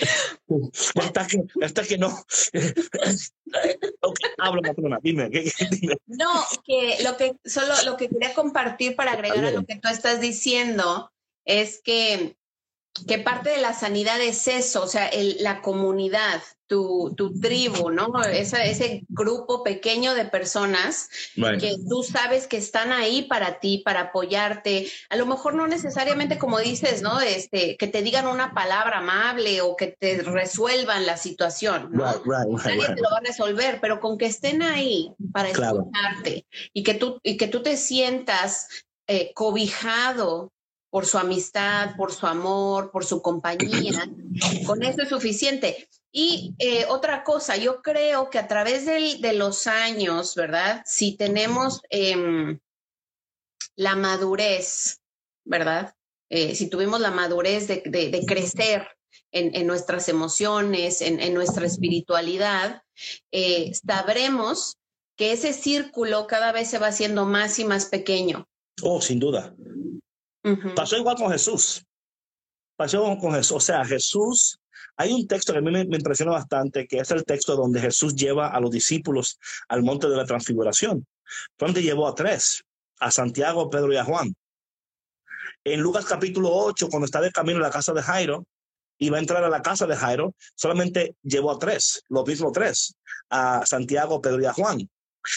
hasta 1.00 1.26
que, 1.28 1.44
hasta 1.64 1.84
que 1.84 1.98
no. 1.98 2.08
ok, 4.02 4.20
habla, 4.40 4.62
patrona, 4.62 5.00
dime, 5.02 5.30
¿qué- 5.30 5.52
dime. 5.72 5.96
No, 6.08 6.32
que 6.66 6.98
lo 7.04 7.16
que 7.18 7.38
solo 7.46 7.74
lo 7.86 7.96
que 7.98 8.10
quería 8.10 8.34
compartir 8.34 8.96
para 8.96 9.14
agregar 9.14 9.46
a 9.46 9.52
lo 9.52 9.66
que 9.66 9.78
tú 9.78 9.88
estás 9.88 10.20
diciendo 10.20 11.12
es 11.46 11.82
que, 11.82 12.36
que 13.08 13.20
parte 13.20 13.50
de 13.50 13.58
la 13.58 13.74
sanidad 13.74 14.22
es 14.22 14.48
eso, 14.48 14.84
o 14.84 14.88
sea, 14.88 15.08
el- 15.08 15.38
la 15.42 15.62
comunidad, 15.62 16.42
tu, 16.68 17.14
tu 17.16 17.40
tribu, 17.40 17.92
¿no? 17.92 18.24
Esa- 18.24 18.64
ese 18.66 19.04
grupo 19.10 19.62
pequeño 19.64 20.16
de 20.16 20.26
personas 20.26 21.10
Right. 21.36 21.60
que 21.60 21.76
tú 21.88 22.02
sabes 22.02 22.48
que 22.48 22.58
están 22.58 22.92
ahí 22.92 23.24
para 23.24 23.60
ti, 23.60 23.84
para 23.86 24.00
apoyarte. 24.02 24.90
A 25.10 25.16
lo 25.18 25.28
mejor 25.28 25.54
no 25.54 25.68
necesariamente 25.68 26.40
como 26.40 26.58
dices, 26.60 27.04
¿no? 27.04 27.20
Este, 27.20 27.78
que 27.78 27.86
te 27.88 28.02
digan 28.02 28.26
una 28.28 28.54
palabra 28.56 28.98
amable 29.00 29.62
o 29.62 29.76
que 29.76 29.88
te 30.00 30.24
resuelvan 30.24 31.06
la 31.06 31.18
situación, 31.18 31.90
¿no? 31.92 32.12
Right, 32.14 32.24
right, 32.26 32.48
right, 32.48 32.66
Nadie 32.80 32.96
te 32.96 33.02
lo 33.02 33.10
va 33.12 33.18
a 33.18 33.28
resolver, 33.28 33.80
pero 33.80 34.00
con 34.00 34.18
que 34.18 34.26
estén 34.26 34.64
ahí 34.64 35.12
para 35.34 35.52
Claro. 35.52 35.82
escucharte 35.94 36.48
y 36.74 36.82
que 36.82 36.96
tú, 36.96 37.20
y 37.22 37.38
que 37.38 37.48
tú 37.48 37.62
te 37.62 37.78
sientas 37.78 38.70
eh, 39.08 39.34
cobijado 39.36 40.52
por 40.96 41.06
su 41.06 41.18
amistad, 41.18 41.98
por 41.98 42.14
su 42.14 42.26
amor, 42.26 42.90
por 42.90 43.04
su 43.04 43.22
compañía, 43.22 44.10
con 44.66 44.82
eso 44.82 45.02
es 45.02 45.10
suficiente. 45.10 45.90
Y 46.10 46.56
eh, 46.58 46.86
otra 46.88 47.26
cosa, 47.26 47.58
yo 47.58 47.82
creo 47.82 48.30
que 48.30 48.40
a 48.40 48.48
través 48.48 48.86
de 48.86 49.34
los 49.34 49.68
años, 49.68 50.36
¿verdad? 50.36 50.84
Si 50.86 51.18
tenemos 51.18 51.82
em, 51.90 52.60
la 53.76 53.98
madurez, 53.98 55.02
¿verdad? 55.44 55.94
Eh, 56.30 56.56
si 56.56 56.70
tuvimos 56.70 57.02
la 57.02 57.12
madurez 57.12 57.68
de, 57.68 58.24
crecer 58.26 58.88
en, 59.34 59.54
en 59.54 59.68
nuestras 59.68 60.08
emociones, 60.08 61.02
en, 61.02 61.20
en 61.20 61.34
nuestra 61.34 61.66
espiritualidad, 61.66 62.84
eh, 63.34 63.74
sabremos 63.86 64.78
que 65.18 65.34
ese 65.34 65.52
círculo 65.52 66.26
cada 66.26 66.54
vez 66.54 66.70
se 66.70 66.80
va 66.80 66.88
haciendo 66.88 67.26
más 67.26 67.60
y 67.60 67.66
más 67.66 67.88
pequeño. 67.88 68.48
Oh, 68.82 69.02
sin 69.02 69.20
duda. 69.20 69.54
Pasó 70.76 70.98
igual 70.98 71.16
con 71.16 71.32
Jesús. 71.32 71.84
Pasó 72.76 73.18
con 73.20 73.34
Jesús. 73.34 73.58
O 73.58 73.60
sea, 73.60 73.84
Jesús, 73.86 74.60
hay 74.98 75.12
un 75.12 75.28
texto 75.28 75.54
que 75.54 75.60
a 75.60 75.62
mí 75.62 75.72
me, 75.72 75.86
me 75.86 75.98
impresiona 75.98 76.34
bastante, 76.34 76.88
que 76.88 77.00
es 77.00 77.12
el 77.12 77.24
texto 77.26 77.56
donde 77.56 77.80
Jesús 77.82 78.16
lleva 78.16 78.50
a 78.50 78.60
los 78.60 78.72
discípulos 78.72 79.40
al 79.68 79.84
monte 79.84 80.08
de 80.08 80.16
la 80.16 80.26
transfiguración. 80.26 81.06
Donde 81.58 81.82
llevó 81.82 82.08
a 82.08 82.16
tres, 82.16 82.64
a 83.00 83.12
Santiago, 83.12 83.70
Pedro 83.70 83.92
y 83.94 83.98
a 83.98 84.04
Juan. 84.04 84.36
En 85.64 85.82
Lucas 85.82 86.06
capítulo 86.06 86.52
8, 86.52 86.90
cuando 86.90 87.06
está 87.06 87.22
de 87.22 87.32
camino 87.32 87.58
a 87.60 87.64
la 87.64 87.72
casa 87.72 87.92
de 87.94 88.04
Jairo, 88.04 88.46
y 88.98 89.10
va 89.10 89.18
a 89.18 89.20
entrar 89.20 89.44
a 89.44 89.50
la 89.50 89.62
casa 89.62 89.86
de 89.88 89.96
Jairo, 89.96 90.34
solamente 90.56 91.16
llevó 91.22 91.52
a 91.52 91.60
tres, 91.60 92.04
los 92.10 92.26
mismos 92.26 92.52
tres, 92.54 92.96
a 93.30 93.66
Santiago, 93.66 94.22
Pedro 94.22 94.42
y 94.42 94.46
a 94.46 94.54
Juan. 94.54 94.90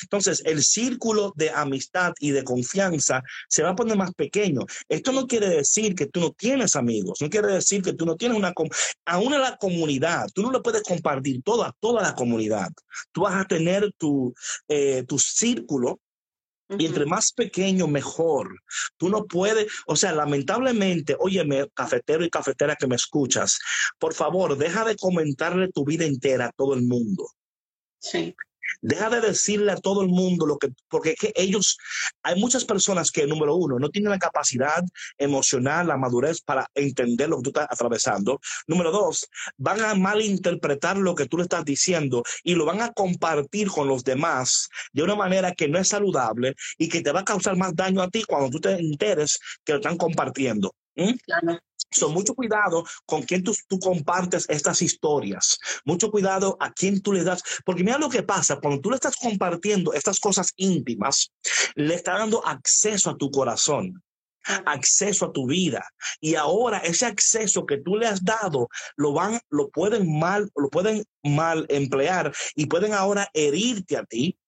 Entonces, 0.02 0.42
el 0.44 0.62
círculo 0.62 1.32
de 1.36 1.50
amistad 1.50 2.12
y 2.20 2.30
de 2.30 2.44
confianza 2.44 3.22
se 3.48 3.62
va 3.62 3.70
a 3.70 3.76
poner 3.76 3.96
más 3.96 4.12
pequeño. 4.14 4.62
Esto 4.88 5.12
no 5.12 5.26
quiere 5.26 5.48
decir 5.48 5.94
que 5.94 6.06
tú 6.06 6.20
no 6.20 6.32
tienes 6.32 6.76
amigos, 6.76 7.20
no 7.20 7.30
quiere 7.30 7.48
decir 7.48 7.82
que 7.82 7.92
tú 7.92 8.06
no 8.06 8.16
tienes 8.16 8.38
una... 8.38 8.52
Aún 9.04 9.34
en 9.34 9.40
la 9.40 9.56
comunidad, 9.56 10.26
tú 10.34 10.42
no 10.42 10.52
le 10.52 10.60
puedes 10.60 10.82
compartir 10.82 11.42
todo 11.42 11.64
a 11.64 11.74
toda 11.80 12.02
la 12.02 12.14
comunidad. 12.14 12.68
Tú 13.12 13.22
vas 13.22 13.34
a 13.34 13.46
tener 13.46 13.92
tu, 13.98 14.34
eh, 14.68 15.04
tu 15.06 15.18
círculo 15.18 16.00
y 16.76 16.86
entre 16.86 17.06
más 17.06 17.32
pequeño, 17.32 17.86
mejor. 17.86 18.60
Tú 18.98 19.08
no 19.08 19.26
puedes, 19.26 19.68
o 19.86 19.96
sea, 19.96 20.12
lamentablemente, 20.12 21.16
óyeme, 21.18 21.66
cafetero 21.74 22.24
y 22.24 22.30
cafetera 22.30 22.76
que 22.76 22.86
me 22.86 22.96
escuchas, 22.96 23.58
por 23.98 24.12
favor, 24.12 24.56
deja 24.58 24.84
de 24.84 24.96
comentarle 24.96 25.72
tu 25.72 25.84
vida 25.84 26.04
entera 26.04 26.46
a 26.46 26.52
todo 26.52 26.74
el 26.74 26.82
mundo. 26.82 27.26
Sí. 27.98 28.34
Deja 28.80 29.10
de 29.10 29.20
decirle 29.20 29.72
a 29.72 29.76
todo 29.76 30.02
el 30.02 30.08
mundo 30.08 30.46
lo 30.46 30.56
que, 30.58 30.68
porque 30.88 31.14
que 31.14 31.32
ellos, 31.34 31.78
hay 32.22 32.40
muchas 32.40 32.64
personas 32.64 33.10
que, 33.10 33.26
número 33.26 33.56
uno, 33.56 33.78
no 33.78 33.88
tienen 33.88 34.10
la 34.10 34.18
capacidad 34.18 34.82
emocional, 35.16 35.88
la 35.88 35.96
madurez 35.96 36.40
para 36.40 36.68
entender 36.74 37.28
lo 37.28 37.38
que 37.38 37.42
tú 37.42 37.50
estás 37.50 37.68
atravesando. 37.70 38.40
Número 38.66 38.90
dos, 38.90 39.28
van 39.56 39.80
a 39.82 39.94
malinterpretar 39.94 40.96
lo 40.96 41.14
que 41.14 41.26
tú 41.26 41.38
le 41.38 41.44
estás 41.44 41.64
diciendo 41.64 42.22
y 42.44 42.54
lo 42.54 42.64
van 42.64 42.80
a 42.80 42.92
compartir 42.92 43.68
con 43.68 43.88
los 43.88 44.04
demás 44.04 44.68
de 44.92 45.02
una 45.02 45.16
manera 45.16 45.52
que 45.52 45.68
no 45.68 45.78
es 45.78 45.88
saludable 45.88 46.54
y 46.76 46.88
que 46.88 47.02
te 47.02 47.12
va 47.12 47.20
a 47.20 47.24
causar 47.24 47.56
más 47.56 47.74
daño 47.74 48.02
a 48.02 48.08
ti 48.08 48.22
cuando 48.24 48.50
tú 48.50 48.60
te 48.60 48.72
enteres 48.72 49.38
que 49.64 49.72
lo 49.72 49.78
están 49.78 49.96
compartiendo. 49.96 50.74
¿Mm? 50.98 51.14
Claro. 51.24 51.58
So, 51.90 52.10
mucho 52.10 52.34
cuidado 52.34 52.84
con 53.06 53.22
quién 53.22 53.42
tú, 53.42 53.54
tú 53.66 53.78
compartes 53.78 54.44
estas 54.50 54.82
historias. 54.82 55.58
Mucho 55.86 56.10
cuidado 56.10 56.56
a 56.60 56.70
quién 56.70 57.00
tú 57.00 57.14
le 57.14 57.24
das. 57.24 57.42
Porque 57.64 57.82
mira 57.82 57.96
lo 57.98 58.10
que 58.10 58.22
pasa, 58.22 58.58
cuando 58.60 58.80
tú 58.80 58.90
le 58.90 58.96
estás 58.96 59.16
compartiendo 59.16 59.94
estas 59.94 60.20
cosas 60.20 60.52
íntimas, 60.56 61.32
le 61.76 61.94
está 61.94 62.18
dando 62.18 62.44
acceso 62.46 63.08
a 63.08 63.16
tu 63.16 63.30
corazón, 63.30 64.02
acceso 64.66 65.26
a 65.26 65.32
tu 65.32 65.46
vida. 65.46 65.82
Y 66.20 66.34
ahora 66.34 66.78
ese 66.78 67.06
acceso 67.06 67.64
que 67.64 67.78
tú 67.78 67.96
le 67.96 68.06
has 68.06 68.22
dado, 68.22 68.68
lo 68.96 69.14
van, 69.14 69.40
lo 69.48 69.70
pueden 69.70 70.18
mal, 70.18 70.50
lo 70.56 70.68
pueden 70.68 71.04
mal 71.22 71.64
emplear 71.70 72.34
y 72.54 72.66
pueden 72.66 72.92
ahora 72.92 73.30
herirte 73.32 73.96
a 73.96 74.04
ti. 74.04 74.38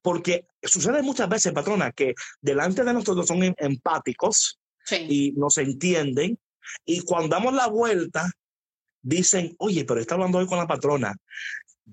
Porque 0.00 0.46
sucede 0.62 1.02
muchas 1.02 1.28
veces, 1.28 1.52
patrona, 1.52 1.92
que 1.92 2.14
delante 2.40 2.82
de 2.82 2.94
nosotros 2.94 3.26
son 3.26 3.42
em- 3.42 3.54
empáticos, 3.58 4.58
Sí. 4.88 5.06
y 5.08 5.32
nos 5.32 5.58
entienden. 5.58 6.38
Y 6.84 7.00
cuando 7.00 7.28
damos 7.28 7.54
la 7.54 7.66
vuelta, 7.66 8.30
dicen, 9.02 9.54
oye, 9.58 9.84
pero 9.84 10.00
está 10.00 10.14
hablando 10.14 10.38
hoy 10.38 10.46
con 10.46 10.58
la 10.58 10.66
patrona. 10.66 11.14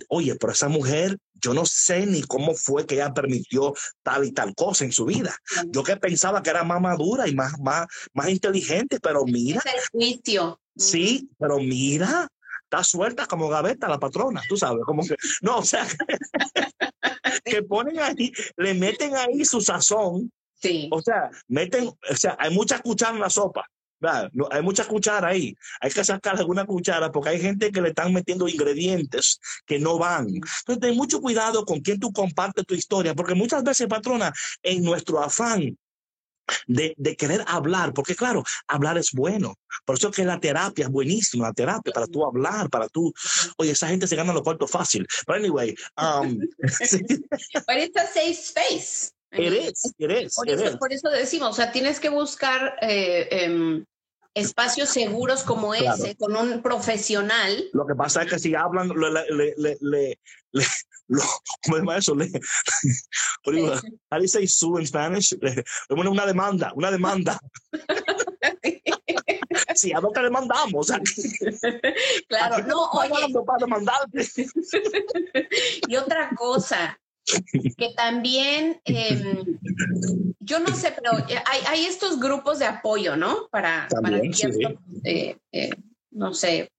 Oye, 0.09 0.35
pero 0.35 0.51
esa 0.51 0.67
mujer, 0.67 1.17
yo 1.35 1.53
no 1.53 1.65
sé 1.65 2.05
ni 2.05 2.21
cómo 2.23 2.53
fue 2.53 2.85
que 2.85 2.95
ella 2.95 3.13
permitió 3.13 3.73
tal 4.03 4.25
y 4.25 4.31
tal 4.33 4.53
cosa 4.53 4.83
en 4.83 4.91
su 4.91 5.05
vida. 5.05 5.33
Yo 5.69 5.83
que 5.83 5.95
pensaba 5.95 6.43
que 6.43 6.49
era 6.49 6.63
más 6.65 6.81
madura 6.81 7.27
y 7.27 7.33
más, 7.35 7.57
más, 7.59 7.87
más 8.13 8.29
inteligente, 8.29 8.99
pero 9.01 9.23
mira, 9.25 9.61
Es 9.63 9.73
el 9.73 9.79
juicio. 9.91 10.59
sí, 10.75 11.29
pero 11.39 11.59
mira, 11.59 12.27
está 12.63 12.83
suelta 12.83 13.25
como 13.25 13.47
gaveta 13.47 13.87
la 13.87 13.97
patrona, 13.99 14.41
tú 14.49 14.57
sabes, 14.57 14.83
como 14.85 15.01
que, 15.07 15.15
no, 15.41 15.59
o 15.59 15.63
sea, 15.63 15.87
que 17.45 17.63
ponen 17.63 17.99
ahí, 17.99 18.33
le 18.57 18.73
meten 18.73 19.15
ahí 19.15 19.45
su 19.45 19.61
sazón 19.61 20.29
Sí. 20.61 20.89
o 20.91 21.01
sea, 21.01 21.29
meten, 21.47 21.87
o 21.87 22.15
sea, 22.15 22.35
hay 22.39 22.53
mucha 22.53 22.79
cuchara 22.79 23.13
en 23.13 23.21
la 23.21 23.29
sopa. 23.29 23.65
No, 24.33 24.47
hay 24.51 24.61
mucha 24.61 24.85
cuchara 24.85 25.29
ahí. 25.29 25.55
Hay 25.81 25.91
que 25.91 26.03
sacar 26.03 26.37
alguna 26.37 26.65
cuchara 26.65 27.11
porque 27.11 27.29
hay 27.29 27.39
gente 27.39 27.71
que 27.71 27.81
le 27.81 27.89
están 27.89 28.13
metiendo 28.13 28.47
ingredientes 28.47 29.39
que 29.65 29.79
no 29.79 29.97
van. 29.97 30.27
Entonces, 30.27 30.79
ten 30.79 30.95
mucho 30.95 31.21
cuidado 31.21 31.65
con 31.65 31.79
quién 31.79 31.99
tú 31.99 32.11
compartes 32.11 32.65
tu 32.65 32.75
historia, 32.75 33.13
porque 33.15 33.35
muchas 33.35 33.63
veces, 33.63 33.87
patrona, 33.87 34.33
en 34.61 34.83
nuestro 34.83 35.21
afán 35.21 35.77
de, 36.67 36.93
de 36.97 37.15
querer 37.15 37.43
hablar, 37.47 37.93
porque 37.93 38.15
claro, 38.15 38.43
hablar 38.67 38.97
es 38.97 39.11
bueno. 39.11 39.55
Por 39.85 39.97
eso 39.97 40.11
que 40.11 40.25
la 40.25 40.39
terapia 40.39 40.85
es 40.85 40.91
buenísima, 40.91 41.47
la 41.47 41.53
terapia 41.53 41.93
para 41.93 42.07
tú 42.07 42.25
hablar, 42.25 42.69
para 42.69 42.87
tú, 42.87 43.13
oye, 43.57 43.71
esa 43.71 43.87
gente 43.87 44.07
se 44.07 44.15
gana 44.15 44.33
los 44.33 44.43
cuartos 44.43 44.69
fácil. 44.69 45.07
Pero 45.25 45.39
anyway, 45.39 45.75
um, 45.97 46.37
But 47.67 47.77
it's 47.77 47.97
a 47.97 48.05
safe 48.07 48.37
space. 48.37 49.14
It 49.37 49.53
is, 49.53 49.93
Por 50.35 50.49
it 50.49 50.59
eso, 50.59 50.77
por 50.77 50.93
eso 50.93 51.09
decimos, 51.09 51.49
o 51.49 51.53
sea, 51.53 51.71
tienes 51.71 51.99
que 51.99 52.09
buscar 52.09 52.77
eh, 52.81 53.27
em, 53.31 53.85
espacios 54.33 54.89
seguros 54.89 55.43
como 55.43 55.71
Claro. 55.71 55.95
ese, 56.03 56.15
con 56.15 56.35
un 56.35 56.61
profesional. 56.61 57.69
Lo 57.73 57.85
que 57.85 57.95
pasa 57.95 58.23
es 58.23 58.31
que 58.31 58.39
si 58.39 58.55
hablan, 58.55 58.89
le, 58.89 59.11
le, 59.11 59.25
le, 59.31 59.53
le, 59.57 59.77
le, 59.81 60.17
le- 60.51 60.65
¿cómo 61.63 61.77
llama 61.77 61.97
eso? 61.97 62.15
Le, 62.15 62.25
how 63.45 64.17
do 64.17 64.21
you 64.21 64.27
say 64.27 64.45
sue 64.47 64.79
in 64.79 64.87
Spanish? 64.87 65.33
Le, 65.41 65.55
le 65.55 66.09
una 66.09 66.25
demanda, 66.25 66.71
una 66.75 66.91
demanda. 66.91 67.39
Sí, 69.75 69.91
¿a 69.93 69.99
dónde 69.99 70.21
demandamos? 70.21 70.73
O 70.73 70.83
sea, 70.83 71.01
Claro, 72.27 72.65
no, 72.67 72.89
oye, 72.91 73.33
para 73.45 73.59
demandarte. 73.59 74.25
y 75.87 75.95
otra 75.95 76.29
cosa, 76.35 76.99
que 77.77 77.93
también, 77.95 78.81
em, 78.85 79.57
yo 80.39 80.59
no 80.59 80.75
sé, 80.75 80.93
pero 80.95 81.17
hay, 81.17 81.61
hay 81.67 81.85
estos 81.85 82.19
grupos 82.19 82.59
de 82.59 82.65
apoyo, 82.65 83.15
¿no? 83.15 83.47
Para, 83.51 83.87
para 84.01 84.17
También, 84.17 84.33
sí. 84.33 84.51
ciertos, 84.51 84.73
eh, 85.03 85.37
eh, 85.51 85.69
no 86.11 86.33
sé, 86.33 86.71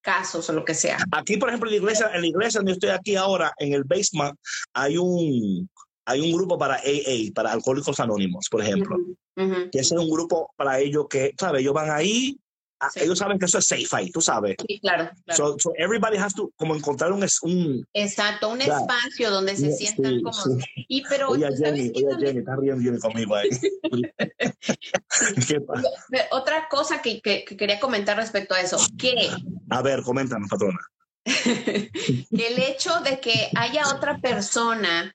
casos 0.00 0.48
o 0.48 0.52
lo 0.52 0.64
que 0.64 0.74
sea. 0.74 0.98
Aquí, 1.12 1.36
por 1.36 1.48
ejemplo, 1.48 1.68
en 1.68 1.76
la 1.76 1.82
iglesia, 1.82 2.10
en 2.14 2.20
la 2.20 2.26
iglesia 2.26 2.60
donde 2.60 2.72
estoy 2.72 2.90
aquí 2.90 3.16
ahora, 3.16 3.52
en 3.58 3.72
el 3.72 3.84
basement, 3.84 4.38
hay 4.74 4.96
un, 4.98 5.68
hay 6.04 6.20
un 6.20 6.32
grupo 6.32 6.58
para 6.58 6.76
AA, 6.76 7.32
para 7.34 7.52
Alcohólicos 7.52 7.98
Anónimos, 8.00 8.46
por 8.50 8.62
ejemplo. 8.62 8.96
Ujú, 8.96 9.16
ujú. 9.36 9.70
que 9.70 9.78
ese 9.80 9.94
es 9.94 10.00
un 10.00 10.10
grupo 10.10 10.52
para 10.56 10.78
ellos 10.78 11.06
que, 11.08 11.32
¿sabes? 11.38 11.62
Ellos 11.62 11.74
van 11.74 11.90
ahí 11.90 12.38
ah, 12.38 12.43
Sí. 12.92 13.00
ellos 13.00 13.18
saben 13.18 13.38
que 13.38 13.46
eso 13.46 13.58
es 13.58 13.66
safe 13.66 13.86
ahí, 13.92 14.10
tú 14.10 14.20
sabes. 14.20 14.56
Sí, 14.68 14.78
claro. 14.80 15.08
claro. 15.24 15.36
So, 15.36 15.56
so 15.58 15.72
everybody 15.78 16.18
has 16.18 16.34
to 16.34 16.50
como 16.56 16.74
encontrar 16.74 17.12
un, 17.12 17.24
un 17.42 17.86
Exacto, 17.94 18.48
un 18.50 18.60
espacio 18.60 19.30
donde 19.30 19.56
se 19.56 19.72
sientan 19.72 20.16
sí, 20.16 20.22
como. 20.22 20.34
sí. 20.34 20.50
Y 20.88 21.02
pero, 21.08 21.30
Oye, 21.30 21.44
¿sabes 21.44 21.60
Jenny, 21.60 21.92
oye, 21.94 22.06
también? 22.10 22.26
Jenny, 22.28 22.38
está 22.40 22.56
riendo 22.56 22.82
Jenny 22.82 22.98
conmigo 22.98 23.34
ahí. 23.36 23.48
¿Qué 25.48 25.60
pasa? 25.60 25.88
Otra 26.32 26.68
cosa 26.68 27.00
que, 27.00 27.20
que- 27.20 27.44
que 27.44 27.56
quería 27.56 27.80
comentar 27.80 28.16
respecto 28.16 28.54
a 28.54 28.60
eso, 28.60 28.76
que 28.98 29.30
A 29.70 29.82
ver, 29.82 30.02
coméntanos, 30.02 30.48
patrona. 30.50 30.78
el 31.24 32.58
hecho 32.58 33.00
de 33.00 33.20
que 33.20 33.50
haya 33.56 33.88
otra 33.88 34.18
persona 34.18 35.14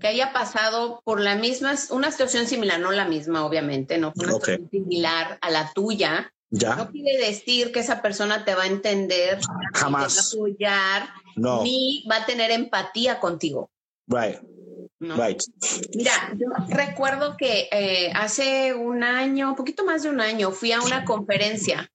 que 0.00 0.08
haya 0.08 0.32
pasado 0.32 1.00
por 1.04 1.20
la 1.20 1.36
misma, 1.36 1.74
una 1.90 2.10
situación 2.10 2.46
similar, 2.48 2.80
no 2.80 2.90
la 2.90 3.04
misma, 3.06 3.44
obviamente, 3.46 3.98
no 3.98 4.12
una 4.16 4.34
Ok. 4.34 4.44
situación 4.46 4.68
similar 4.70 5.38
a 5.40 5.50
la 5.50 5.72
tuya, 5.72 6.32
¿Ya? 6.50 6.74
no 6.76 6.90
quiere 6.90 7.16
decir 7.26 7.70
que 7.72 7.80
esa 7.80 8.02
persona 8.02 8.44
te 8.44 8.54
va 8.54 8.64
a 8.64 8.66
entender, 8.66 9.38
ni 9.38 9.78
te 9.78 9.84
va 9.90 10.00
a 10.02 10.06
apoyar, 10.06 11.08
No. 11.36 11.62
ni 11.62 12.04
va 12.10 12.16
a 12.16 12.26
tener 12.26 12.50
empatía 12.50 13.20
contigo. 13.20 13.70
Right, 14.08 14.38
¿no? 14.98 15.14
right. 15.16 15.40
Mira, 15.94 16.12
yo 16.36 16.46
recuerdo 16.68 17.36
que 17.36 17.68
eh, 17.70 18.10
hace 18.14 18.74
un 18.74 19.04
año, 19.04 19.50
un 19.50 19.54
poquito 19.56 19.84
más 19.84 20.02
de 20.02 20.10
un 20.10 20.20
año, 20.20 20.50
fui 20.50 20.72
a 20.72 20.80
una 20.82 21.04
conferencia, 21.04 21.88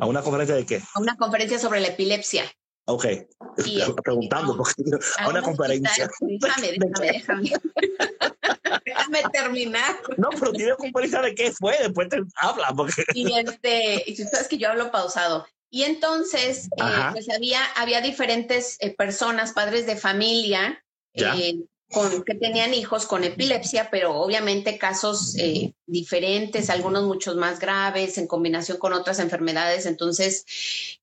¿A 0.00 0.06
una 0.06 0.22
conferencia 0.22 0.56
de 0.56 0.66
qué? 0.66 0.80
a 0.94 1.00
una 1.00 1.16
conferencia 1.16 1.58
sobre 1.58 1.80
la 1.80 1.88
epilepsia. 1.88 2.44
Ok. 2.86 3.04
Y, 3.64 3.80
Preguntando, 4.04 4.56
porque 4.56 4.82
a 5.18 5.28
una 5.28 5.38
un 5.40 5.44
conferencia. 5.44 6.06
hospital. 6.06 6.52
Déjame, 6.60 6.72
déjame, 6.72 7.12
déjame. 7.12 7.52
Déjame 8.84 9.22
terminar. 9.32 9.96
No, 10.16 10.30
pero 10.30 10.52
tiene 10.52 10.74
conferencia 10.76 11.22
de 11.22 11.34
qué 11.34 11.52
fue, 11.52 11.76
después 11.80 12.08
te 12.08 12.20
habla, 12.36 12.72
porque 12.76 13.04
Y 13.14 13.32
este, 13.38 14.04
y 14.06 14.16
tú 14.16 14.22
sabes 14.30 14.48
que 14.48 14.58
yo 14.58 14.70
hablo 14.70 14.90
pausado. 14.90 15.46
Y 15.70 15.84
entonces, 15.84 16.68
eh, 16.76 16.82
pues 17.12 17.30
había, 17.30 17.64
había 17.76 18.00
diferentes 18.00 18.76
eh, 18.80 18.94
personas, 18.94 19.52
padres 19.52 19.86
de 19.86 19.96
familia, 19.96 20.84
eh, 21.14 21.60
con, 21.92 22.22
que 22.22 22.34
tenían 22.34 22.72
hijos 22.74 23.06
con 23.06 23.24
epilepsia, 23.24 23.88
pero 23.90 24.14
obviamente 24.14 24.78
casos 24.78 25.34
eh, 25.38 25.72
diferentes, 25.86 26.70
algunos 26.70 27.04
muchos 27.04 27.36
más 27.36 27.58
graves, 27.58 28.16
en 28.18 28.26
combinación 28.26 28.78
con 28.78 28.92
otras 28.92 29.18
enfermedades. 29.18 29.86
Entonces, 29.86 30.44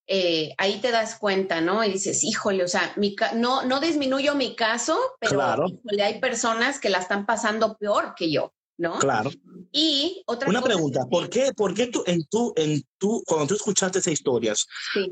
eh, 0.08 0.54
ahí 0.58 0.80
te 0.80 0.92
das 0.92 1.16
cuenta, 1.20 1.60
¿no? 1.62 1.84
Y 1.84 1.92
dices, 1.92 2.24
híjole, 2.24 2.64
o 2.64 2.68
sea, 2.68 2.94
mi 2.96 3.16
ca- 3.16 3.34
no, 3.34 3.64
no 3.66 3.80
disminuyo 3.80 4.36
mi 4.36 4.56
caso, 4.56 4.98
pero 5.20 5.34
Claro. 5.40 5.66
híjole, 5.68 6.04
hay 6.04 6.20
personas 6.22 6.80
que 6.80 6.90
la 6.90 7.00
están 7.00 7.26
pasando 7.26 7.78
peor 7.78 8.14
que 8.16 8.32
yo, 8.32 8.54
¿no? 8.78 8.98
claro. 9.00 9.32
Y 9.74 10.24
otra 10.26 10.50
Una 10.50 10.62
cosa 10.62 10.74
pregunta, 10.74 11.02
que- 11.04 11.10
¿por 11.10 11.30
qué, 11.30 11.52
por 11.54 11.74
qué 11.74 11.88
tú, 11.88 12.04
en 12.08 12.26
tu, 12.28 12.54
en 12.56 12.82
tu, 12.98 13.22
cuando 13.28 13.48
tú 13.48 13.56
escuchaste 13.56 14.00
esas 14.00 14.14
historias, 14.14 14.66
Sí. 14.94 15.12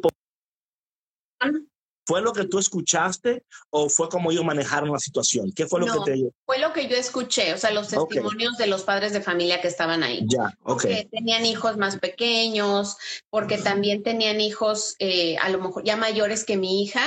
¿Fue 2.05 2.21
lo 2.21 2.33
que 2.33 2.45
tú 2.45 2.59
escuchaste 2.59 3.43
o 3.69 3.89
fue 3.89 4.09
como 4.09 4.31
ellos 4.31 4.45
manejaron 4.45 4.91
la 4.91 4.99
situación? 4.99 5.51
¿Qué 5.53 5.67
fue 5.67 5.79
lo 5.79 5.87
No. 5.87 6.03
que 6.03 6.11
te 6.11 6.29
Fue 6.45 6.59
lo 6.59 6.71
que 6.73 6.87
yo 6.87 6.95
escuché, 6.95 7.53
o 7.53 7.57
sea, 7.57 7.71
los 7.71 7.87
testimonios 7.87 8.57
de 8.57 8.67
los 8.67 8.83
padres 8.83 9.13
de 9.13 9.21
familia 9.21 9.61
que 9.61 9.67
estaban 9.67 10.03
ahí. 10.03 10.25
Ya, 10.27 10.55
ok. 10.63 10.81
Que 10.81 11.07
tenían 11.11 11.45
hijos 11.45 11.77
más 11.77 11.97
pequeños, 11.97 12.97
porque 13.29 13.57
también 13.57 14.03
tenían 14.03 14.39
hijos 14.39 14.95
eh, 14.99 15.37
a 15.37 15.49
lo 15.49 15.59
mejor 15.59 15.83
ya 15.83 15.97
mayores 15.97 16.45
que 16.45 16.57
mi 16.57 16.83
hija, 16.83 17.03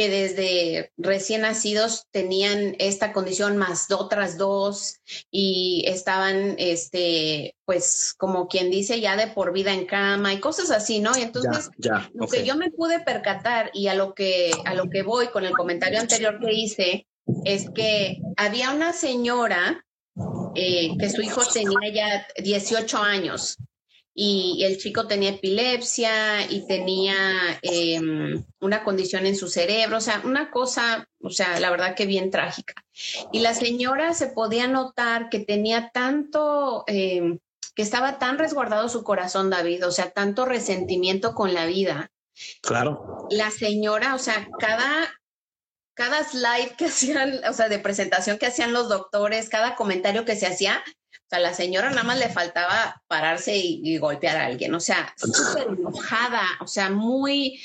que 0.00 0.08
desde 0.08 0.92
recién 0.96 1.42
nacidos 1.42 2.06
tenían 2.10 2.74
esta 2.78 3.12
condición 3.12 3.58
más 3.58 3.86
de 3.86 3.96
otras 3.96 4.38
dos 4.38 4.98
y 5.30 5.84
estaban, 5.86 6.54
este, 6.56 7.54
pues, 7.66 8.14
como 8.16 8.48
quien 8.48 8.70
dice, 8.70 9.02
ya 9.02 9.14
de 9.18 9.26
por 9.26 9.52
vida 9.52 9.74
en 9.74 9.84
cama 9.84 10.32
y 10.32 10.40
cosas 10.40 10.70
así, 10.70 11.00
¿no? 11.00 11.10
Y 11.18 11.20
entonces 11.20 11.68
ya, 11.76 11.98
ya, 12.00 12.10
lo 12.14 12.28
que 12.28 12.46
yo 12.46 12.56
me 12.56 12.70
pude 12.70 13.00
percatar 13.00 13.70
y 13.74 13.88
a 13.88 13.94
lo 13.94 14.14
que 14.14 14.52
a 14.64 14.72
lo 14.72 14.88
que 14.88 15.02
voy 15.02 15.26
con 15.26 15.44
el 15.44 15.52
comentario 15.52 16.00
anterior 16.00 16.40
que 16.40 16.54
hice 16.54 17.06
es 17.44 17.68
que 17.68 18.22
había 18.38 18.70
una 18.70 18.94
señora 18.94 19.84
eh, 20.54 20.96
que 20.98 21.10
su 21.10 21.20
hijo 21.20 21.42
tenía 21.44 21.92
ya 21.92 22.26
18 22.42 22.96
años 22.96 23.58
y 24.14 24.64
el 24.64 24.78
chico 24.78 25.06
tenía 25.06 25.30
epilepsia 25.30 26.50
y 26.50 26.66
tenía 26.66 27.14
eh, 27.62 28.00
una 28.60 28.82
condición 28.82 29.24
en 29.26 29.36
su 29.36 29.48
cerebro, 29.48 29.98
o 29.98 30.00
sea, 30.00 30.20
una 30.24 30.50
cosa, 30.50 31.08
o 31.20 31.30
sea, 31.30 31.60
la 31.60 31.70
verdad 31.70 31.94
que 31.94 32.06
bien 32.06 32.30
trágica. 32.30 32.74
Y 33.32 33.40
la 33.40 33.54
señora 33.54 34.12
se 34.14 34.26
podía 34.26 34.66
notar 34.66 35.28
que 35.30 35.38
tenía 35.38 35.90
tanto, 35.92 36.84
eh, 36.88 37.38
que 37.74 37.82
estaba 37.82 38.18
tan 38.18 38.38
resguardado 38.38 38.88
su 38.88 39.04
corazón, 39.04 39.48
David, 39.48 39.86
o 39.86 39.92
sea, 39.92 40.10
tanto 40.10 40.44
resentimiento 40.44 41.34
con 41.34 41.54
la 41.54 41.66
vida. 41.66 42.10
Claro. 42.62 43.28
La 43.30 43.50
señora, 43.50 44.16
o 44.16 44.18
sea, 44.18 44.48
cada, 44.58 45.08
cada 45.94 46.24
slide 46.24 46.74
que 46.76 46.86
hacían, 46.86 47.40
o 47.48 47.52
sea, 47.52 47.68
de 47.68 47.78
presentación 47.78 48.38
que 48.38 48.46
hacían 48.46 48.72
los 48.72 48.88
doctores, 48.88 49.48
cada 49.48 49.76
comentario 49.76 50.24
que 50.24 50.36
se 50.36 50.46
hacía, 50.46 50.82
sea, 51.30 51.38
la 51.38 51.54
señora 51.54 51.90
nada 51.90 52.02
más 52.02 52.18
le 52.18 52.28
faltaba 52.28 53.02
pararse 53.06 53.56
y, 53.56 53.80
y 53.82 53.98
golpear 53.98 54.36
a 54.36 54.46
alguien, 54.46 54.74
o 54.74 54.80
sea, 54.80 55.14
súper 55.16 55.68
enojada, 55.68 56.42
o 56.60 56.66
sea, 56.66 56.90
muy... 56.90 57.60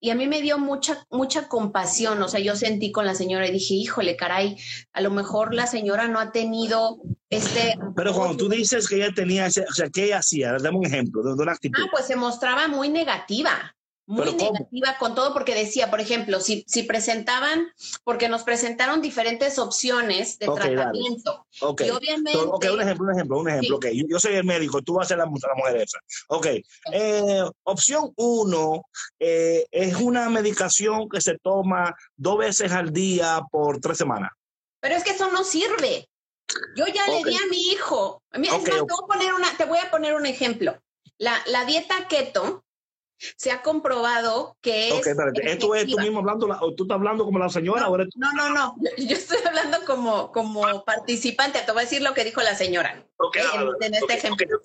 Y 0.00 0.10
a 0.10 0.14
mí 0.14 0.28
me 0.28 0.40
dio 0.40 0.58
mucha, 0.58 1.04
mucha 1.10 1.48
compasión, 1.48 2.22
o 2.22 2.28
sea, 2.28 2.38
yo 2.38 2.54
sentí 2.54 2.92
con 2.92 3.04
la 3.04 3.16
señora 3.16 3.48
y 3.48 3.50
dije, 3.50 3.74
híjole, 3.74 4.14
caray, 4.14 4.56
a 4.92 5.00
lo 5.00 5.10
mejor 5.10 5.52
la 5.52 5.66
señora 5.66 6.06
no 6.06 6.20
ha 6.20 6.30
tenido 6.30 6.98
este... 7.30 7.76
Pero 7.96 8.14
cuando 8.14 8.36
tú 8.36 8.48
dices 8.48 8.88
que 8.88 8.94
ella 8.94 9.12
tenía 9.12 9.46
ese, 9.46 9.64
o 9.68 9.74
sea, 9.74 9.90
¿qué 9.90 10.04
ella 10.04 10.18
hacía? 10.18 10.52
Dame 10.62 10.78
un 10.78 10.86
ejemplo 10.86 11.24
de, 11.24 11.34
de 11.34 11.42
una 11.42 11.50
actitud. 11.50 11.82
Ah, 11.84 11.88
pues 11.90 12.06
se 12.06 12.14
mostraba 12.14 12.68
muy 12.68 12.88
negativa, 12.90 13.74
muy 14.08 14.34
negativa 14.34 14.96
con 14.98 15.14
todo, 15.14 15.34
porque 15.34 15.54
decía, 15.54 15.90
por 15.90 16.00
ejemplo, 16.00 16.40
si, 16.40 16.64
si 16.66 16.82
presentaban, 16.82 17.68
porque 18.04 18.28
nos 18.28 18.42
presentaron 18.42 19.02
diferentes 19.02 19.58
opciones 19.58 20.38
de 20.38 20.48
Ok, 20.48 20.58
dale. 20.58 20.74
tratamiento. 20.76 21.46
ok. 21.60 21.82
Y 21.82 21.90
obviamente, 21.90 22.32
So, 22.32 22.50
ok, 22.50 22.64
un 22.72 22.80
ejemplo, 22.80 23.04
un 23.06 23.12
ejemplo, 23.14 23.38
un 23.38 23.48
ejemplo. 23.50 23.78
Sí. 23.82 23.88
ok. 23.88 23.94
Yo, 23.94 24.04
yo 24.08 24.18
soy 24.18 24.34
el 24.34 24.44
médico, 24.44 24.80
tú 24.82 24.94
vas 24.94 25.06
a 25.06 25.08
ser 25.08 25.18
la, 25.18 25.24
la 25.26 25.54
mujer 25.54 25.76
esa. 25.76 25.98
Ok. 26.28 26.46
Eh, 26.92 27.44
opción 27.64 28.12
uno 28.16 28.86
eh, 29.20 29.66
es 29.70 29.94
una 29.96 30.28
medicación 30.30 31.08
que 31.08 31.20
se 31.20 31.36
toma 31.38 31.94
dos 32.16 32.38
veces 32.38 32.72
al 32.72 32.92
día 32.92 33.42
por 33.52 33.78
tres 33.80 33.98
semanas. 33.98 34.30
pero 34.80 34.94
es 34.96 35.04
que 35.04 35.10
eso 35.10 35.30
no 35.30 35.44
sirve. 35.44 36.08
Yo 36.76 36.86
ya 36.86 37.06
le 37.08 37.24
di 37.24 37.36
a 37.36 37.46
mi 37.50 37.60
hijo. 37.72 38.22
Mira, 38.32 38.56
es 38.56 38.62
más, 38.62 38.70
te 38.70 38.80
voy 38.80 38.96
a 39.02 39.06
poner 39.06 39.34
una, 39.34 39.56
te 39.58 39.64
voy 39.66 39.78
a 39.78 39.90
poner 39.90 40.14
un 40.14 40.24
ejemplo. 40.24 40.80
La, 41.18 41.34
la 41.46 41.66
dieta 41.66 42.08
keto 42.08 42.64
se 43.36 43.50
ha 43.50 43.62
comprobado 43.62 44.56
que 44.60 44.88
es. 44.88 44.94
ok, 44.94 45.06
espérate. 45.06 45.50
¿Esto 45.52 45.74
es 45.74 45.86
tú 45.86 45.98
mismo 45.98 46.20
hablando, 46.20 46.46
la- 46.46 46.58
o 46.60 46.74
tú 46.74 46.84
estás 46.84 46.96
hablando 46.96 47.24
como 47.24 47.38
la 47.38 47.48
señora 47.48 47.88
o 47.88 47.94
eres 47.96 48.08
tú? 48.10 48.18
No, 48.20 48.32
no, 48.32 48.50
no. 48.50 48.76
Yo 48.96 49.16
estoy 49.16 49.38
hablando 49.46 49.78
como, 49.86 50.30
como 50.32 50.84
participante. 50.84 51.60
Te 51.60 51.72
voy 51.72 51.80
a 51.80 51.84
decir 51.84 52.02
lo 52.02 52.14
que 52.14 52.24
dijo 52.24 52.40
la 52.42 52.54
señora. 52.54 53.04
Ok, 53.18 53.36
en- 53.36 53.46
háblalo. 53.46 53.72
en 53.80 53.94
este 53.94 54.04
Ok, 54.04 54.10
ejemplo. 54.10 54.58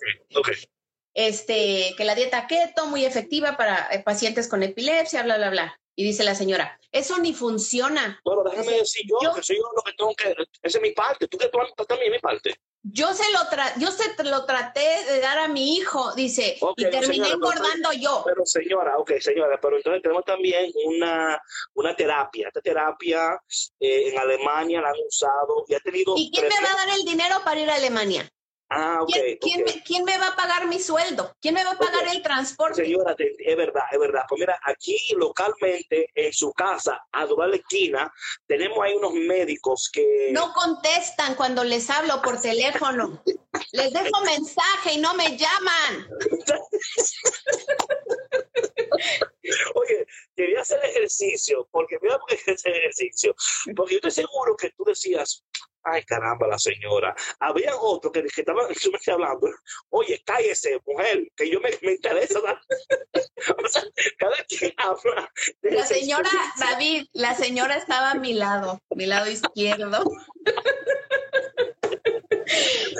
este, 1.14 1.94
que 1.96 2.04
la 2.04 2.14
dieta 2.14 2.46
keto 2.46 2.86
muy 2.86 3.04
efectiva 3.04 3.56
para 3.56 3.88
eh, 3.92 4.02
pacientes 4.02 4.48
con 4.48 4.62
epilepsia, 4.62 5.22
bla, 5.22 5.36
bla, 5.36 5.50
bla. 5.50 5.80
Y 5.96 6.02
dice 6.02 6.24
la 6.24 6.34
señora, 6.34 6.80
eso 6.90 7.18
ni 7.18 7.32
funciona. 7.34 8.20
Bueno, 8.24 8.42
déjame 8.42 8.78
decir 8.78 9.02
yo, 9.08 9.16
Yo- 9.22 9.34
que 9.34 9.42
soy 9.44 9.56
yo 9.56 9.62
lo 9.76 9.82
que 9.82 9.92
tengo 9.92 10.12
que. 10.16 10.30
Esa 10.62 10.78
es 10.78 10.82
mi 10.82 10.90
parte. 10.90 11.28
Tú 11.28 11.38
que 11.38 11.48
tú 11.48 11.84
también 11.86 12.10
mi 12.10 12.18
parte. 12.18 12.54
Yo 12.86 13.14
se 13.14 13.24
lo 13.32 13.48
tra 13.48 13.72
yo 13.78 13.90
se 13.90 14.14
lo 14.24 14.44
traté 14.44 15.04
de 15.06 15.18
dar 15.20 15.38
a 15.38 15.48
mi 15.48 15.76
hijo, 15.76 16.14
dice, 16.14 16.58
y 16.76 16.82
terminé 16.82 17.06
señora, 17.06 17.28
pero- 17.28 17.34
engordando 17.34 17.92
yo. 17.94 18.22
Pero 18.26 18.44
señora, 18.44 18.98
ok, 18.98 19.12
señora, 19.20 19.58
pero 19.58 19.78
entonces 19.78 20.02
tenemos 20.02 20.22
también 20.24 20.70
una, 20.84 21.40
una 21.72 21.96
terapia. 21.96 22.48
Esta 22.48 22.60
terapia 22.60 23.40
eh, 23.80 24.10
en 24.10 24.18
Alemania 24.18 24.82
la 24.82 24.90
han 24.90 24.96
usado 25.08 25.64
y 25.66 25.74
ha 25.74 25.80
tenido. 25.80 26.12
¿Y 26.14 26.30
quién 26.30 26.46
me 26.46 26.54
va 26.54 26.72
a 26.72 26.86
dar 26.86 26.98
el 26.98 27.04
dinero 27.06 27.36
para 27.42 27.60
ir 27.60 27.70
a 27.70 27.76
Alemania? 27.76 28.30
Ah, 28.76 28.98
ok. 29.02 29.14
¿Quién, 29.40 29.62
me, 29.64 29.82
quién 29.84 30.04
me 30.04 30.18
va 30.18 30.28
a 30.28 30.36
pagar 30.36 30.66
mi 30.66 30.80
sueldo? 30.80 31.32
¿Quién 31.40 31.54
me 31.54 31.62
va 31.62 31.72
a 31.72 31.78
pagar 31.78 32.08
el 32.12 32.22
transporte? 32.22 32.82
Señora, 32.82 33.14
es 33.16 33.56
verdad, 33.56 33.84
es 33.92 33.98
verdad. 34.00 34.22
Pues 34.28 34.40
mira, 34.40 34.58
aquí 34.64 34.98
localmente, 35.16 36.08
en 36.12 36.32
su 36.32 36.52
casa, 36.52 37.00
a 37.12 37.26
doblar 37.26 37.50
la 37.50 37.56
esquina, 37.56 38.12
tenemos 38.48 38.78
ahí 38.82 38.94
unos 38.94 39.12
médicos 39.12 39.88
que. 39.92 40.30
No 40.32 40.52
contestan 40.52 41.36
cuando 41.36 41.62
les 41.62 41.88
hablo 41.88 42.20
por 42.20 42.40
teléfono. 42.40 43.22
Les 43.70 43.92
dejo 43.92 44.20
mensaje 44.24 44.94
y 44.94 44.98
no 44.98 45.14
me 45.14 45.36
llaman. 45.36 46.08
Oye, 49.74 50.06
quería 50.34 50.62
hacer 50.62 50.82
ejercicio, 50.84 51.68
porque 51.70 51.98
mira 52.02 52.18
por 52.18 52.28
qué 52.28 52.38
quería 52.38 52.54
hacer 52.54 52.74
ejercicio. 52.74 53.36
Porque 53.76 53.94
yo 53.94 53.98
estoy 53.98 54.24
seguro 54.24 54.56
que 54.56 54.70
tú 54.70 54.82
decías, 54.84 55.44
ay 55.84 56.02
caramba, 56.04 56.46
la 56.48 56.58
señora. 56.58 57.14
Había 57.40 57.76
otro 57.76 58.10
que, 58.10 58.22
que 58.22 58.40
estaban 58.40 58.66
que 58.68 58.74
yo 58.74 58.90
me 58.90 58.98
estoy 58.98 59.14
hablando. 59.14 59.48
Oye, 59.90 60.22
cállese, 60.24 60.80
mujer, 60.86 61.28
que 61.36 61.50
yo 61.50 61.60
me, 61.60 61.70
me 61.82 61.92
interesa. 61.92 62.40
o 63.64 63.68
sea, 63.68 63.82
cada 64.18 64.36
quien 64.48 64.72
habla. 64.76 65.30
La 65.62 65.86
señora. 65.86 66.30
David, 66.58 67.06
la 67.12 67.34
señora 67.34 67.76
estaba 67.76 68.12
a 68.12 68.14
mi 68.14 68.34
lado, 68.34 68.80
mi 68.90 69.06
lado 69.06 69.30
izquierdo. 69.30 70.04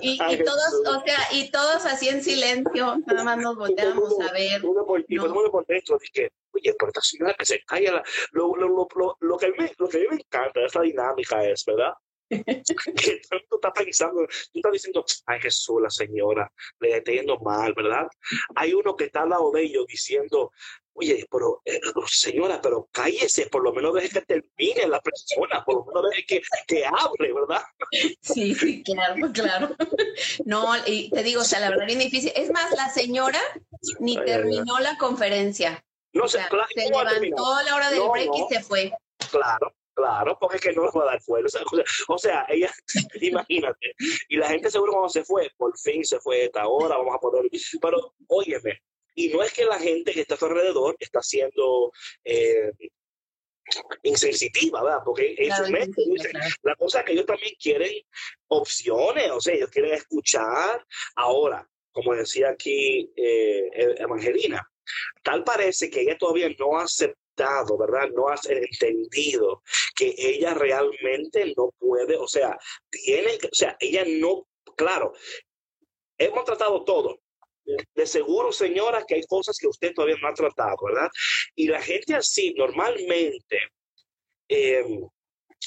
Y, 0.01 0.19
todos, 0.19 0.75
o 0.87 1.05
sea, 1.05 1.19
y 1.33 1.51
todos 1.51 1.87
así 1.87 2.09
en 2.09 2.23
silencio, 2.23 2.97
nada 3.07 3.25
más 3.25 3.39
nos 3.39 3.57
volteamos 3.57 4.15
a 4.21 4.33
ver. 4.33 4.59
Y 5.09 5.17
todo 5.17 5.27
el 5.27 5.33
mundo 5.33 5.51
por 5.51 5.67
dentro, 5.67 5.99
dije, 5.99 6.31
oye, 6.53 6.75
pero 6.79 6.89
esta 6.89 7.01
señora 7.01 7.35
que 7.35 7.45
se 7.45 7.61
calla, 7.65 8.03
lo, 8.33 8.55
lo, 8.57 8.69
lo, 8.69 9.17
lo, 9.21 9.37
que 9.39 9.47
a 9.47 9.49
mí, 9.51 9.71
lo 9.79 9.89
que 9.89 9.97
a 9.99 10.01
mí 10.01 10.07
me 10.11 10.17
encanta 10.17 10.61
de 10.61 10.67
esta 10.67 10.81
dinámica 10.83 11.45
es, 11.45 11.65
¿verdad? 11.65 11.95
Que 12.29 13.21
tanto 13.29 13.57
está 13.57 13.73
pensando, 13.73 14.27
tú 14.53 14.59
estás 14.59 14.73
diciendo, 14.73 15.05
ay 15.27 15.41
Jesús, 15.41 15.83
la 15.83 15.91
señora, 15.91 16.51
le 16.81 16.97
está 16.97 17.13
yendo 17.13 17.39
mal, 17.41 17.73
¿verdad? 17.75 18.07
Hay 18.55 18.75
uno 18.75 18.97
que 18.97 19.05
está 19.05 19.23
al 19.23 19.31
lado 19.31 19.51
de 19.53 19.63
ellos 19.63 19.87
diciendo, 19.87 20.53
oye, 20.95 21.27
pero 21.31 21.61
eh, 21.65 21.81
señora, 22.07 22.61
pero 22.61 22.89
cállese, 22.93 23.47
por 23.49 23.63
lo 23.63 23.73
menos 23.73 23.95
deje 23.95 24.09
que 24.09 24.21
termine 24.23 24.87
la 24.89 25.01
persona, 25.01 25.65
por 25.65 25.77
lo 25.77 25.85
menos 25.87 26.11
deje 26.11 26.27
que, 26.27 26.43
que 26.67 26.87
hable, 26.87 27.33
¿verdad? 27.33 27.63
Sí, 28.21 28.55
sí, 28.55 28.83
claro, 28.83 29.33
claro. 29.33 29.77
No, 30.45 30.75
y 30.87 31.11
te 31.11 31.23
digo, 31.23 31.43
o 31.43 31.45
sea, 31.45 31.61
la 31.61 31.71
verdad 31.71 31.89
es 31.89 31.99
difícil. 31.99 32.33
Es 32.35 32.51
más, 32.51 32.71
la 32.73 32.89
señora 32.89 33.41
ni 34.01 34.17
terminó 34.25 34.79
la 34.79 34.97
conferencia. 34.97 35.85
No 36.13 36.29
sé, 36.29 36.39
claro, 36.49 36.67
se 36.75 36.89
levantó 36.89 37.55
a 37.55 37.63
la 37.65 37.75
hora 37.75 37.91
del 37.91 38.09
break 38.09 38.31
y 38.35 38.55
se 38.55 38.63
fue. 38.63 38.93
Claro, 39.31 39.75
Claro, 39.95 40.37
porque 40.41 40.57
es 40.57 40.63
que 40.63 40.73
no 40.73 40.83
nos 40.83 40.95
va 40.95 41.03
a 41.03 41.13
dar 41.13 41.23
fuego. 41.23 41.47
O 42.09 42.19
sea, 42.19 42.47
ella, 42.49 42.73
imagínate. 43.21 43.95
Y 44.29 44.37
la 44.37 44.49
gente 44.49 44.71
seguro 44.71 44.93
cuando 44.93 45.09
se 45.09 45.25
fue, 45.25 45.51
por 45.57 45.79
fin 45.79 46.05
se 46.05 46.19
fue 46.19 46.47
esta 46.47 46.67
hora, 46.67 46.97
vamos 46.97 47.15
a 47.15 47.21
poder. 47.21 47.49
Pero, 47.81 48.15
óyeme, 48.27 48.83
y 49.15 49.29
no 49.29 49.43
es 49.43 49.53
que 49.53 49.65
la 49.65 49.79
gente 49.79 50.13
que 50.13 50.23
está 50.23 50.35
a 50.35 50.39
su 50.39 50.47
alrededor 50.47 50.97
está 50.99 51.23
siendo 51.23 51.93
eh, 52.25 52.73
insensitiva, 54.03 54.83
¿verdad? 54.83 55.03
Porque 55.05 55.35
ellos 55.39 55.71
la 56.63 56.75
cosa 56.77 57.01
es 57.01 57.05
que 57.07 57.13
ellos 57.13 57.27
también 57.27 57.55
quieren 57.61 57.93
opciones, 58.49 59.31
o 59.31 59.41
sea, 59.41 59.55
ellos 59.55 59.71
quieren 59.71 59.95
escuchar. 59.95 60.85
Ahora, 61.15 61.69
como 61.93 62.15
decía 62.15 62.51
aquí 62.51 63.13
eh, 63.17 63.71
Evangelina, 63.99 64.69
tal 65.23 65.45
parece 65.45 65.89
que 65.89 66.01
ella 66.01 66.19
todavía 66.19 66.49
no 66.59 66.79
ha 66.79 66.89
¿verdad? 67.79 68.09
No 68.15 68.29
ha 68.29 68.37
entendido 68.49 69.63
que 69.95 70.15
ella 70.17 70.55
realmente 70.55 71.53
no 71.57 71.71
puede, 71.79 72.17
o 72.17 72.29
sea, 72.29 72.57
tiene, 72.91 73.35
o 73.37 73.55
sea, 73.55 73.77
ella 73.81 74.05
no, 74.07 74.47
claro, 74.77 75.13
hemos 76.19 76.45
tratado 76.45 76.85
todo, 76.85 77.21
de 77.95 78.07
seguro, 78.07 78.53
señora, 78.53 79.05
que 79.07 79.17
hay 79.17 79.23
cosas 79.25 79.57
que 79.59 79.69
usted 79.69 79.93
todavía 79.95 80.17
no 80.21 80.29
ha 80.29 80.35
tratado, 80.35 80.77
¿verdad? 80.85 81.09
Y 81.55 81.67
la 81.67 81.81
gente 81.81 82.15
así 82.15 82.53
normalmente 82.55 83.59
em, 84.49 85.09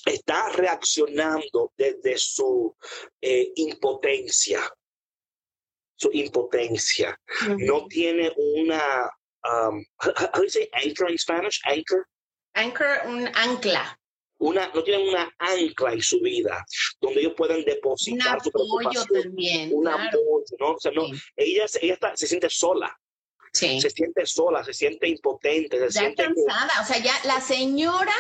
está 0.06 0.50
reaccionando 0.50 1.74
desde 1.76 2.18
su 2.18 2.76
eh, 3.22 3.52
impotencia. 3.56 4.62
Su 5.96 6.12
impotencia. 6.14 7.20
No 7.58 7.88
tiene 7.88 8.32
una. 8.38 9.10
Um, 9.44 9.86
how, 10.00 10.42
do 10.42 10.50
say 10.50 10.68
anchor 10.74 11.08
in 11.08 11.18
Spanish? 11.18 11.62
Anchor. 11.66 12.08
Anchor, 12.56 13.02
un 13.06 13.28
ancla 13.28 13.98
una, 14.40 14.68
no 14.74 14.84
tienen 14.84 15.10
una 15.10 15.34
ancla 15.40 15.94
en 15.94 16.02
su 16.02 16.20
vida 16.20 16.66
donde 17.02 17.22
ellos 17.22 17.34
puedan 17.36 17.64
depositar 17.64 18.38
un 18.54 18.84
apoyo 18.84 19.06
también, 19.06 19.72
un 19.74 19.88
apoyo, 19.88 20.44
¿no? 20.60 20.74
O 20.74 20.80
sea, 20.80 20.92
no, 20.92 21.06
ella, 21.36 21.66
ella 21.82 21.94
está, 21.94 22.16
se 22.16 22.28
siente 22.28 22.50
sola. 22.50 22.96
Sí. 23.54 23.82
Se 23.82 23.90
siente 23.90 24.24
sola, 24.26 24.64
se 24.64 24.74
siente 24.74 25.08
impotente, 25.08 25.80
se 25.80 25.86
ya 25.86 26.02
siente 26.02 26.26
cansada, 26.26 26.82
o 26.82 26.86
sea, 26.86 27.00
ya 27.00 27.14
la 27.24 27.42
señora 27.42 28.14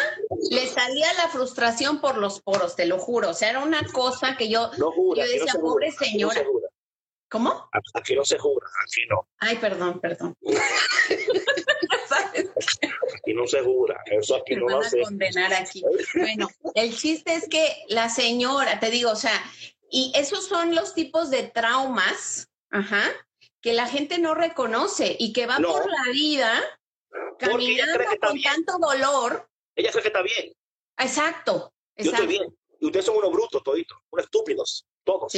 le 0.50 0.66
salía 0.66 1.14
la 1.14 1.28
frustración 1.28 2.02
por 2.02 2.18
los 2.18 2.42
poros, 2.42 2.76
te 2.76 2.88
lo 2.88 2.98
juro, 2.98 3.32
o 3.32 3.34
sea, 3.36 3.52
era 3.52 3.60
una 3.60 3.86
cosa 3.92 4.36
que 4.36 4.50
yo, 4.50 4.72
no 4.80 4.92
jura, 4.92 5.26
yo 5.26 5.32
decía, 5.34 5.54
pobre 5.62 5.92
señora. 5.92 6.44
¿Cómo? 7.30 7.70
Aquí 7.94 8.16
no 8.16 8.24
se 8.24 8.38
jura, 8.38 8.68
aquí 8.84 9.02
no. 9.10 9.28
Ay, 9.40 9.58
perdón, 9.58 10.00
perdón. 10.00 10.38
Aquí 13.16 13.34
no 13.34 13.46
se 13.48 13.62
jura, 13.62 14.02
eso 14.06 14.38
aquí 14.38 14.56
no 14.56 14.66
van 14.66 14.86
a 14.86 14.90
condenar 15.04 15.54
aquí. 15.54 15.84
Bueno, 16.16 16.48
el 16.74 16.96
chiste 16.96 17.36
es 17.36 17.50
que 17.50 17.84
la 17.90 18.10
señora, 18.10 18.80
te 18.80 18.90
digo, 18.90 19.12
o 19.12 19.16
sea, 19.16 19.44
y 19.90 20.14
esos 20.16 20.48
son 20.48 20.74
los 20.74 20.94
tipos 20.94 21.30
de 21.30 21.44
traumas, 21.44 22.50
ajá, 22.70 23.04
que 23.62 23.74
la 23.74 23.88
gente 23.88 24.20
no 24.20 24.34
reconoce 24.34 25.16
y 25.20 25.34
que 25.34 25.48
va 25.48 25.58
por 25.58 25.90
la 25.90 26.12
vida 26.12 26.64
caminando 27.40 28.06
con 28.22 28.42
tanto 28.42 28.78
dolor. 28.80 29.50
Ella 29.76 29.92
cree 29.92 30.02
que 30.02 30.08
está 30.08 30.22
bien. 30.22 30.54
Exacto. 30.98 31.74
Yo 31.98 32.12
estoy 32.12 32.28
bien. 32.28 32.58
Y 32.80 32.86
ustedes 32.86 33.06
son 33.06 33.18
unos 33.18 33.32
brutos 33.32 33.64
toditos, 33.64 33.98
unos 34.12 34.26
estúpidos, 34.26 34.86
todos. 35.04 35.34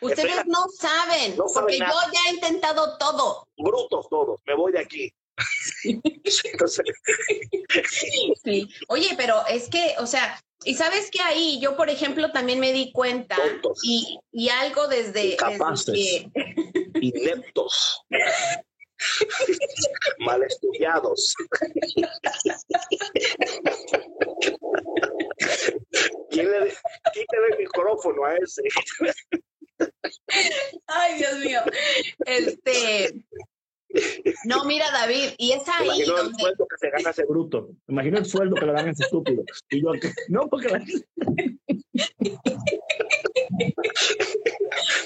Ustedes 0.00 0.46
no 0.46 0.66
saben, 0.78 1.36
porque 1.36 1.78
yo 1.78 1.84
ya 1.84 2.20
he 2.28 2.34
intentado 2.34 2.96
todo. 2.98 3.46
Brutos 3.56 4.08
todos, 4.08 4.40
me 4.46 4.54
voy 4.54 4.72
de 4.72 4.80
aquí. 4.80 5.12
sí. 8.44 8.68
Oye, 8.88 9.14
pero 9.16 9.46
es 9.48 9.68
que, 9.68 9.94
o 9.98 10.06
sea, 10.06 10.40
y 10.64 10.74
sabes 10.74 11.08
que 11.10 11.22
ahí 11.22 11.60
yo, 11.60 11.76
por 11.76 11.88
ejemplo, 11.88 12.32
también 12.32 12.58
me 12.58 12.72
di 12.72 12.90
cuenta 12.92 13.36
y, 13.82 14.18
y, 14.32 14.48
algo 14.48 14.88
desde, 14.88 15.34
Incapaces, 15.34 15.86
desde 15.86 16.32
ineptos, 17.00 18.04
mal 20.18 20.42
estudiados. 20.42 21.36
¿Quién 26.30 26.50
le, 26.50 26.74
quítale 27.12 27.46
el 27.52 27.58
micrófono 27.58 28.24
a 28.24 28.36
ese? 28.36 28.62
Ay, 30.86 31.18
Dios 31.18 31.38
mío. 31.38 31.60
Este, 32.26 33.24
no, 34.44 34.57
mira, 34.68 34.88
David, 34.92 35.30
y 35.38 35.52
es 35.52 35.66
ahí. 35.68 35.86
Imagino 35.86 36.16
donde... 36.16 36.32
el 36.32 36.38
sueldo 36.38 36.66
que 36.68 36.76
se 36.78 36.90
gana 36.90 37.10
ese 37.10 37.24
bruto. 37.24 37.70
Imagino 37.88 38.18
el 38.18 38.26
sueldo 38.26 38.54
que 38.54 38.66
le 38.66 38.72
dan 38.72 38.86
a 38.86 38.92
ese 38.92 39.02
estúpido. 39.04 39.42
Y 39.70 39.82
yo, 39.82 39.90
no, 40.28 40.48
porque 40.48 40.68
la... 40.68 40.78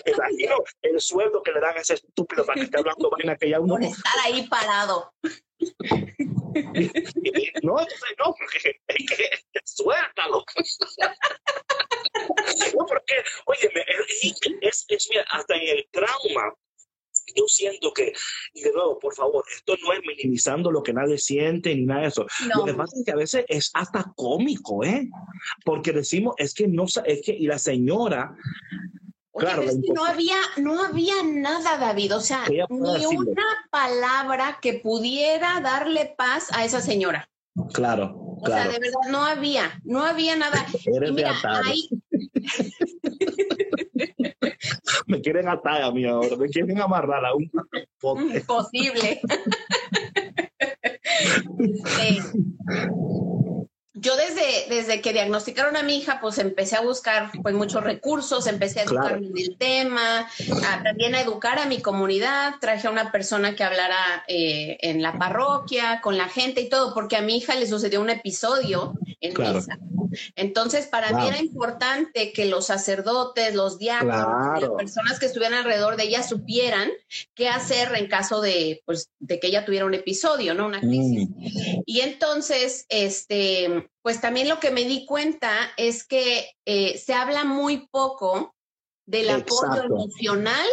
Imagino 0.04 0.56
el 0.82 1.00
sueldo 1.00 1.42
que 1.42 1.52
le 1.52 1.60
dan 1.60 1.74
a 1.76 1.80
ese 1.80 1.94
estúpido 1.94 2.44
para 2.44 2.56
que 2.56 2.64
esté 2.64 2.76
hablando 2.78 3.08
vaina 3.10 3.36
que 3.36 3.48
ya 3.48 3.60
uno. 3.60 3.76
Por 3.76 3.84
estar 3.84 4.12
ahí 4.24 4.46
parado. 4.48 5.14
no, 7.62 7.74
no, 7.74 8.34
porque 8.38 8.80
es 8.88 9.16
que 9.16 9.30
suéltalo. 9.64 10.44
no, 12.76 12.86
porque, 12.86 13.14
oye, 13.46 13.70
es, 14.60 14.84
es, 14.88 15.08
mira, 15.10 15.24
hasta 15.30 15.56
en 15.56 15.78
el 15.78 15.88
trauma 15.90 16.52
yo 17.34 17.44
siento 17.46 17.92
que, 17.92 18.12
y 18.54 18.62
de 18.62 18.72
nuevo, 18.72 18.98
por 18.98 19.14
favor, 19.14 19.44
esto 19.54 19.74
no 19.82 19.92
es 19.92 20.00
minimizando 20.06 20.70
lo 20.70 20.82
que 20.82 20.92
nadie 20.92 21.18
siente 21.18 21.74
ni 21.74 21.84
nada 21.84 22.02
de 22.02 22.08
eso. 22.08 22.26
Lo 22.54 22.64
que 22.64 22.74
pasa 22.74 22.96
es 22.98 23.04
que 23.04 23.12
a 23.12 23.16
veces 23.16 23.44
es 23.48 23.70
hasta 23.74 24.12
cómico, 24.16 24.84
¿eh? 24.84 25.08
Porque 25.64 25.92
decimos, 25.92 26.34
es 26.38 26.54
que 26.54 26.68
no, 26.68 26.84
es 27.04 27.22
que, 27.22 27.32
y 27.32 27.46
la 27.46 27.58
señora, 27.58 28.36
claro. 29.34 29.62
Es 29.62 29.78
que 29.84 29.92
no 29.92 30.04
había, 30.04 30.36
no 30.58 30.82
había 30.82 31.22
nada, 31.22 31.78
David, 31.78 32.16
o 32.16 32.20
sea, 32.20 32.44
ni 32.48 33.06
una 33.06 33.46
palabra 33.70 34.58
que 34.60 34.74
pudiera 34.74 35.60
darle 35.60 36.14
paz 36.16 36.48
a 36.52 36.64
esa 36.64 36.80
señora. 36.80 37.28
Claro, 37.74 38.14
o 38.40 38.46
sea, 38.46 38.66
de 38.66 38.78
verdad, 38.78 39.10
no 39.10 39.24
había, 39.24 39.78
no 39.84 40.02
había 40.02 40.36
nada. 40.36 40.66
Eres 40.86 41.12
mira, 41.12 41.34
ahí... 41.44 41.88
me 45.06 45.20
quieren 45.20 45.48
atar 45.48 45.82
a 45.82 45.90
mí 45.90 46.04
ahora, 46.04 46.36
me 46.36 46.48
quieren 46.48 46.80
amarrar 46.80 47.24
a 47.24 47.34
un 47.34 47.50
Imposible. 48.34 49.20
yo 54.02 54.16
desde, 54.16 54.66
desde 54.68 55.00
que 55.00 55.12
diagnosticaron 55.12 55.76
a 55.76 55.84
mi 55.84 55.96
hija, 55.96 56.18
pues 56.20 56.38
empecé 56.38 56.74
a 56.74 56.80
buscar 56.80 57.30
pues 57.40 57.54
muchos 57.54 57.84
recursos, 57.84 58.48
empecé 58.48 58.80
a 58.80 58.82
educarme 58.82 59.28
en 59.28 59.38
el 59.38 59.56
tema, 59.56 60.28
también 60.82 61.14
a 61.14 61.20
educar 61.20 61.60
a 61.60 61.66
mi 61.66 61.80
comunidad, 61.80 62.54
traje 62.60 62.88
a 62.88 62.90
una 62.90 63.12
persona 63.12 63.54
que 63.54 63.62
hablara 63.62 64.24
eh, 64.26 64.76
en 64.80 65.02
la 65.02 65.16
parroquia, 65.18 66.00
con 66.00 66.18
la 66.18 66.28
gente 66.28 66.62
y 66.62 66.68
todo, 66.68 66.92
porque 66.94 67.16
a 67.16 67.22
mi 67.22 67.36
hija 67.36 67.54
le 67.54 67.68
sucedió 67.68 68.00
un 68.00 68.10
episodio 68.10 68.94
en 69.20 69.34
misa. 69.38 69.78
Entonces, 70.34 70.86
para 70.88 71.12
mí 71.12 71.26
era 71.26 71.38
importante 71.38 72.32
que 72.32 72.46
los 72.46 72.66
sacerdotes, 72.66 73.54
los 73.54 73.78
diáconos, 73.78 74.60
las 74.60 74.70
personas 74.70 75.18
que 75.18 75.26
estuvieran 75.26 75.58
alrededor 75.60 75.96
de 75.96 76.04
ella 76.04 76.22
supieran 76.22 76.90
qué 77.34 77.48
hacer 77.48 77.94
en 77.94 78.08
caso 78.08 78.40
de, 78.40 78.82
pues, 78.84 79.10
de 79.20 79.38
que 79.38 79.46
ella 79.46 79.64
tuviera 79.64 79.86
un 79.86 79.94
episodio, 79.94 80.54
¿no? 80.54 80.66
Una 80.66 80.80
crisis. 80.80 81.28
Mm. 81.30 81.82
Y 81.86 82.00
entonces, 82.00 82.84
este, 82.88 83.88
pues 84.02 84.20
también 84.20 84.48
lo 84.48 84.58
que 84.60 84.70
me 84.70 84.84
di 84.84 85.06
cuenta 85.06 85.54
es 85.76 86.04
que 86.04 86.50
eh, 86.66 86.98
se 86.98 87.14
habla 87.14 87.44
muy 87.44 87.86
poco 87.88 88.54
del 89.06 89.30
apoyo 89.30 89.82
emocional 89.84 90.66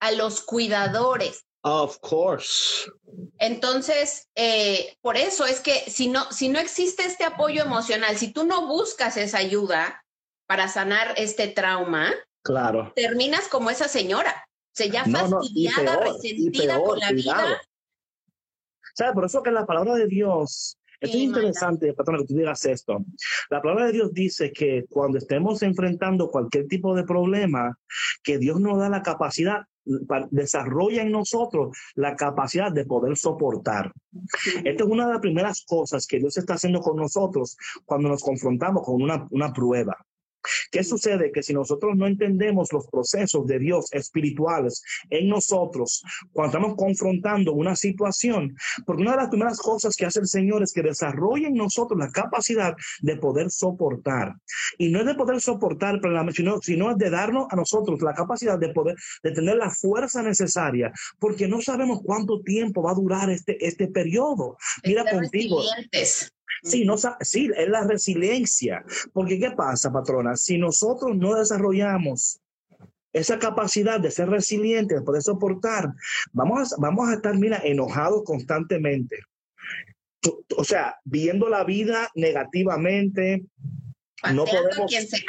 a 0.00 0.12
los 0.12 0.40
cuidadores. 0.40 1.44
Of 1.62 1.98
course. 2.00 2.88
Entonces, 3.38 4.28
eh, 4.36 4.96
por 5.00 5.16
eso 5.16 5.44
es 5.44 5.60
que 5.60 5.90
si 5.90 6.08
no, 6.08 6.30
si 6.30 6.48
no 6.48 6.60
existe 6.60 7.04
este 7.04 7.24
apoyo 7.24 7.62
emocional, 7.62 8.16
si 8.16 8.32
tú 8.32 8.44
no 8.44 8.66
buscas 8.68 9.16
esa 9.16 9.38
ayuda 9.38 10.04
para 10.46 10.68
sanar 10.68 11.14
este 11.16 11.48
trauma, 11.48 12.14
Claro. 12.42 12.92
terminas 12.94 13.48
como 13.48 13.70
esa 13.70 13.88
señora. 13.88 14.44
O 14.48 14.70
sea, 14.72 14.86
ya 14.86 15.04
No, 15.04 15.26
no, 15.28 15.40
y 15.42 15.66
fastidiada, 15.66 16.00
peor, 16.00 16.14
resentida 16.14 16.80
con 16.80 16.98
la 17.00 17.08
cuidado. 17.08 17.46
vida. 17.48 17.60
¿Sabes? 18.94 19.14
Por 19.14 19.24
eso 19.24 19.42
que 19.42 19.50
la 19.50 19.66
palabra 19.66 19.94
de 19.94 20.06
Dios, 20.06 20.78
esto 21.00 21.16
Sí, 21.16 21.22
es 21.24 21.28
interesante, 21.28 21.92
patrona, 21.94 22.18
que 22.20 22.26
tú 22.26 22.34
digas 22.36 22.64
esto. 22.64 23.04
La 23.50 23.60
palabra 23.62 23.86
de 23.86 23.92
Dios 23.92 24.12
dice 24.12 24.52
que 24.52 24.84
cuando 24.88 25.18
estemos 25.18 25.62
enfrentando 25.62 26.28
cualquier 26.28 26.66
tipo 26.66 26.94
de 26.94 27.04
problema, 27.04 27.78
que 28.22 28.38
Dios 28.38 28.60
nos 28.60 28.78
da 28.78 28.88
la 28.88 29.02
capacidad, 29.02 29.62
pa- 30.06 30.26
desarrolla 30.30 31.02
en 31.02 31.12
nosotros 31.12 31.76
la 31.94 32.16
capacidad 32.16 32.72
de 32.72 32.84
poder 32.84 33.16
soportar. 33.16 33.92
Esta 34.64 34.84
es 34.84 34.90
una 34.90 35.06
de 35.06 35.12
las 35.12 35.20
primeras 35.20 35.64
cosas 35.66 36.06
que 36.06 36.18
Dios 36.18 36.36
está 36.36 36.54
haciendo 36.54 36.80
con 36.80 36.96
nosotros 36.96 37.56
cuando 37.84 38.08
nos 38.08 38.22
confrontamos 38.22 38.82
con 38.84 39.00
una, 39.00 39.26
una 39.30 39.52
prueba. 39.52 39.96
¿Qué 40.70 40.84
sucede? 40.84 41.32
Que 41.32 41.42
si 41.42 41.52
nosotros 41.52 41.96
no 41.96 42.06
entendemos 42.06 42.72
los 42.72 42.86
procesos 42.88 43.46
de 43.46 43.58
Dios 43.58 43.92
espirituales 43.92 44.82
en 45.10 45.28
nosotros, 45.28 46.02
cuando 46.32 46.56
estamos 46.56 46.76
confrontando 46.76 47.52
una 47.52 47.76
situación, 47.76 48.56
porque 48.86 49.02
una 49.02 49.12
de 49.12 49.18
las 49.18 49.28
primeras 49.28 49.58
cosas 49.58 49.96
que 49.96 50.06
hace 50.06 50.20
el 50.20 50.26
Señor 50.26 50.62
es 50.62 50.72
que 50.72 50.82
desarrolle 50.82 51.48
en 51.48 51.54
nosotros 51.54 51.98
la 51.98 52.10
capacidad 52.10 52.74
de 53.00 53.16
poder 53.16 53.50
soportar. 53.50 54.34
Y 54.78 54.88
no 54.88 55.00
es 55.00 55.06
de 55.06 55.14
poder 55.14 55.40
soportar, 55.40 56.00
sino, 56.32 56.60
sino 56.60 56.90
es 56.90 56.98
de 56.98 57.10
darnos 57.10 57.46
a 57.50 57.56
nosotros 57.56 58.00
la 58.02 58.14
capacidad 58.14 58.58
de 58.58 58.70
poder, 58.70 58.96
de 59.22 59.32
tener 59.32 59.56
la 59.56 59.70
fuerza 59.70 60.22
necesaria, 60.22 60.92
porque 61.18 61.48
no 61.48 61.60
sabemos 61.60 62.00
cuánto 62.04 62.40
tiempo 62.42 62.82
va 62.82 62.92
a 62.92 62.94
durar 62.94 63.30
este, 63.30 63.64
este 63.64 63.88
periodo. 63.88 64.56
Mira 64.84 65.04
contigo. 65.04 65.60
resilientes. 65.60 66.32
Sí, 66.62 66.84
no, 66.84 66.96
sí, 67.20 67.50
es 67.56 67.68
la 67.68 67.84
resiliencia. 67.86 68.84
Porque 69.12 69.38
¿qué 69.38 69.50
pasa, 69.52 69.92
patrona? 69.92 70.36
Si 70.36 70.58
nosotros 70.58 71.16
no 71.16 71.34
desarrollamos 71.34 72.40
esa 73.12 73.38
capacidad 73.38 74.00
de 74.00 74.10
ser 74.10 74.28
resiliente, 74.28 74.94
de 74.96 75.02
poder 75.02 75.22
soportar, 75.22 75.92
vamos 76.32 76.72
a, 76.72 76.76
vamos 76.78 77.08
a 77.08 77.14
estar, 77.14 77.34
mira, 77.36 77.60
enojados 77.64 78.22
constantemente. 78.24 79.18
O 80.56 80.64
sea, 80.64 80.96
viendo 81.04 81.48
la 81.48 81.64
vida 81.64 82.10
negativamente. 82.14 83.44
No 84.34 84.44
podemos- 84.44 84.88
quien 84.88 85.06
se 85.06 85.22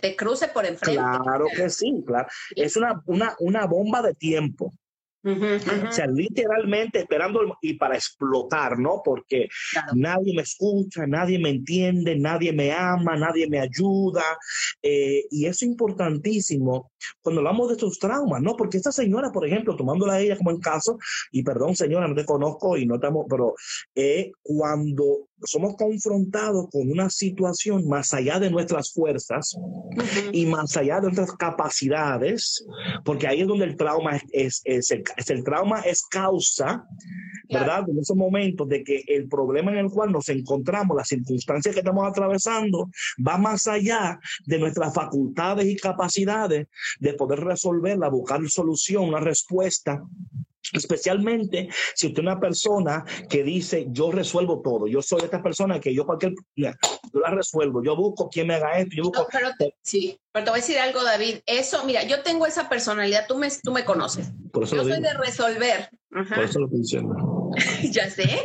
te 0.00 0.14
cruce 0.14 0.48
por 0.48 0.64
enfrente. 0.64 1.00
Claro 1.00 1.46
que 1.54 1.68
sí, 1.68 2.02
claro. 2.06 2.28
Es 2.54 2.76
una, 2.76 3.02
una, 3.06 3.34
una 3.40 3.66
bomba 3.66 4.02
de 4.02 4.14
tiempo. 4.14 4.72
O 5.26 5.92
sea, 5.92 6.06
literalmente 6.06 7.00
esperando 7.00 7.56
y 7.60 7.74
para 7.74 7.96
explotar, 7.96 8.78
¿no? 8.78 9.02
Porque 9.04 9.48
claro. 9.72 9.92
nadie 9.94 10.34
me 10.34 10.42
escucha, 10.42 11.06
nadie 11.06 11.38
me 11.38 11.50
entiende, 11.50 12.16
nadie 12.16 12.52
me 12.52 12.72
ama, 12.72 13.16
nadie 13.16 13.48
me 13.48 13.58
ayuda. 13.58 14.22
eh, 14.82 15.24
y 15.30 15.46
eso 15.46 15.64
es 15.64 15.70
importantísimo 15.70 16.92
cuando 17.22 17.40
hablamos 17.40 17.68
de 17.68 17.74
estos 17.74 17.98
traumas, 17.98 18.42
¿no? 18.42 18.56
Porque 18.56 18.78
esta 18.78 18.92
señora, 18.92 19.30
por 19.30 19.46
ejemplo, 19.46 19.76
tomándola 19.76 20.14
a 20.14 20.20
ella 20.20 20.36
como 20.36 20.50
en 20.50 20.60
caso, 20.60 20.98
y 21.30 21.42
perdón 21.42 21.76
señora, 21.76 22.08
no 22.08 22.14
te 22.14 22.24
conozco 22.24 22.76
y 22.76 22.86
no 22.86 22.96
estamos, 22.96 23.26
pero 23.28 23.54
eh, 23.94 24.32
cuando 24.42 25.28
somos 25.42 25.76
confrontados 25.76 26.68
con 26.70 26.90
una 26.90 27.10
situación 27.10 27.86
más 27.88 28.14
allá 28.14 28.38
de 28.40 28.50
nuestras 28.50 28.92
fuerzas 28.92 29.54
Ujú. 29.54 30.30
y 30.32 30.46
más 30.46 30.76
allá 30.76 30.96
de 30.96 31.02
nuestras 31.02 31.32
capacidades, 31.32 32.64
porque 33.04 33.26
ahí 33.26 33.42
es 33.42 33.48
donde 33.48 33.66
el 33.66 33.76
trauma 33.76 34.16
es, 34.16 34.22
es, 34.32 34.62
es 34.64 34.90
el, 34.90 35.04
es 35.16 35.30
el 35.30 35.44
trauma 35.44 35.80
es 35.80 36.02
causa 36.06 36.86
¿verdad? 37.48 37.84
En 37.88 37.98
esos 37.98 38.16
momentos 38.16 38.68
de 38.68 38.82
que 38.84 39.02
el 39.06 39.28
problema 39.28 39.70
en 39.72 39.78
el 39.78 39.90
cual 39.90 40.12
nos 40.12 40.28
encontramos, 40.28 40.96
las 40.96 41.08
circunstancias 41.08 41.74
que 41.74 41.80
estamos 41.80 42.06
atravesando, 42.08 42.88
va 43.26 43.38
más 43.38 43.66
allá 43.66 44.18
de 44.44 44.58
nuestras 44.58 44.92
facultades 44.94 45.66
y 45.66 45.76
capacidades 45.76 46.66
de 46.98 47.12
poder 47.14 47.40
resolverla, 47.40 48.08
buscar 48.08 48.40
solución, 48.48 49.04
una 49.04 49.20
respuesta. 49.20 50.02
Especialmente 50.72 51.68
si 51.94 52.08
usted 52.08 52.18
es 52.18 52.26
una 52.26 52.40
persona 52.40 53.04
que 53.30 53.44
dice, 53.44 53.86
yo 53.90 54.10
resuelvo 54.10 54.60
todo, 54.62 54.88
yo 54.88 55.00
soy 55.00 55.20
esta 55.22 55.40
persona 55.40 55.78
que 55.80 55.94
yo 55.94 56.04
cualquier, 56.04 56.34
yo 56.56 56.70
la 57.20 57.30
resuelvo, 57.30 57.84
yo 57.84 57.94
busco 57.96 58.28
quien 58.28 58.48
me 58.48 58.54
haga 58.54 58.78
esto, 58.78 58.96
yo 58.96 59.04
busco, 59.04 59.22
No, 59.22 59.28
pero 59.30 59.50
te- 59.56 59.74
sí, 59.82 60.18
pero 60.32 60.44
te 60.44 60.50
voy 60.50 60.58
a 60.58 60.62
decir 60.62 60.78
algo, 60.78 61.04
David. 61.04 61.36
Eso, 61.46 61.84
mira, 61.84 62.02
yo 62.04 62.22
tengo 62.24 62.46
esa 62.46 62.68
personalidad, 62.68 63.26
tú 63.28 63.36
me, 63.38 63.48
tú 63.62 63.70
me 63.72 63.84
conoces. 63.84 64.32
por 64.52 64.64
eso 64.64 64.74
Yo 64.76 64.82
soy 64.82 65.00
de 65.00 65.14
resolver. 65.14 65.88
Ajá. 66.12 66.34
por 66.34 66.44
eso 66.44 66.58
lo 66.58 66.66
diciendo. 66.68 67.14
Ya 67.90 68.10
sé. 68.10 68.42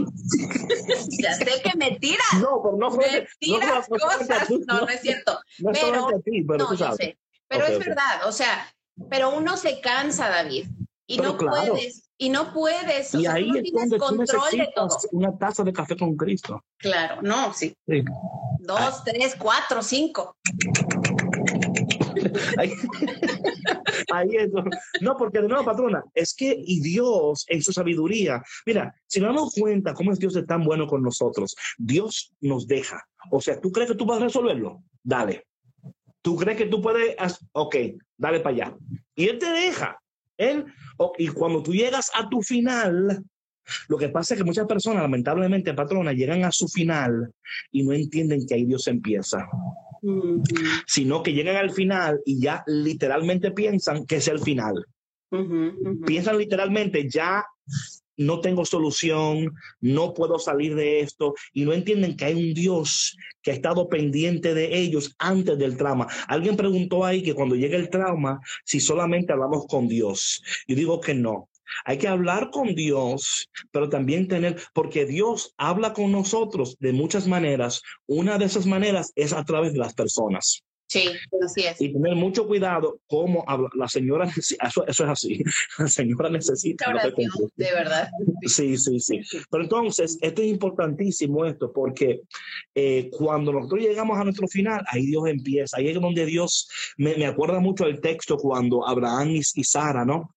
ya 1.21 1.33
sé 1.33 1.45
que 1.63 1.77
me 1.77 1.97
tiras. 1.99 2.25
No, 2.41 2.61
pero 2.63 2.77
no 2.77 2.91
fue, 2.91 3.05
Me 3.11 3.19
no 3.21 3.25
tiras 3.39 3.87
cosas. 3.87 4.49
No, 4.67 4.81
no 4.81 4.87
es 4.89 5.01
cierto. 5.01 5.39
no 5.59 5.71
pero- 5.71 5.87
solamente 5.87 6.15
a 6.15 6.21
ti, 6.21 6.43
pero 6.43 6.57
no, 6.59 6.67
tú 6.69 6.75
yo 6.75 6.93
sé. 6.95 7.17
Pero 7.47 7.65
es 7.65 7.79
verdad, 7.79 8.27
o 8.27 8.31
sea, 8.31 8.73
pero 9.09 9.35
uno 9.35 9.57
se 9.57 9.81
cansa, 9.81 10.29
David. 10.29 10.67
Y 11.07 11.17
Pero 11.17 11.31
no 11.33 11.37
claro. 11.37 11.73
puedes, 11.73 12.09
y 12.17 12.29
no 12.29 12.53
puedes, 12.53 13.13
o 13.13 13.19
Y 13.19 13.23
sea, 13.23 13.33
ahí 13.33 13.49
es 13.49 13.63
tienes 13.63 13.73
donde 13.89 13.97
tú 13.97 14.03
control 14.05 14.51
de 14.51 14.69
todo. 14.73 14.97
una 15.11 15.37
taza 15.37 15.63
de 15.65 15.73
café 15.73 15.97
con 15.97 16.15
Cristo. 16.15 16.63
Claro, 16.77 17.21
no, 17.21 17.53
sí. 17.53 17.75
Sí. 17.85 18.03
Dos, 18.59 19.03
tres, 19.03 19.35
cuatro, 19.37 19.81
cinco. 19.83 20.37
Ahí, 22.57 24.35
es. 24.35 24.49
No, 25.01 25.17
porque 25.17 25.41
de 25.41 25.47
nuevo, 25.47 25.65
patrona, 25.65 26.03
es 26.13 26.33
que 26.33 26.55
y 26.57 26.81
Dios 26.81 27.45
en 27.47 27.61
su 27.61 27.71
sabiduría, 27.71 28.41
mira, 28.65 28.95
si 29.07 29.19
nos 29.19 29.35
damos 29.35 29.53
cuenta 29.53 29.93
cómo 29.93 30.11
es 30.11 30.19
Dios 30.19 30.37
tan 30.47 30.63
bueno 30.63 30.87
con 30.87 31.01
nosotros, 31.01 31.55
Dios 31.77 32.33
nos 32.41 32.67
deja. 32.67 33.03
O 33.31 33.41
sea, 33.41 33.59
¿tú 33.59 33.71
crees 33.71 33.91
que 33.91 33.97
tú 33.97 34.05
vas 34.05 34.21
a 34.21 34.25
resolverlo? 34.25 34.83
Dale. 35.03 35.47
¿Tú 36.21 36.35
crees 36.35 36.57
que 36.57 36.65
tú 36.65 36.81
puedes? 36.81 37.15
Ok, 37.53 37.75
dale 38.17 38.39
para 38.39 38.55
allá. 38.55 38.77
Y 39.15 39.27
Él 39.27 39.39
te 39.39 39.51
deja. 39.51 39.99
Él, 40.37 40.65
y 41.17 41.27
cuando 41.27 41.61
tú 41.61 41.73
llegas 41.73 42.11
a 42.13 42.29
tu 42.29 42.41
final, 42.41 43.23
lo 43.87 43.97
que 43.97 44.09
pasa 44.09 44.33
es 44.33 44.39
que 44.39 44.43
muchas 44.43 44.67
personas, 44.67 45.03
lamentablemente, 45.03 45.73
patrona, 45.73 46.13
llegan 46.13 46.43
a 46.43 46.51
su 46.51 46.67
final 46.67 47.31
y 47.71 47.83
no 47.83 47.93
entienden 47.93 48.45
que 48.45 48.55
ahí 48.55 48.65
Dios 48.65 48.87
empieza 48.87 49.47
Sino 50.87 51.23
que 51.23 51.33
llegan 51.33 51.57
al 51.57 51.71
final 51.71 52.19
y 52.25 52.41
ya 52.41 52.63
literalmente 52.67 53.51
piensan 53.51 54.05
que 54.05 54.17
es 54.17 54.27
el 54.27 54.39
final. 54.39 54.85
Piensan 56.05 56.37
literalmente, 56.37 57.09
ya 57.09 57.45
no 58.17 58.39
tengo 58.39 58.65
solución, 58.65 59.53
no 59.79 60.13
puedo 60.13 60.39
salir 60.39 60.75
de 60.75 60.99
esto, 61.01 61.33
y 61.53 61.65
no 61.65 61.73
entienden 61.73 62.15
que 62.15 62.25
hay 62.25 62.33
un 62.33 62.53
Dios 62.53 63.17
que 63.41 63.51
ha 63.51 63.53
estado 63.53 63.89
pendiente 63.89 64.53
de 64.53 64.77
ellos 64.77 65.15
antes 65.17 65.57
del 65.57 65.77
trauma. 65.77 66.07
Alguien 66.27 66.55
preguntó 66.55 67.05
ahí 67.05 67.23
que 67.23 67.33
cuando 67.33 67.55
llega 67.55 67.77
el 67.77 67.89
trauma, 67.89 68.39
si 68.63 68.79
solamente 68.79 69.33
hablamos 69.33 69.65
con 69.67 69.87
Dios. 69.87 70.43
Yo 70.67 70.75
digo 70.75 71.01
que 71.01 71.13
no. 71.13 71.49
Hay 71.85 71.97
que 71.97 72.07
hablar 72.07 72.49
con 72.51 72.75
Dios, 72.75 73.49
pero 73.71 73.89
también 73.89 74.27
tener, 74.27 74.61
porque 74.73 75.05
Dios 75.05 75.53
habla 75.57 75.93
con 75.93 76.11
nosotros 76.11 76.77
de 76.79 76.93
muchas 76.93 77.27
maneras. 77.27 77.81
Una 78.07 78.37
de 78.37 78.45
esas 78.45 78.65
maneras 78.65 79.11
es 79.15 79.33
a 79.33 79.43
través 79.43 79.73
de 79.73 79.79
las 79.79 79.93
personas 79.93 80.63
Sí, 80.91 81.07
así 81.41 81.61
es. 81.61 81.79
y 81.79 81.93
tener 81.93 82.15
mucho 82.15 82.45
cuidado 82.45 82.99
cómo 83.07 83.45
habla. 83.47 83.69
La 83.75 83.87
señora, 83.87 84.25
eso, 84.37 84.85
eso 84.85 85.03
es 85.05 85.09
así, 85.09 85.41
la 85.79 85.87
señora 85.87 86.29
necesita. 86.29 86.89
Oración, 86.89 87.31
de 87.55 87.71
verdad. 87.71 88.09
Sí, 88.45 88.77
sí, 88.77 88.99
sí. 88.99 89.21
Pero 89.49 89.63
entonces, 89.63 90.17
esto 90.19 90.41
es 90.41 90.49
importantísimo 90.49 91.45
esto, 91.45 91.71
porque 91.71 92.23
eh, 92.75 93.09
cuando 93.09 93.53
nosotros 93.53 93.79
llegamos 93.79 94.19
a 94.19 94.25
nuestro 94.25 94.49
final, 94.49 94.83
ahí 94.87 95.05
Dios 95.05 95.29
empieza, 95.29 95.77
ahí 95.77 95.87
es 95.87 95.95
donde 95.95 96.25
Dios, 96.25 96.67
me, 96.97 97.15
me 97.15 97.25
acuerda 97.25 97.61
mucho 97.61 97.85
el 97.85 98.01
texto 98.01 98.35
cuando 98.35 98.85
Abraham 98.85 99.29
y, 99.29 99.39
y 99.39 99.63
Sara, 99.63 100.03
¿no? 100.03 100.35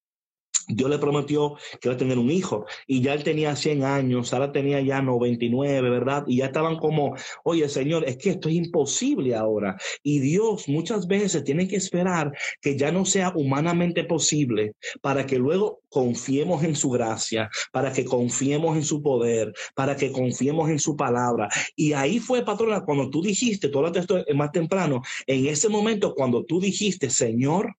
Dios 0.69 0.91
le 0.91 0.99
prometió 0.99 1.57
que 1.81 1.89
iba 1.89 1.95
a 1.95 1.99
tener 1.99 2.19
un 2.19 2.31
hijo 2.31 2.67
y 2.87 3.03
ya 3.03 3.15
él 3.15 3.23
tenía 3.23 3.57
100 3.57 3.85
años, 3.85 4.29
Sara 4.29 4.53
tenía 4.53 4.81
ya 4.81 5.03
99, 5.03 5.91
¿verdad? 5.91 6.25
Y 6.27 6.39
ya 6.39 6.47
estaban 6.47 6.77
como, 6.77 7.15
oye 7.45 7.69
Señor, 7.69 8.05
es 8.07 8.17
que 8.17 8.31
esto 8.31 8.49
es 8.49 8.55
imposible 8.55 9.35
ahora. 9.35 9.77
Y 10.03 10.21
Dios 10.21 10.69
muchas 10.69 11.07
veces 11.07 11.45
tiene 11.45 11.69
que 11.69 11.77
esperar 11.77 12.33
que 12.61 12.77
ya 12.77 12.93
no 12.93 13.05
sea 13.05 13.33
humanamente 13.35 14.05
posible 14.05 14.75
para 15.01 15.27
que 15.27 15.39
luego 15.39 15.81
confiemos 15.89 16.65
en 16.65 16.75
su 16.75 16.91
gracia, 16.91 17.49
para 17.73 17.93
que 17.93 18.05
confiemos 18.05 18.77
en 18.77 18.83
su 18.83 19.03
poder, 19.03 19.53
para 19.75 19.97
que 19.97 20.11
confiemos 20.11 20.71
en 20.71 20.79
su 20.79 20.97
palabra. 20.97 21.49
Y 21.77 21.93
ahí 21.93 22.19
fue, 22.19 22.45
patrona, 22.45 22.85
cuando 22.85 23.11
tú 23.11 23.23
dijiste, 23.23 23.69
tú 23.69 23.79
hablaste 23.79 24.01
esto 24.01 24.25
más 24.35 24.51
temprano, 24.51 25.03
en 25.27 25.47
ese 25.47 25.69
momento 25.69 26.15
cuando 26.15 26.45
tú 26.45 26.61
dijiste, 26.61 27.11
Señor, 27.11 27.77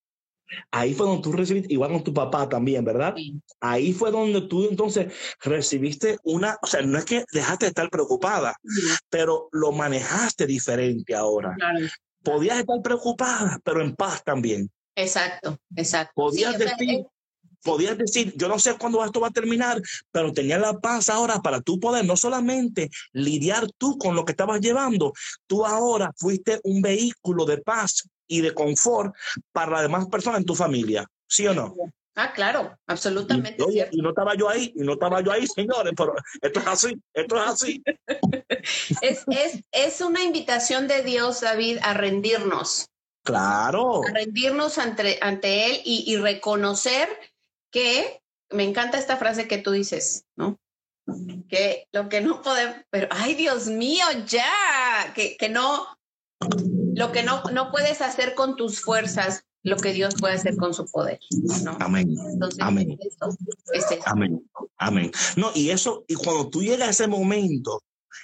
Ahí 0.71 0.93
fue 0.93 1.07
donde 1.07 1.23
tú 1.23 1.31
recibiste, 1.31 1.73
igual 1.73 1.91
con 1.91 2.03
tu 2.03 2.13
papá 2.13 2.47
también, 2.47 2.83
¿verdad? 2.85 3.13
Sí. 3.15 3.39
Ahí 3.59 3.93
fue 3.93 4.11
donde 4.11 4.41
tú 4.41 4.67
entonces 4.69 5.11
recibiste 5.41 6.17
una, 6.23 6.57
o 6.61 6.67
sea, 6.67 6.81
no 6.81 6.97
es 6.97 7.05
que 7.05 7.25
dejaste 7.31 7.65
de 7.65 7.69
estar 7.69 7.89
preocupada, 7.89 8.55
pero 9.09 9.49
lo 9.51 9.71
manejaste 9.71 10.45
diferente 10.45 11.15
ahora. 11.15 11.55
Claro. 11.55 11.87
Podías 12.23 12.59
estar 12.59 12.81
preocupada, 12.81 13.59
pero 13.63 13.81
en 13.81 13.95
paz 13.95 14.23
también. 14.23 14.69
Exacto, 14.95 15.57
exacto. 15.75 16.13
Podías 16.15 16.55
Sí, 16.55 16.63
o 16.63 16.67
sea, 16.67 16.75
decir, 16.77 17.05
podías 17.65 17.97
decir, 17.97 18.33
yo 18.37 18.47
no 18.47 18.59
sé 18.59 18.77
cuándo 18.77 19.03
esto 19.03 19.19
va 19.19 19.27
a 19.27 19.31
terminar, 19.31 19.81
pero 20.11 20.31
tenías 20.31 20.61
la 20.61 20.79
paz 20.79 21.09
ahora 21.09 21.39
para 21.41 21.59
tú 21.59 21.79
poder 21.79 22.05
no 22.05 22.15
solamente 22.15 22.89
lidiar 23.11 23.67
tú 23.77 23.97
con 23.97 24.15
lo 24.15 24.23
que 24.23 24.31
estabas 24.31 24.61
llevando, 24.61 25.11
tú 25.47 25.65
ahora 25.65 26.13
fuiste 26.15 26.59
un 26.63 26.81
vehículo 26.81 27.45
de 27.45 27.57
paz 27.57 28.07
y 28.27 28.41
de 28.41 28.53
confort 28.53 29.15
para 29.51 29.71
las 29.71 29.81
demás 29.83 30.07
personas 30.07 30.39
en 30.39 30.45
tu 30.45 30.55
familia, 30.55 31.05
¿sí 31.27 31.47
o 31.47 31.53
no? 31.53 31.75
Ah, 32.17 32.31
claro, 32.33 32.77
absolutamente. 32.87 33.61
Y, 33.69 33.97
y 33.97 34.01
no 34.01 34.09
estaba 34.09 34.35
yo 34.35 34.49
ahí, 34.49 34.71
y 34.75 34.83
no 34.83 34.93
estaba 34.93 35.21
yo 35.21 35.31
ahí, 35.31 35.45
señores, 35.47 35.93
pero 35.97 36.13
esto 36.41 36.59
es 36.61 36.67
así, 36.67 37.01
esto 37.13 37.35
es 37.35 37.43
así. 37.49 37.83
es, 39.01 39.25
es, 39.27 39.63
es 39.71 40.01
una 40.01 40.23
invitación 40.23 40.87
de 40.87 41.03
Dios, 41.03 41.41
David, 41.41 41.79
a 41.81 41.93
rendirnos. 41.93 42.87
Claro. 43.23 44.01
A 44.07 44.11
rendirnos 44.13 44.77
ante, 44.77 45.19
ante 45.21 45.67
Él 45.67 45.81
y, 45.83 46.05
y 46.07 46.15
reconocer 46.17 47.09
que, 47.69 48.21
me 48.51 48.63
encanta 48.63 48.97
esta 48.97 49.17
frase 49.17 49.47
que 49.47 49.57
tú 49.57 49.71
dices, 49.71 50.25
¿no? 50.35 50.59
Que 51.49 51.87
lo 51.91 52.09
que 52.09 52.21
no 52.21 52.41
podemos, 52.41 52.77
pero, 52.89 53.07
ay 53.11 53.35
Dios 53.35 53.67
mío, 53.67 54.05
ya, 54.25 55.13
que, 55.13 55.37
que 55.37 55.49
no, 55.49 55.85
lo 56.95 57.11
que 57.11 57.23
no, 57.23 57.43
no 57.53 57.71
puedes 57.71 58.01
hacer 58.01 58.35
con 58.35 58.55
tus 58.55 58.81
fuerzas, 58.81 59.43
lo 59.63 59.77
que 59.77 59.93
Dios 59.93 60.15
puede 60.19 60.35
hacer 60.35 60.55
con 60.57 60.73
su 60.73 60.85
poder. 60.85 61.19
¿no? 61.63 61.77
Amén. 61.79 62.15
Entonces, 62.33 62.59
Amén. 62.61 62.97
es 62.99 63.07
esto, 63.07 63.29
es 63.73 63.91
esto. 63.91 64.03
Amén. 64.05 64.49
Amén. 64.77 65.11
No, 65.35 65.51
y 65.53 65.71
eso, 65.71 66.05
y 66.07 66.15
cuando 66.15 66.49
tú 66.49 66.61
llegas 66.61 66.87
a 66.87 66.91
ese 66.91 67.07
momento, 67.07 67.81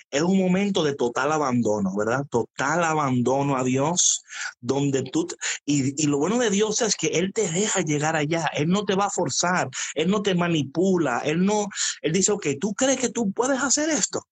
es 0.09 0.21
un 0.21 0.37
momento 0.37 0.83
de 0.83 0.93
total 0.93 1.31
abandono, 1.31 1.95
¿verdad? 1.95 2.25
Total 2.29 2.83
abandono 2.83 3.55
a 3.55 3.63
Dios, 3.63 4.23
donde 4.59 5.03
tú, 5.03 5.27
y, 5.65 6.01
y, 6.01 6.07
lo 6.07 6.17
bueno 6.17 6.37
de 6.37 6.49
Dios 6.49 6.81
es 6.81 6.95
que 6.95 7.07
Él 7.07 7.31
te 7.33 7.49
deja 7.49 7.81
llegar 7.81 8.15
allá, 8.15 8.49
Él 8.53 8.67
no 8.67 8.83
te 8.83 8.95
va 8.95 9.05
a 9.05 9.09
forzar, 9.09 9.69
Él 9.95 10.09
no 10.09 10.21
te 10.21 10.35
manipula, 10.35 11.19
Él 11.19 11.45
no, 11.45 11.67
Él 12.01 12.11
dice, 12.11 12.33
ok, 12.33 12.47
¿tú 12.59 12.73
crees 12.73 12.99
que 12.99 13.09
tú 13.09 13.31
puedes 13.31 13.61
hacer 13.61 13.89
esto? 13.89 14.27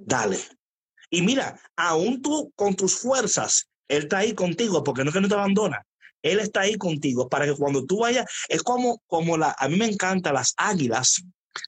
Dale. 0.00 0.38
Y 1.10 1.22
mira, 1.22 1.58
aún 1.76 2.22
tú 2.22 2.52
con 2.56 2.74
tus 2.74 2.98
fuerzas, 2.98 3.68
Él 3.88 4.04
está 4.04 4.18
ahí 4.18 4.34
contigo, 4.34 4.82
porque 4.82 5.04
no 5.04 5.10
es 5.10 5.14
que 5.14 5.20
no 5.20 5.28
te 5.28 5.34
abandona. 5.34 5.86
Él 6.22 6.40
está 6.40 6.62
ahí 6.62 6.76
contigo 6.76 7.28
para 7.28 7.46
que 7.46 7.54
cuando 7.54 7.84
tú 7.84 8.00
vayas, 8.00 8.26
es 8.48 8.62
como, 8.62 9.00
como 9.06 9.36
la, 9.36 9.54
a 9.58 9.68
mí 9.68 9.76
me 9.76 9.86
encantan 9.86 10.34
las 10.34 10.54
águilas, 10.56 11.22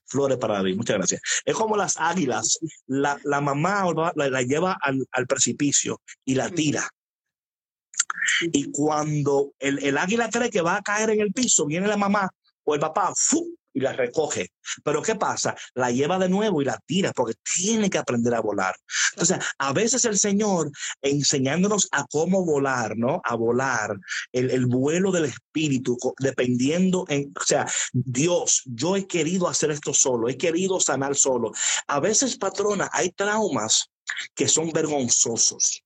Flores 0.07 0.39
para 0.39 0.55
David, 0.55 0.77
muchas 0.77 0.97
gracias. 0.97 1.21
Es 1.45 1.55
como 1.55 1.77
las 1.77 1.97
águilas, 1.97 2.59
la, 2.87 3.19
la 3.25 3.41
mamá 3.41 3.85
la, 4.17 4.29
la 4.29 4.43
lleva 4.43 4.77
al, 4.81 5.07
al, 5.13 5.27
precipicio 5.27 6.03
y 6.25 6.35
la 6.35 6.51
tira. 6.51 6.89
Y 8.53 8.71
cuando 8.71 9.53
el, 9.59 9.79
el, 9.79 9.97
águila 9.97 10.29
cree 10.29 10.51
que 10.51 10.61
va 10.61 10.77
a 10.77 10.83
caer 10.83 11.11
en 11.11 11.21
el 11.21 11.33
piso, 11.33 11.67
viene 11.67 11.87
la 11.87 11.97
mamá 11.97 12.29
o 12.65 12.75
el 12.75 12.81
papá 12.81 13.13
¡fu! 13.17 13.58
Y 13.79 13.81
la 13.81 13.93
recoge. 13.93 14.51
Pero 14.85 15.03
¿qué 15.03 15.15
pasa? 15.15 15.57
La 15.75 15.91
lleva 15.91 16.19
de 16.19 16.29
nuevo 16.29 16.61
y 16.61 16.65
la 16.65 16.79
tira 16.85 17.13
porque 17.13 17.35
tiene 17.55 17.89
que 17.89 17.99
aprender 17.99 18.35
a 18.35 18.41
volar. 18.41 18.75
Entonces, 19.13 19.39
a 19.59 19.73
veces 19.73 20.05
el 20.05 20.19
Señor 20.19 20.71
enseñándonos 21.01 21.89
a 21.93 22.05
cómo 22.11 22.45
volar, 22.45 22.97
¿no? 22.97 23.21
A 23.25 23.35
volar, 23.37 23.97
el, 24.33 24.51
el 24.51 24.67
vuelo 24.67 25.11
del 25.11 25.27
espíritu, 25.27 25.97
dependiendo 26.19 27.05
en, 27.09 27.33
o 27.41 27.45
sea, 27.45 27.67
Dios, 27.93 28.63
yo 28.67 28.97
he 28.97 29.07
querido 29.07 29.49
hacer 29.49 29.71
esto 29.71 29.95
solo, 29.95 30.29
he 30.29 30.37
querido 30.37 30.81
sanar 30.81 31.15
solo. 31.15 31.53
A 31.87 32.01
veces, 32.01 32.37
patrona, 32.37 32.91
hay 32.93 33.11
traumas 33.11 33.91
que 34.35 34.49
son 34.49 34.71
vergonzosos. 34.73 35.83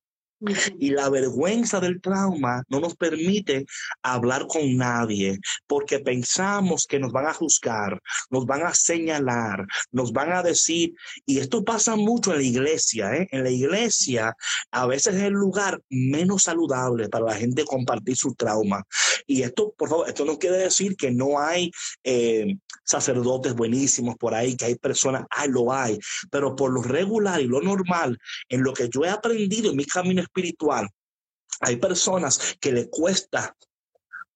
Y 0.79 0.89
la 0.91 1.09
vergüenza 1.09 1.79
del 1.79 2.01
trauma 2.01 2.63
no 2.69 2.79
nos 2.79 2.95
permite 2.95 3.65
hablar 4.01 4.47
con 4.47 4.75
nadie 4.77 5.39
porque 5.67 5.99
pensamos 5.99 6.85
que 6.87 6.99
nos 6.99 7.11
van 7.11 7.27
a 7.27 7.33
juzgar, 7.33 8.01
nos 8.29 8.45
van 8.45 8.63
a 8.63 8.73
señalar, 8.73 9.65
nos 9.91 10.11
van 10.11 10.33
a 10.33 10.43
decir, 10.43 10.93
y 11.25 11.39
esto 11.39 11.63
pasa 11.63 11.95
mucho 11.95 12.31
en 12.31 12.37
la 12.39 12.43
iglesia, 12.43 13.15
¿eh? 13.15 13.27
en 13.31 13.43
la 13.43 13.49
iglesia 13.49 14.35
a 14.71 14.85
veces 14.85 15.15
es 15.15 15.23
el 15.23 15.33
lugar 15.33 15.81
menos 15.89 16.43
saludable 16.43 17.09
para 17.09 17.25
la 17.25 17.35
gente 17.35 17.63
compartir 17.65 18.15
su 18.15 18.33
trauma. 18.35 18.83
Y 19.25 19.43
esto, 19.43 19.73
por 19.77 19.89
favor, 19.89 20.07
esto 20.07 20.25
no 20.25 20.37
quiere 20.37 20.57
decir 20.57 20.95
que 20.95 21.11
no 21.11 21.39
hay 21.39 21.71
eh, 22.03 22.57
sacerdotes 22.83 23.53
buenísimos 23.53 24.15
por 24.17 24.33
ahí, 24.33 24.55
que 24.55 24.65
hay 24.65 24.75
personas, 24.75 25.25
ah, 25.29 25.47
lo 25.47 25.71
hay, 25.71 25.99
pero 26.29 26.55
por 26.55 26.71
lo 26.71 26.81
regular 26.81 27.39
y 27.41 27.47
lo 27.47 27.61
normal, 27.61 28.17
en 28.49 28.63
lo 28.63 28.73
que 28.73 28.89
yo 28.89 29.05
he 29.05 29.09
aprendido 29.09 29.71
en 29.71 29.77
mi 29.77 29.85
camino 29.85 30.21
espiritual, 30.33 30.89
hay 31.59 31.77
personas 31.77 32.57
que 32.59 32.71
le 32.71 32.89
cuesta 32.89 33.55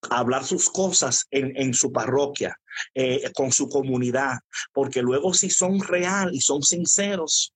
hablar 0.10 0.46
sus 0.46 0.70
cosas 0.70 1.26
en, 1.32 1.58
en 1.58 1.74
su 1.74 1.92
parroquia, 1.92 2.56
eh, 2.94 3.32
con 3.34 3.52
su 3.52 3.68
comunidad, 3.68 4.38
porque 4.72 5.02
luego 5.02 5.34
si 5.34 5.50
son 5.50 5.80
real 5.80 6.30
y 6.34 6.42
son 6.42 6.62
sinceros, 6.62 7.54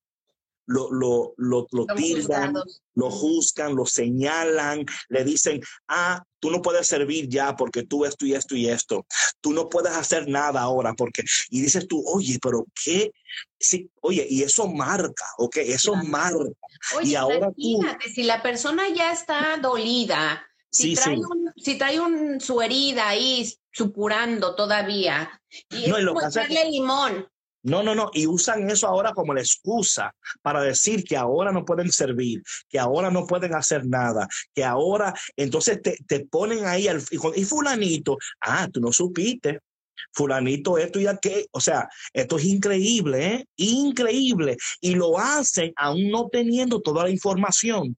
lo, 0.65 0.91
lo, 0.91 1.33
lo, 1.37 1.67
lo 1.71 1.85
tildan, 1.95 2.55
lo 2.95 3.09
juzgan, 3.09 3.75
lo 3.75 3.85
señalan, 3.85 4.85
le 5.09 5.23
dicen, 5.23 5.61
ah, 5.87 6.23
tú 6.39 6.49
no 6.51 6.61
puedes 6.61 6.87
servir 6.87 7.29
ya 7.29 7.55
porque 7.55 7.83
tú 7.83 8.05
esto 8.05 8.25
y 8.25 8.33
esto 8.33 8.55
y 8.55 8.67
esto, 8.67 9.05
tú 9.41 9.53
no 9.53 9.69
puedes 9.69 9.93
hacer 9.93 10.27
nada 10.27 10.61
ahora 10.61 10.93
porque, 10.93 11.23
y 11.49 11.61
dices 11.61 11.87
tú, 11.87 12.03
oye, 12.05 12.39
pero 12.41 12.65
qué, 12.83 13.11
sí, 13.59 13.89
oye, 14.01 14.25
y 14.29 14.43
eso 14.43 14.67
marca, 14.67 15.25
ok, 15.37 15.57
eso 15.57 15.93
claro. 15.93 16.07
marca. 16.07 16.67
Oye, 16.97 17.11
y 17.11 17.15
ahora 17.15 17.51
imagínate, 17.55 18.07
tú, 18.07 18.13
si 18.13 18.23
la 18.23 18.41
persona 18.41 18.83
ya 18.89 19.11
está 19.13 19.57
dolida, 19.61 20.45
si, 20.69 20.83
sí, 20.83 20.95
trae 20.95 21.15
sí. 21.15 21.21
Un, 21.21 21.51
si 21.55 21.77
trae 21.77 21.99
un, 21.99 22.39
su 22.41 22.61
herida 22.61 23.09
ahí 23.09 23.53
supurando 23.71 24.55
todavía, 24.55 25.41
y 25.69 25.87
no, 25.87 25.97
es 25.97 26.01
y 26.01 26.05
lo 26.05 26.13
como 26.13 26.19
que 26.21 26.39
hace- 26.39 26.65
limón. 26.71 27.27
No, 27.64 27.84
no, 27.84 27.93
no, 27.93 28.09
y 28.14 28.26
usan 28.26 28.70
eso 28.70 28.88
ahora 28.88 29.14
como 29.14 29.34
la 29.34 29.41
excusa 29.41 30.16
para 30.41 30.62
decir 30.62 31.03
que 31.03 31.16
ahora 31.16 31.51
no 31.51 31.64
pueden 31.64 31.91
servir, 31.91 32.41
que 32.68 32.80
ahora 32.80 33.12
no 33.12 33.28
pueden 33.28 33.53
hacer 33.53 33.86
nada, 33.86 34.28
que 34.53 34.64
ahora, 34.64 35.14
entonces 35.36 35.80
te, 35.82 35.97
te 36.07 36.26
ponen 36.26 36.66
ahí 36.66 36.88
al, 36.88 37.03
y, 37.12 37.45
fulanito, 37.45 38.18
ah, 38.41 38.68
tú 38.72 38.82
no 38.82 38.91
supiste, 38.91 39.59
fulanito 40.12 40.80
esto 40.80 40.99
y 40.99 41.05
aquello, 41.05 41.45
o 41.51 41.62
sea, 41.62 41.88
esto 42.14 42.38
es 42.38 42.45
increíble, 42.45 43.26
¿eh? 43.28 43.45
Increíble, 43.57 44.57
y 44.80 44.95
lo 44.95 45.20
hacen 45.20 45.72
aún 45.76 46.09
no 46.09 46.30
teniendo 46.32 46.82
toda 46.82 47.03
la 47.03 47.12
información. 47.12 47.95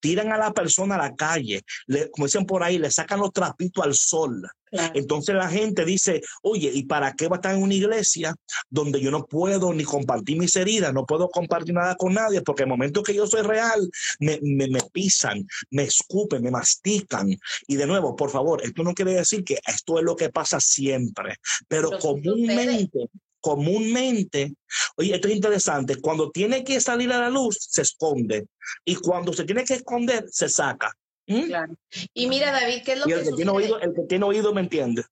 Tiran 0.00 0.32
a 0.32 0.38
la 0.38 0.52
persona 0.52 0.94
a 0.94 0.98
la 0.98 1.14
calle, 1.14 1.62
le, 1.86 2.10
como 2.10 2.26
dicen 2.26 2.46
por 2.46 2.62
ahí, 2.62 2.78
le 2.78 2.90
sacan 2.90 3.20
los 3.20 3.32
trapitos 3.32 3.84
al 3.84 3.94
sol. 3.94 4.48
Claro. 4.70 4.92
Entonces 4.94 5.34
la 5.34 5.50
gente 5.50 5.84
dice, 5.84 6.22
oye, 6.42 6.70
¿y 6.72 6.84
para 6.84 7.12
qué 7.12 7.28
va 7.28 7.36
a 7.36 7.38
estar 7.38 7.54
en 7.54 7.62
una 7.62 7.74
iglesia 7.74 8.34
donde 8.70 9.02
yo 9.02 9.10
no 9.10 9.26
puedo 9.26 9.72
ni 9.74 9.84
compartir 9.84 10.38
mis 10.38 10.56
heridas, 10.56 10.94
no 10.94 11.04
puedo 11.04 11.28
compartir 11.28 11.74
nada 11.74 11.94
con 11.96 12.14
nadie, 12.14 12.40
porque 12.40 12.62
el 12.62 12.70
momento 12.70 13.02
que 13.02 13.14
yo 13.14 13.26
soy 13.26 13.42
real, 13.42 13.90
me, 14.18 14.38
me, 14.42 14.68
me 14.68 14.80
pisan, 14.90 15.46
me 15.70 15.82
escupen, 15.82 16.42
me 16.42 16.50
mastican. 16.50 17.28
Y 17.66 17.76
de 17.76 17.86
nuevo, 17.86 18.16
por 18.16 18.30
favor, 18.30 18.64
esto 18.64 18.82
no 18.82 18.94
quiere 18.94 19.12
decir 19.12 19.44
que 19.44 19.58
esto 19.66 19.98
es 19.98 20.04
lo 20.04 20.16
que 20.16 20.30
pasa 20.30 20.58
siempre, 20.58 21.36
pero, 21.68 21.90
comúnmente, 21.98 23.10
comúnmente, 23.42 24.54
oye, 24.96 25.14
esto 25.14 25.28
es 25.28 25.34
interesante, 25.34 25.96
cuando 26.00 26.30
tiene 26.30 26.64
que 26.64 26.80
salir 26.80 27.12
a 27.12 27.18
la 27.20 27.28
luz, 27.28 27.58
se 27.60 27.82
esconde. 27.82 28.46
Y 28.84 28.94
cuando 28.96 29.32
se 29.34 29.44
tiene 29.44 29.64
que 29.64 29.74
esconder, 29.74 30.24
se 30.30 30.48
saca. 30.48 30.92
¿Mm? 31.26 31.42
Claro. 31.42 31.74
Y 32.14 32.26
mira, 32.28 32.50
David, 32.52 32.82
¿qué 32.84 32.92
es 32.92 32.98
lo 33.00 33.04
Y 33.06 33.08
que 33.12 33.14
el 33.18 33.24
que, 33.24 33.32
tiene 33.32 33.50
sucede? 33.50 33.64
oído, 33.66 33.80
el 33.80 33.92
que 33.94 34.02
tiene 34.08 34.24
oído 34.24 34.54
me 34.54 34.60
entiende. 34.62 35.04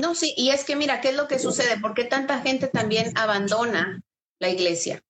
No, 0.00 0.14
sí, 0.14 0.32
y 0.36 0.50
es 0.50 0.64
que 0.64 0.76
mira, 0.76 1.00
¿qué 1.00 1.10
es 1.10 1.16
lo 1.16 1.28
que 1.28 1.38
sucede? 1.38 1.78
¿Por 1.80 1.94
qué 1.94 2.04
tanta 2.04 2.40
gente 2.40 2.68
también 2.68 3.12
abandona 3.18 4.00
la 4.38 4.48
iglesia? 4.48 5.02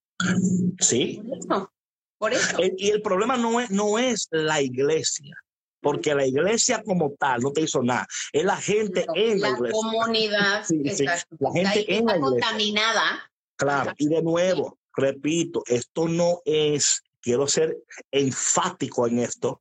Sí. 0.81 1.21
Por 1.27 1.39
eso. 1.39 1.73
Por 2.19 2.33
eso. 2.35 2.59
El- 2.59 2.75
y 2.79 2.91
el 2.91 3.03
problema 3.03 3.37
no 3.37 3.61
es, 3.61 3.71
no 3.71 3.99
es 3.99 4.27
la 4.31 4.61
iglesia, 4.61 5.37
porque 5.81 6.15
la 6.15 6.27
iglesia 6.27 6.83
como 6.83 7.13
tal 7.19 7.41
no 7.41 7.53
te 7.53 7.63
hizo 7.63 7.83
nada. 7.83 8.07
Es 8.33 8.45
la 8.45 8.57
gente 8.57 9.05
No, 9.07 9.15
en 9.17 9.41
la, 9.41 9.51
la 9.51 9.57
iglesia. 9.57 9.73
comunidad, 9.81 10.65
Sí, 10.67 10.83
sí, 10.91 11.05
la 11.05 11.53
gente 11.53 11.95
en 11.95 12.01
está 12.01 12.13
la 12.13 12.17
iglesia. 12.17 12.21
contaminada. 12.21 13.31
Claro. 13.57 13.93
Y 13.99 14.09
de 14.09 14.23
nuevo, 14.23 14.79
repito, 14.95 15.63
esto 15.67 16.09
no 16.09 16.41
es, 16.45 17.03
quiero 17.21 17.47
ser 17.47 17.77
enfático 18.11 19.07
en 19.07 19.19
esto. 19.21 19.61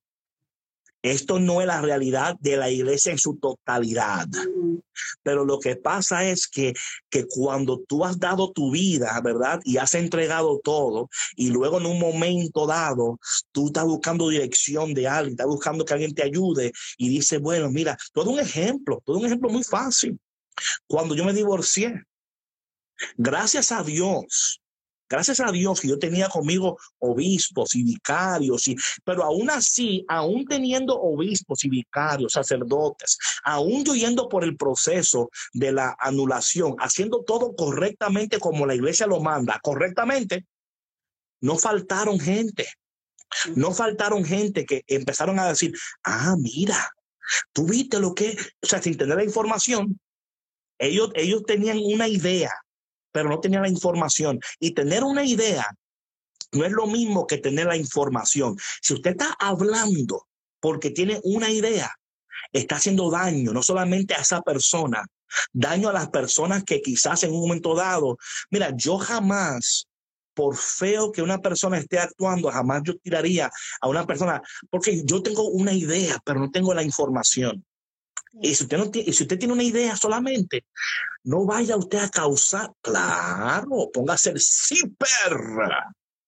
Esto 1.02 1.40
no 1.40 1.62
es 1.62 1.68
la 1.68 1.82
realidad 1.82 2.36
de 2.40 2.58
la 2.58 2.70
iglesia 2.70 3.12
en 3.12 3.18
su 3.18 3.38
totalidad. 3.38 4.28
Pero 5.24 5.46
lo 5.46 5.60
que 5.60 5.76
pasa 5.78 6.26
es 6.26 6.48
que, 6.48 6.74
que 7.10 7.26
cuando 7.26 7.80
tú 7.88 8.04
has 8.04 8.20
dado 8.20 8.52
tu 8.52 8.72
vida, 8.72 9.20
¿verdad? 9.24 9.60
Y 9.64 9.78
has 9.78 9.96
entregado 9.96 10.60
todo, 10.62 11.10
y 11.36 11.50
luego 11.50 11.80
en 11.80 11.86
un 11.86 12.00
momento 12.00 12.68
dado, 12.68 13.20
tú 13.52 13.68
estás 13.68 13.86
buscando 13.86 14.30
dirección 14.30 14.94
de 14.94 15.08
alguien, 15.08 15.34
estás 15.34 15.48
buscando 15.48 15.86
que 15.86 15.94
alguien 15.94 16.14
te 16.14 16.24
ayude, 16.24 16.74
y 16.98 17.10
dices, 17.10 17.40
bueno, 17.40 17.72
mira, 17.72 17.98
todo 18.14 18.32
un 18.32 18.40
ejemplo, 18.40 19.02
todo 19.06 19.20
un 19.20 19.26
ejemplo 19.26 19.50
muy 19.50 19.64
fácil. 19.64 20.20
Cuando 20.88 21.16
yo 21.16 21.24
me 21.24 21.34
divorcié, 21.34 22.04
gracias 23.18 23.72
a 23.72 23.84
Dios, 23.84 24.62
gracias 25.10 25.40
a 25.40 25.52
Dios 25.52 25.82
que 25.82 25.88
yo 25.88 26.00
tenía 26.00 26.30
conmigo 26.30 26.78
obispos 27.00 27.76
y 27.76 27.84
vicarios, 27.84 28.68
y, 28.68 28.76
pero 29.04 29.24
aún 29.24 29.50
así, 29.50 30.06
aún 30.08 30.46
teniendo 30.46 30.96
obispos 31.00 31.64
y 31.66 31.70
vicarios, 31.70 32.34
sacerdotes, 32.34 33.18
aún 33.44 33.84
yo 33.84 33.96
yendo 33.96 34.30
por 34.30 34.44
el 34.44 34.56
proceso 34.56 35.30
de 35.54 35.72
la 35.72 35.96
anulación, 36.00 36.76
haciendo 36.80 37.24
todo 37.24 37.56
correctamente 37.56 38.40
como 38.40 38.66
la 38.66 38.76
iglesia 38.76 39.08
lo 39.08 39.20
manda, 39.20 39.60
correctamente, 39.62 40.46
no 41.42 41.58
faltaron 41.58 42.20
gente. 42.20 42.68
No 43.56 43.72
faltaron 43.74 44.26
gente 44.26 44.66
que 44.66 44.84
empezaron 44.88 45.38
a 45.38 45.50
decir, 45.50 45.74
ah, 46.04 46.36
mira, 46.40 46.92
tú 47.54 47.68
viste 47.68 48.00
lo 48.00 48.16
que, 48.16 48.36
o 48.62 48.66
sea, 48.66 48.82
sin 48.82 48.98
tener 48.98 49.18
la 49.18 49.24
información, 49.24 50.00
ellos, 50.80 51.12
ellos 51.16 51.44
tenían 51.46 51.78
una 51.78 52.08
idea, 52.08 52.52
pero 53.12 53.30
no 53.30 53.40
tenían 53.40 53.64
la 53.64 53.70
información. 53.70 54.40
Y 54.60 54.72
tener 54.72 55.04
una 55.04 55.24
idea 55.24 55.66
no 56.52 56.66
es 56.66 56.72
lo 56.72 56.88
mismo 56.88 57.28
que 57.28 57.38
tener 57.38 57.68
la 57.68 57.78
información. 57.78 58.56
Si 58.82 58.94
usted 58.94 59.12
está 59.12 59.36
hablando 59.40 60.28
porque 60.60 60.92
tiene 60.92 61.20
una 61.24 61.50
idea, 61.50 61.92
está 62.52 62.76
haciendo 62.78 63.10
daño 63.10 63.54
no 63.54 63.62
solamente 63.62 64.14
a 64.14 64.22
esa 64.22 64.42
persona, 64.42 65.06
daño 65.54 65.90
a 65.90 65.94
las 65.94 66.10
personas 66.10 66.64
que 66.64 66.82
quizás 66.82 67.24
en 67.24 67.32
un 67.32 67.42
momento 67.42 67.76
dado, 67.76 68.18
mira, 68.50 68.72
yo 68.76 68.98
jamás, 68.98 69.88
por 70.34 70.56
feo 70.56 71.12
que 71.12 71.22
una 71.22 71.40
persona 71.40 71.78
esté 71.78 72.00
actuando, 72.00 72.50
jamás 72.50 72.82
yo 72.84 72.98
tiraría 72.98 73.52
a 73.82 73.88
una 73.88 74.06
persona, 74.06 74.42
porque 74.70 75.04
yo 75.06 75.22
tengo 75.22 75.50
una 75.50 75.74
idea, 75.74 76.18
pero 76.24 76.40
no 76.40 76.50
tengo 76.50 76.74
la 76.74 76.84
información. 76.84 77.64
Y 78.34 78.54
si 78.54 78.64
usted, 78.64 78.78
no 78.78 78.92
tiene, 78.92 79.10
y 79.10 79.14
si 79.14 79.24
usted 79.24 79.40
tiene 79.40 79.54
una 79.54 79.64
idea 79.64 79.96
solamente, 79.96 80.66
no 81.24 81.46
vaya 81.46 81.78
usted 81.78 82.00
a 82.00 82.10
causar, 82.10 82.72
claro, 82.82 83.90
póngase 83.94 84.32
el 84.32 84.40
zipper. 84.40 85.38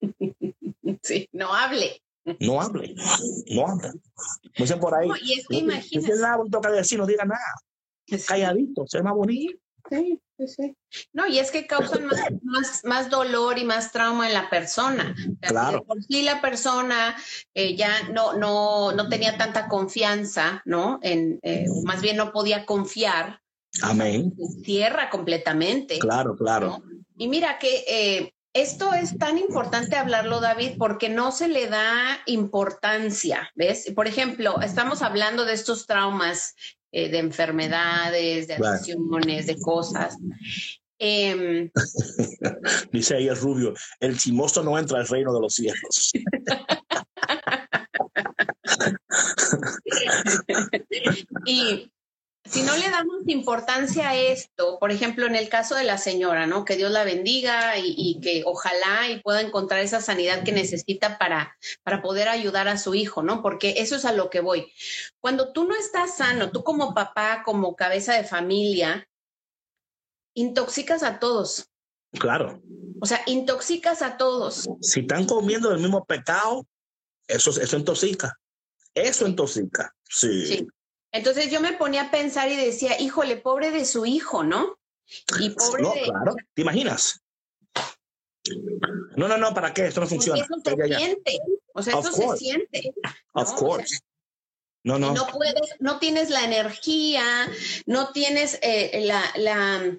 Sí, 1.03 1.27
no 1.31 1.53
hable. 1.53 2.01
No 2.39 2.61
hable, 2.61 2.93
no 3.49 3.67
hable. 3.67 3.91
Dicen 4.55 4.79
por 4.79 4.93
ahí. 4.93 5.07
No, 5.07 5.15
y 5.17 5.33
es 5.33 5.47
que 5.47 5.55
no, 5.55 5.73
imagínese. 5.73 6.13
no 6.19 6.61
que 6.61 6.69
decir, 6.69 6.99
no 6.99 7.07
diga 7.07 7.25
nada. 7.25 8.19
Calladito, 8.27 8.85
sea 8.85 9.01
más 9.01 9.15
bonito. 9.15 9.57
Sí, 9.89 10.21
sí, 10.37 10.47
sí. 10.47 10.75
No, 11.13 11.27
y 11.27 11.39
es 11.39 11.51
que 11.51 11.67
causan 11.67 12.05
más, 12.05 12.19
más, 12.43 12.83
más 12.83 13.09
dolor 13.09 13.57
y 13.57 13.63
más 13.63 13.91
trauma 13.91 14.27
en 14.27 14.33
la 14.33 14.49
persona. 14.49 15.15
O 15.17 15.39
sea, 15.39 15.49
Claro. 15.49 15.79
si 15.79 15.85
por 15.85 16.03
sí 16.03 16.21
la 16.23 16.41
persona 16.41 17.15
eh, 17.53 17.75
ya 17.75 18.09
no, 18.09 18.33
no, 18.33 18.91
no 18.91 19.09
tenía 19.09 19.37
tanta 19.37 19.67
confianza, 19.67 20.61
¿no? 20.65 20.99
En, 21.01 21.39
eh, 21.43 21.65
o 21.69 21.83
más 21.83 22.01
bien 22.01 22.17
no 22.17 22.31
podía 22.31 22.65
confiar, 22.65 23.41
Amén. 23.81 24.33
cierra 24.63 25.09
completamente. 25.09 25.99
Claro, 25.99 26.35
claro. 26.35 26.67
¿no? 26.67 26.83
Y 27.17 27.27
mira 27.27 27.59
que 27.59 27.83
eh, 27.87 28.33
esto 28.53 28.93
es 28.93 29.17
tan 29.17 29.37
importante 29.37 29.95
hablarlo, 29.95 30.41
David, 30.41 30.73
porque 30.77 31.07
no 31.07 31.31
se 31.31 31.47
le 31.47 31.67
da 31.67 32.19
importancia, 32.25 33.49
¿ves? 33.55 33.91
Por 33.95 34.07
ejemplo, 34.07 34.59
estamos 34.61 35.01
hablando 35.01 35.45
de 35.45 35.53
estos 35.53 35.85
traumas 35.87 36.55
eh, 36.91 37.09
de 37.09 37.19
enfermedades, 37.19 38.47
de 38.47 38.55
adicciones, 38.55 39.47
de 39.47 39.59
cosas. 39.59 40.17
Em, 40.99 41.71
Dice 42.91 43.15
ahí 43.15 43.27
el 43.27 43.35
rubio, 43.35 43.73
el 43.99 44.17
chimoso 44.17 44.63
no 44.63 44.77
entra 44.77 44.99
al 44.99 45.07
reino 45.07 45.33
de 45.33 45.41
los 45.41 45.55
cielos. 45.55 46.11
y 51.45 51.91
si 52.43 52.63
no 52.63 52.75
le 52.75 52.89
damos 52.89 53.27
importancia 53.27 54.09
a 54.09 54.15
esto, 54.15 54.79
por 54.79 54.91
ejemplo, 54.91 55.27
en 55.27 55.35
el 55.35 55.47
caso 55.47 55.75
de 55.75 55.83
la 55.83 55.97
señora, 55.97 56.47
¿no? 56.47 56.65
Que 56.65 56.75
Dios 56.75 56.91
la 56.91 57.03
bendiga 57.03 57.77
y, 57.77 57.93
y 57.95 58.19
que 58.19 58.43
ojalá 58.45 59.09
y 59.09 59.19
pueda 59.21 59.41
encontrar 59.41 59.81
esa 59.81 60.01
sanidad 60.01 60.43
que 60.43 60.51
necesita 60.51 61.19
para, 61.19 61.55
para 61.83 62.01
poder 62.01 62.29
ayudar 62.29 62.67
a 62.67 62.77
su 62.77 62.95
hijo, 62.95 63.21
¿no? 63.21 63.41
Porque 63.43 63.75
eso 63.77 63.95
es 63.95 64.05
a 64.05 64.11
lo 64.11 64.29
que 64.29 64.41
voy. 64.41 64.71
Cuando 65.19 65.53
tú 65.53 65.65
no 65.65 65.75
estás 65.75 66.17
sano, 66.17 66.51
tú 66.51 66.63
como 66.63 66.95
papá, 66.95 67.43
como 67.45 67.75
cabeza 67.75 68.15
de 68.15 68.23
familia, 68.23 69.07
intoxicas 70.33 71.03
a 71.03 71.19
todos. 71.19 71.69
Claro. 72.13 72.61
O 72.99 73.05
sea, 73.05 73.21
intoxicas 73.27 74.01
a 74.01 74.17
todos. 74.17 74.67
Si 74.81 75.01
están 75.01 75.25
comiendo 75.25 75.71
el 75.71 75.79
mismo 75.79 76.03
pecado, 76.05 76.65
eso, 77.27 77.51
eso 77.51 77.77
intoxica. 77.77 78.37
Eso 78.93 79.27
intoxica. 79.27 79.93
Sí. 80.09 80.45
Sí. 80.45 80.67
Entonces 81.11 81.51
yo 81.51 81.59
me 81.61 81.73
ponía 81.73 82.03
a 82.03 82.11
pensar 82.11 82.49
y 82.51 82.55
decía, 82.55 82.99
híjole, 82.99 83.37
pobre 83.37 83.71
de 83.71 83.85
su 83.85 84.05
hijo, 84.05 84.43
¿no? 84.43 84.77
Y 85.39 85.49
pobre 85.49 85.83
No, 85.83 85.93
de, 85.93 86.01
claro. 86.03 86.35
¿Te 86.53 86.61
imaginas? 86.61 87.21
No, 89.17 89.27
no, 89.27 89.37
no, 89.37 89.53
¿para 89.53 89.73
qué? 89.73 89.87
Esto 89.87 89.99
no 90.01 90.05
Porque 90.07 90.15
funciona. 90.15 90.41
eso 90.43 90.53
se 90.63 90.71
Ya, 90.71 90.77
ya, 90.77 90.87
ya. 90.87 90.97
siente. 90.97 91.39
O 91.73 91.81
sea, 91.83 91.97
Of 91.97 92.05
eso 92.07 92.15
se 92.15 92.23
course. 92.23 92.37
siente. 92.43 92.93
Of 93.33 93.49
¿no? 93.49 93.55
O 93.55 93.59
course. 93.59 93.99
No, 94.83 94.97
no. 94.97 95.13
no 95.13 95.27
puedes, 95.27 95.75
no 95.79 95.99
tienes 95.99 96.29
la 96.31 96.43
energía, 96.43 97.23
no 97.85 98.11
tienes 98.13 98.57
eh, 98.63 99.03
la, 99.05 99.21
la, 99.35 99.95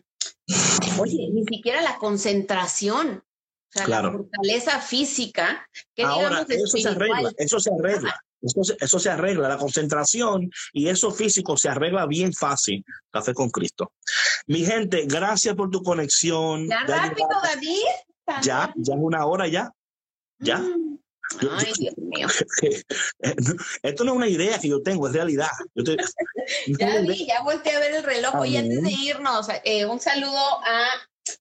oye, 0.98 1.28
ni 1.32 1.44
siquiera 1.44 1.82
la 1.82 1.98
concentración, 1.98 3.18
o 3.24 3.72
sea, 3.72 3.84
Claro. 3.84 4.10
la 4.10 4.18
fortaleza 4.18 4.80
física, 4.80 5.68
que 5.94 6.02
Ahora, 6.02 6.44
digamos 6.44 6.50
eso 6.50 6.76
se 6.78 6.88
arregla, 6.88 7.32
eso 7.36 7.60
se 7.60 7.70
arregla. 7.72 8.24
Eso 8.43 8.64
se, 8.64 8.76
eso 8.80 8.99
se 8.99 9.09
arregla, 9.11 9.49
la 9.49 9.57
concentración 9.57 10.51
y 10.72 10.88
eso 10.88 11.11
físico 11.12 11.57
se 11.57 11.68
arregla 11.68 12.07
bien 12.07 12.32
fácil. 12.32 12.84
Café 13.11 13.34
con 13.34 13.51
Cristo. 13.51 13.93
Mi 14.47 14.64
gente, 14.64 15.05
gracias 15.07 15.55
por 15.55 15.70
tu 15.70 15.82
conexión. 15.82 16.66
Ya 16.68 16.84
Ya 16.86 16.97
rápido, 16.97 17.28
llegamos- 17.28 17.43
David. 17.43 18.43
Ya, 18.43 18.72
ya 18.76 18.95
es 18.95 19.01
una 19.01 19.26
hora 19.26 19.47
ya. 19.49 19.70
Ya. 20.38 20.59
Mm. 20.59 20.99
Yo- 21.40 21.49
Ay, 21.57 21.72
Dios 21.78 21.95
mío. 21.97 22.28
Esto 23.82 24.05
no 24.05 24.12
es 24.12 24.16
una 24.16 24.28
idea 24.28 24.59
que 24.59 24.68
yo 24.68 24.82
tengo, 24.82 25.07
es 25.09 25.14
realidad. 25.14 25.49
Yo 25.74 25.84
te- 25.84 25.97
Ya 26.78 27.01
vi, 27.01 27.26
ya 27.26 27.43
volteé 27.43 27.76
a 27.76 27.80
ver 27.80 27.95
el 27.95 28.03
reloj. 28.05 28.34
Amén. 28.34 28.57
antes 28.57 28.82
de 28.82 28.90
irnos, 28.90 29.47
eh, 29.64 29.86
un 29.86 30.01
saludo 30.01 30.36
a 30.64 30.84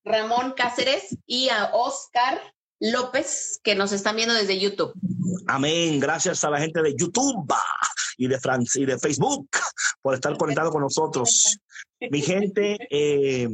Ramón 0.04 0.54
Cáceres 0.56 1.18
y 1.26 1.50
a 1.50 1.72
Oscar 1.74 2.40
López, 2.82 3.60
que 3.64 3.76
nos 3.76 3.92
están 3.92 4.16
viendo 4.16 4.34
desde 4.34 4.60
YouTube. 4.60 4.92
Amén. 5.48 6.00
Gracias 6.00 6.44
a 6.44 6.50
la 6.50 6.60
gente 6.60 6.82
de 6.82 6.96
YouTube 6.98 7.48
y 8.18 8.28
de, 8.28 8.40
Fran- 8.40 8.66
y 8.76 8.86
de 8.86 8.98
Facebook 8.98 9.48
por 10.02 10.16
estar 10.16 10.36
conectado 10.36 10.72
con 10.72 10.82
nosotros. 10.82 11.58
Mi 12.10 12.22
gente, 12.22 12.78
eh, 12.90 13.48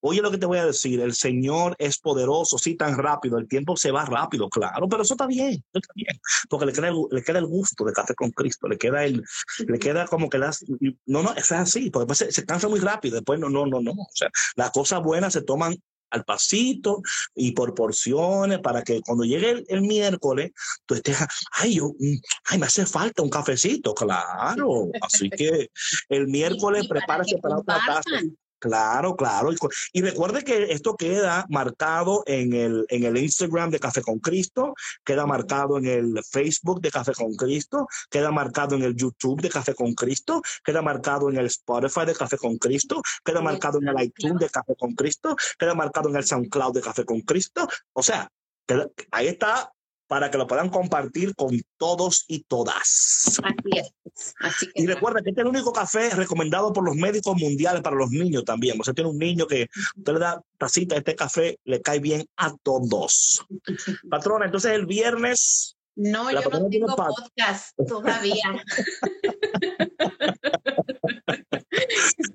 oye 0.00 0.20
lo 0.20 0.30
que 0.30 0.36
te 0.36 0.44
voy 0.44 0.58
a 0.58 0.66
decir, 0.66 1.00
el 1.00 1.14
Señor 1.14 1.74
es 1.78 1.98
poderoso, 1.98 2.58
sí, 2.58 2.74
tan 2.74 2.98
rápido, 2.98 3.38
el 3.38 3.48
tiempo 3.48 3.74
se 3.78 3.90
va 3.90 4.04
rápido, 4.04 4.50
claro, 4.50 4.86
pero 4.86 5.02
eso 5.02 5.14
está 5.14 5.26
bien, 5.26 5.64
está 5.72 5.92
bien, 5.94 6.20
porque 6.50 6.66
le 6.66 6.72
queda 6.74 6.88
el, 6.88 6.96
le 7.10 7.22
queda 7.22 7.38
el 7.38 7.46
gusto 7.46 7.84
de 7.86 7.94
café 7.94 8.14
con 8.14 8.30
Cristo, 8.30 8.68
le 8.68 8.76
queda 8.76 9.02
el, 9.06 9.24
le 9.66 9.78
queda 9.78 10.06
como 10.06 10.28
que 10.28 10.36
las, 10.36 10.62
no, 11.06 11.22
no, 11.22 11.32
eso 11.32 11.54
es 11.54 11.60
así, 11.62 11.88
porque 11.88 12.02
después 12.06 12.18
se, 12.18 12.32
se 12.32 12.44
cansa 12.44 12.68
muy 12.68 12.80
rápido, 12.80 13.14
después 13.14 13.40
no, 13.40 13.48
no, 13.48 13.64
no, 13.64 13.80
no, 13.80 13.92
o 13.92 14.08
sea, 14.12 14.28
las 14.56 14.70
cosas 14.72 15.02
buenas 15.02 15.32
se 15.32 15.40
toman 15.40 15.74
al 16.10 16.24
pasito 16.24 17.02
y 17.34 17.52
por 17.52 17.74
porciones 17.74 18.60
para 18.60 18.82
que 18.82 19.00
cuando 19.02 19.24
llegue 19.24 19.50
el, 19.50 19.64
el 19.68 19.82
miércoles 19.82 20.52
tú 20.86 20.94
estés, 20.94 21.16
ay, 21.52 21.76
yo, 21.76 21.88
mm, 21.98 22.16
ay, 22.46 22.58
me 22.58 22.66
hace 22.66 22.86
falta 22.86 23.22
un 23.22 23.30
cafecito, 23.30 23.94
claro. 23.94 24.88
Así 25.00 25.30
que 25.30 25.70
el 26.08 26.26
miércoles 26.28 26.84
y 26.84 26.88
para 26.88 27.24
para 27.42 27.58
otra 27.58 27.78
taza. 27.86 28.20
Claro, 28.64 29.14
claro. 29.14 29.52
Y, 29.52 29.56
cu- 29.58 29.68
y 29.92 30.00
recuerde 30.00 30.42
que 30.42 30.72
esto 30.72 30.96
queda 30.96 31.44
marcado 31.50 32.22
en 32.24 32.54
el, 32.54 32.86
en 32.88 33.04
el 33.04 33.18
Instagram 33.18 33.68
de 33.68 33.78
Café 33.78 34.00
con 34.00 34.20
Cristo, 34.20 34.72
queda 35.04 35.26
marcado 35.26 35.76
en 35.76 35.84
el 35.84 36.18
Facebook 36.24 36.80
de 36.80 36.90
Café 36.90 37.12
con 37.12 37.34
Cristo, 37.34 37.86
queda 38.08 38.30
marcado 38.30 38.74
en 38.74 38.82
el 38.82 38.96
YouTube 38.96 39.42
de 39.42 39.50
Café 39.50 39.74
con 39.74 39.92
Cristo, 39.92 40.40
queda 40.64 40.80
marcado 40.80 41.28
en 41.28 41.36
el 41.36 41.44
Spotify 41.44 42.06
de 42.06 42.14
Café 42.14 42.38
con 42.38 42.56
Cristo, 42.56 43.02
queda 43.22 43.42
marcado 43.42 43.78
en 43.82 43.88
el 43.88 44.02
iTunes 44.02 44.38
de 44.40 44.48
Café 44.48 44.74
con 44.78 44.94
Cristo, 44.94 45.36
queda 45.58 45.74
marcado 45.74 46.08
en 46.08 46.16
el 46.16 46.24
SoundCloud 46.24 46.72
de 46.72 46.80
Café 46.80 47.04
con 47.04 47.20
Cristo. 47.20 47.68
O 47.92 48.02
sea, 48.02 48.30
queda- 48.66 48.88
ahí 49.10 49.26
está 49.26 49.73
para 50.06 50.30
que 50.30 50.38
lo 50.38 50.46
puedan 50.46 50.68
compartir 50.68 51.34
con 51.34 51.60
todos 51.76 52.24
y 52.28 52.44
todas. 52.44 53.40
Así 53.42 53.78
es. 53.78 54.34
Así 54.40 54.66
que 54.66 54.82
Y 54.82 54.86
recuerda 54.86 55.20
que 55.22 55.30
este 55.30 55.40
es 55.40 55.44
el 55.44 55.50
único 55.50 55.72
café 55.72 56.10
recomendado 56.10 56.72
por 56.72 56.84
los 56.84 56.94
médicos 56.96 57.36
mundiales 57.36 57.82
para 57.82 57.96
los 57.96 58.10
niños 58.10 58.44
también. 58.44 58.80
O 58.80 58.84
sea, 58.84 58.94
tiene 58.94 59.10
un 59.10 59.18
niño 59.18 59.46
que 59.46 59.68
usted 59.96 60.12
le 60.12 60.18
da 60.18 60.42
tacita 60.58 60.96
este 60.96 61.16
café, 61.16 61.58
le 61.64 61.80
cae 61.80 61.98
bien 61.98 62.26
a 62.36 62.54
todos. 62.62 63.44
Patrona, 64.10 64.46
entonces 64.46 64.72
el 64.72 64.86
viernes, 64.86 65.76
no, 65.96 66.30
yo 66.30 66.40
no 66.40 66.68
tengo 66.68 66.94
podcast 66.94 67.76
todavía. 67.86 68.64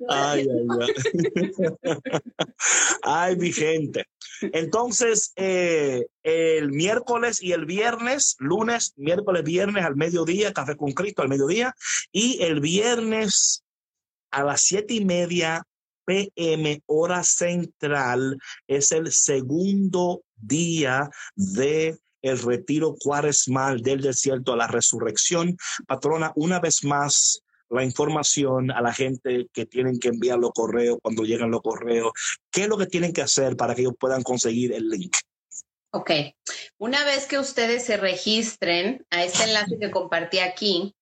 ay, 0.09 0.47
ay, 0.49 0.67
ay. 0.81 1.97
Ay, 3.03 3.35
mi 3.37 3.51
gente. 3.51 4.05
Entonces, 4.41 5.31
eh, 5.35 6.05
el 6.23 6.71
miércoles 6.71 7.41
y 7.41 7.53
el 7.53 7.65
viernes, 7.65 8.35
lunes, 8.39 8.93
miércoles, 8.97 9.43
viernes 9.43 9.85
al 9.85 9.95
mediodía, 9.95 10.53
café 10.53 10.75
con 10.75 10.91
Cristo 10.91 11.21
al 11.21 11.29
mediodía, 11.29 11.75
y 12.11 12.41
el 12.43 12.59
viernes 12.59 13.63
a 14.31 14.43
las 14.43 14.61
siete 14.61 14.93
y 14.93 15.05
media 15.05 15.63
PM, 16.05 16.81
hora 16.87 17.23
central, 17.23 18.39
es 18.67 18.91
el 18.91 19.11
segundo 19.11 20.23
día 20.35 21.09
de 21.35 21.97
el 22.21 22.39
retiro 22.39 22.95
cuaresmal 22.99 23.81
del 23.81 24.01
desierto 24.01 24.53
a 24.53 24.57
la 24.57 24.67
resurrección. 24.67 25.57
Patrona, 25.87 26.31
una 26.35 26.59
vez 26.59 26.83
más, 26.83 27.43
la 27.69 27.83
información 27.83 28.71
a 28.71 28.81
la 28.81 28.93
gente 28.93 29.47
que 29.53 29.65
tienen 29.65 29.99
que 29.99 30.09
enviar 30.09 30.39
los 30.39 30.51
correos 30.51 30.97
cuando 31.01 31.23
llegan 31.23 31.51
los 31.51 31.61
correos. 31.61 32.11
¿Qué 32.51 32.63
es 32.63 32.67
lo 32.67 32.77
que 32.77 32.87
tienen 32.87 33.13
que 33.13 33.21
hacer 33.21 33.55
para 33.55 33.75
que 33.75 33.81
ellos 33.81 33.95
puedan 33.99 34.23
conseguir 34.23 34.73
el 34.73 34.89
link? 34.89 35.15
Ok. 35.91 36.11
Una 36.77 37.03
vez 37.03 37.25
que 37.25 37.39
ustedes 37.39 37.85
se 37.85 37.97
registren 37.97 39.05
a 39.09 39.23
este 39.23 39.43
enlace 39.43 39.77
que 39.79 39.91
compartí 39.91 40.39
aquí, 40.39 40.95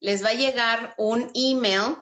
les 0.00 0.24
va 0.24 0.30
a 0.30 0.34
llegar 0.34 0.94
un 0.98 1.30
email 1.34 1.96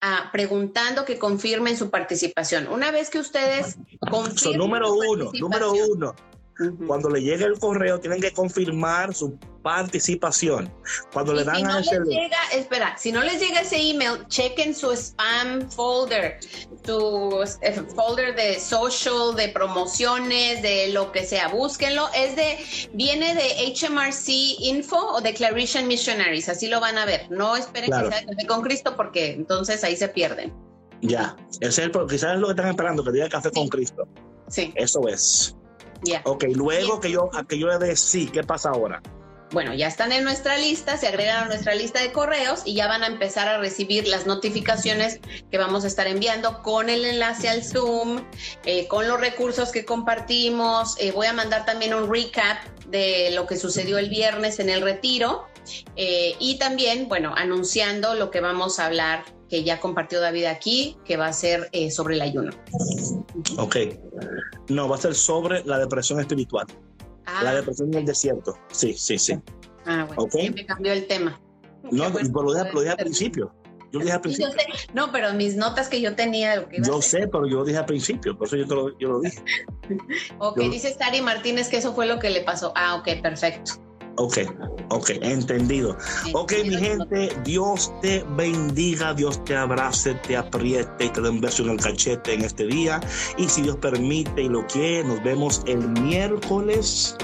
ah, 0.00 0.30
preguntando 0.32 1.04
que 1.04 1.18
confirmen 1.18 1.76
su 1.76 1.90
participación. 1.90 2.68
Una 2.68 2.90
vez 2.90 3.10
que 3.10 3.18
ustedes 3.18 3.78
confirmen. 4.10 4.58
número 4.58 4.92
uno, 4.94 5.30
número 5.38 5.72
uno. 5.72 6.14
Cuando 6.86 7.08
le 7.08 7.22
llegue 7.22 7.44
el 7.44 7.58
correo, 7.58 8.00
tienen 8.00 8.20
que 8.20 8.32
confirmar 8.32 9.14
su 9.14 9.38
participación. 9.68 10.72
Cuando 11.12 11.34
le 11.34 11.44
dan 11.44 11.56
si 11.56 11.62
no 11.62 11.72
a 11.74 11.80
ese 11.80 12.00
les 12.00 12.08
llega, 12.08 12.38
espera, 12.54 12.96
si 12.96 13.12
no 13.12 13.22
les 13.22 13.38
llega 13.38 13.60
ese 13.60 13.76
email, 13.76 14.26
chequen 14.28 14.74
su 14.74 14.90
spam 14.92 15.70
folder, 15.70 16.40
su 16.86 17.44
eh, 17.60 17.82
folder 17.94 18.34
de 18.34 18.58
social, 18.58 19.36
de 19.36 19.50
promociones, 19.50 20.62
de 20.62 20.88
lo 20.88 21.12
que 21.12 21.26
sea, 21.26 21.48
búsquenlo. 21.48 22.08
Es 22.14 22.34
de, 22.34 22.56
viene 22.94 23.34
de 23.34 23.74
HMRC 23.74 24.28
Info 24.60 24.96
o 24.96 25.20
Declaration 25.20 25.86
Missionaries, 25.86 26.48
así 26.48 26.66
lo 26.68 26.80
van 26.80 26.96
a 26.96 27.04
ver. 27.04 27.30
No 27.30 27.54
esperen 27.54 27.90
que 27.90 28.08
sea 28.08 28.24
café 28.24 28.46
con 28.46 28.62
Cristo 28.62 28.96
porque 28.96 29.32
entonces 29.32 29.84
ahí 29.84 29.96
se 29.96 30.08
pierden. 30.08 30.50
Ya, 31.02 31.36
ese 31.60 31.68
es 31.68 31.78
el, 31.78 31.92
quizás 32.08 32.34
es 32.34 32.40
lo 32.40 32.46
que 32.46 32.52
están 32.52 32.68
esperando, 32.68 33.04
que 33.04 33.12
diga 33.12 33.28
café 33.28 33.50
con 33.50 33.68
Cristo. 33.68 34.08
Sí. 34.48 34.72
Eso 34.76 35.06
es. 35.08 35.54
Ya. 36.04 36.22
Ok, 36.24 36.44
luego 36.54 37.00
que 37.00 37.10
yo, 37.10 37.28
que 37.46 37.58
yo 37.58 37.66
le 37.66 37.76
dé 37.78 37.96
sí, 37.96 38.28
¿qué 38.32 38.42
pasa 38.42 38.70
ahora? 38.70 39.02
Bueno, 39.50 39.72
ya 39.74 39.86
están 39.86 40.12
en 40.12 40.24
nuestra 40.24 40.58
lista, 40.58 40.96
se 40.96 41.06
agregan 41.06 41.44
a 41.44 41.46
nuestra 41.46 41.74
lista 41.74 42.00
de 42.02 42.12
correos 42.12 42.62
y 42.64 42.74
ya 42.74 42.86
van 42.86 43.02
a 43.02 43.06
empezar 43.06 43.48
a 43.48 43.58
recibir 43.58 44.06
las 44.06 44.26
notificaciones 44.26 45.20
que 45.50 45.58
vamos 45.58 45.84
a 45.84 45.86
estar 45.86 46.06
enviando 46.06 46.62
con 46.62 46.90
el 46.90 47.04
enlace 47.04 47.48
al 47.48 47.64
Zoom, 47.64 48.20
eh, 48.64 48.86
con 48.88 49.08
los 49.08 49.18
recursos 49.20 49.72
que 49.72 49.84
compartimos. 49.84 50.96
Eh, 50.98 51.12
voy 51.12 51.26
a 51.26 51.32
mandar 51.32 51.64
también 51.64 51.94
un 51.94 52.12
recap 52.12 52.58
de 52.88 53.30
lo 53.32 53.46
que 53.46 53.56
sucedió 53.56 53.98
el 53.98 54.10
viernes 54.10 54.58
en 54.60 54.68
el 54.68 54.82
retiro 54.82 55.46
eh, 55.96 56.34
y 56.38 56.58
también, 56.58 57.08
bueno, 57.08 57.34
anunciando 57.36 58.14
lo 58.14 58.30
que 58.30 58.40
vamos 58.40 58.78
a 58.78 58.86
hablar 58.86 59.24
que 59.48 59.64
ya 59.64 59.80
compartió 59.80 60.20
David 60.20 60.44
aquí, 60.44 60.98
que 61.06 61.16
va 61.16 61.28
a 61.28 61.32
ser 61.32 61.70
sobre 61.90 62.16
el 62.16 62.20
ayuno. 62.20 62.52
Ok. 63.56 63.76
No, 64.68 64.90
va 64.90 64.96
a 64.96 65.00
ser 65.00 65.14
sobre 65.14 65.64
la 65.64 65.78
depresión 65.78 66.20
espiritual. 66.20 66.66
La 67.42 67.50
ah, 67.50 67.54
depresión 67.54 67.88
en 67.92 68.00
el 68.00 68.06
desierto. 68.06 68.56
Sí, 68.72 68.94
sí, 68.94 69.18
sí. 69.18 69.38
Ah, 69.84 70.04
bueno. 70.06 70.22
Okay. 70.22 70.50
me 70.50 70.64
cambió 70.64 70.92
el 70.92 71.06
tema. 71.06 71.40
No, 71.90 72.12
pero 72.12 72.42
lo 72.42 72.54
dije, 72.54 72.72
lo 72.72 72.80
dije 72.80 72.90
al 72.90 72.96
principio. 72.96 73.52
Yo 73.92 73.98
lo 73.98 74.04
dije 74.04 74.14
al 74.14 74.20
principio. 74.20 74.50
No, 74.92 75.12
pero 75.12 75.32
mis 75.34 75.56
notas 75.56 75.88
que 75.88 76.00
yo 76.00 76.14
tenía. 76.14 76.66
yo 76.82 77.00
sé, 77.00 77.28
pero 77.28 77.46
yo 77.46 77.58
lo 77.58 77.64
dije 77.64 77.78
al 77.78 77.86
principio, 77.86 78.36
por 78.36 78.46
eso 78.46 78.56
yo, 78.56 78.66
lo, 78.66 78.98
yo 78.98 79.08
lo 79.08 79.20
dije. 79.20 79.42
ok, 80.38 80.58
dice 80.70 80.94
Sari 80.94 81.22
Martínez 81.22 81.68
que 81.68 81.78
eso 81.78 81.94
fue 81.94 82.06
lo 82.06 82.18
que 82.18 82.30
le 82.30 82.42
pasó. 82.42 82.72
Ah, 82.74 82.96
ok, 82.96 83.22
perfecto. 83.22 83.72
Ok, 84.20 84.38
ok, 84.90 85.10
entendido. 85.22 85.96
Ok, 86.32 86.52
mi 86.64 86.76
gente, 86.76 87.32
Dios 87.44 87.92
te 88.02 88.24
bendiga, 88.30 89.14
Dios 89.14 89.44
te 89.44 89.56
abrace, 89.56 90.14
te 90.14 90.36
apriete 90.36 91.04
y 91.04 91.08
te 91.08 91.20
dé 91.20 91.28
un 91.28 91.40
beso 91.40 91.62
en 91.62 91.70
el 91.70 91.76
cachete 91.80 92.34
en 92.34 92.42
este 92.42 92.66
día. 92.66 93.00
Y 93.36 93.48
si 93.48 93.62
Dios 93.62 93.76
permite 93.76 94.42
y 94.42 94.48
lo 94.48 94.66
quiere, 94.66 95.04
nos 95.04 95.22
vemos 95.22 95.62
el 95.66 95.86
miércoles 96.00 97.16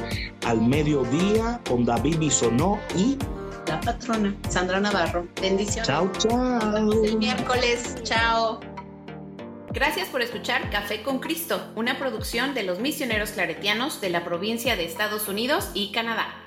al 0.47 0.61
mediodía 0.61 1.61
con 1.69 1.85
David 1.85 2.19
Bisonó 2.19 2.79
y 2.97 3.19
la 3.67 3.81
patrona 3.81 4.33
Sandra 4.49 4.79
Navarro. 4.79 5.27
Bendiciones. 5.41 5.89
Chao, 5.89 6.09
chao. 6.19 6.93
El 7.03 7.19
miércoles, 7.19 7.97
chao. 8.05 8.61
Gracias 9.73 10.09
por 10.11 10.23
escuchar 10.23 10.71
Café 10.71 11.03
con 11.03 11.19
Cristo, 11.19 11.61
una 11.75 11.99
producción 11.99 12.55
de 12.55 12.63
los 12.63 12.79
misioneros 12.79 13.31
claretianos 13.31 14.01
de 14.01 14.11
la 14.11 14.25
provincia 14.25 14.77
de 14.77 14.85
Estados 14.85 15.27
Unidos 15.27 15.71
y 15.75 15.91
Canadá. 15.91 16.44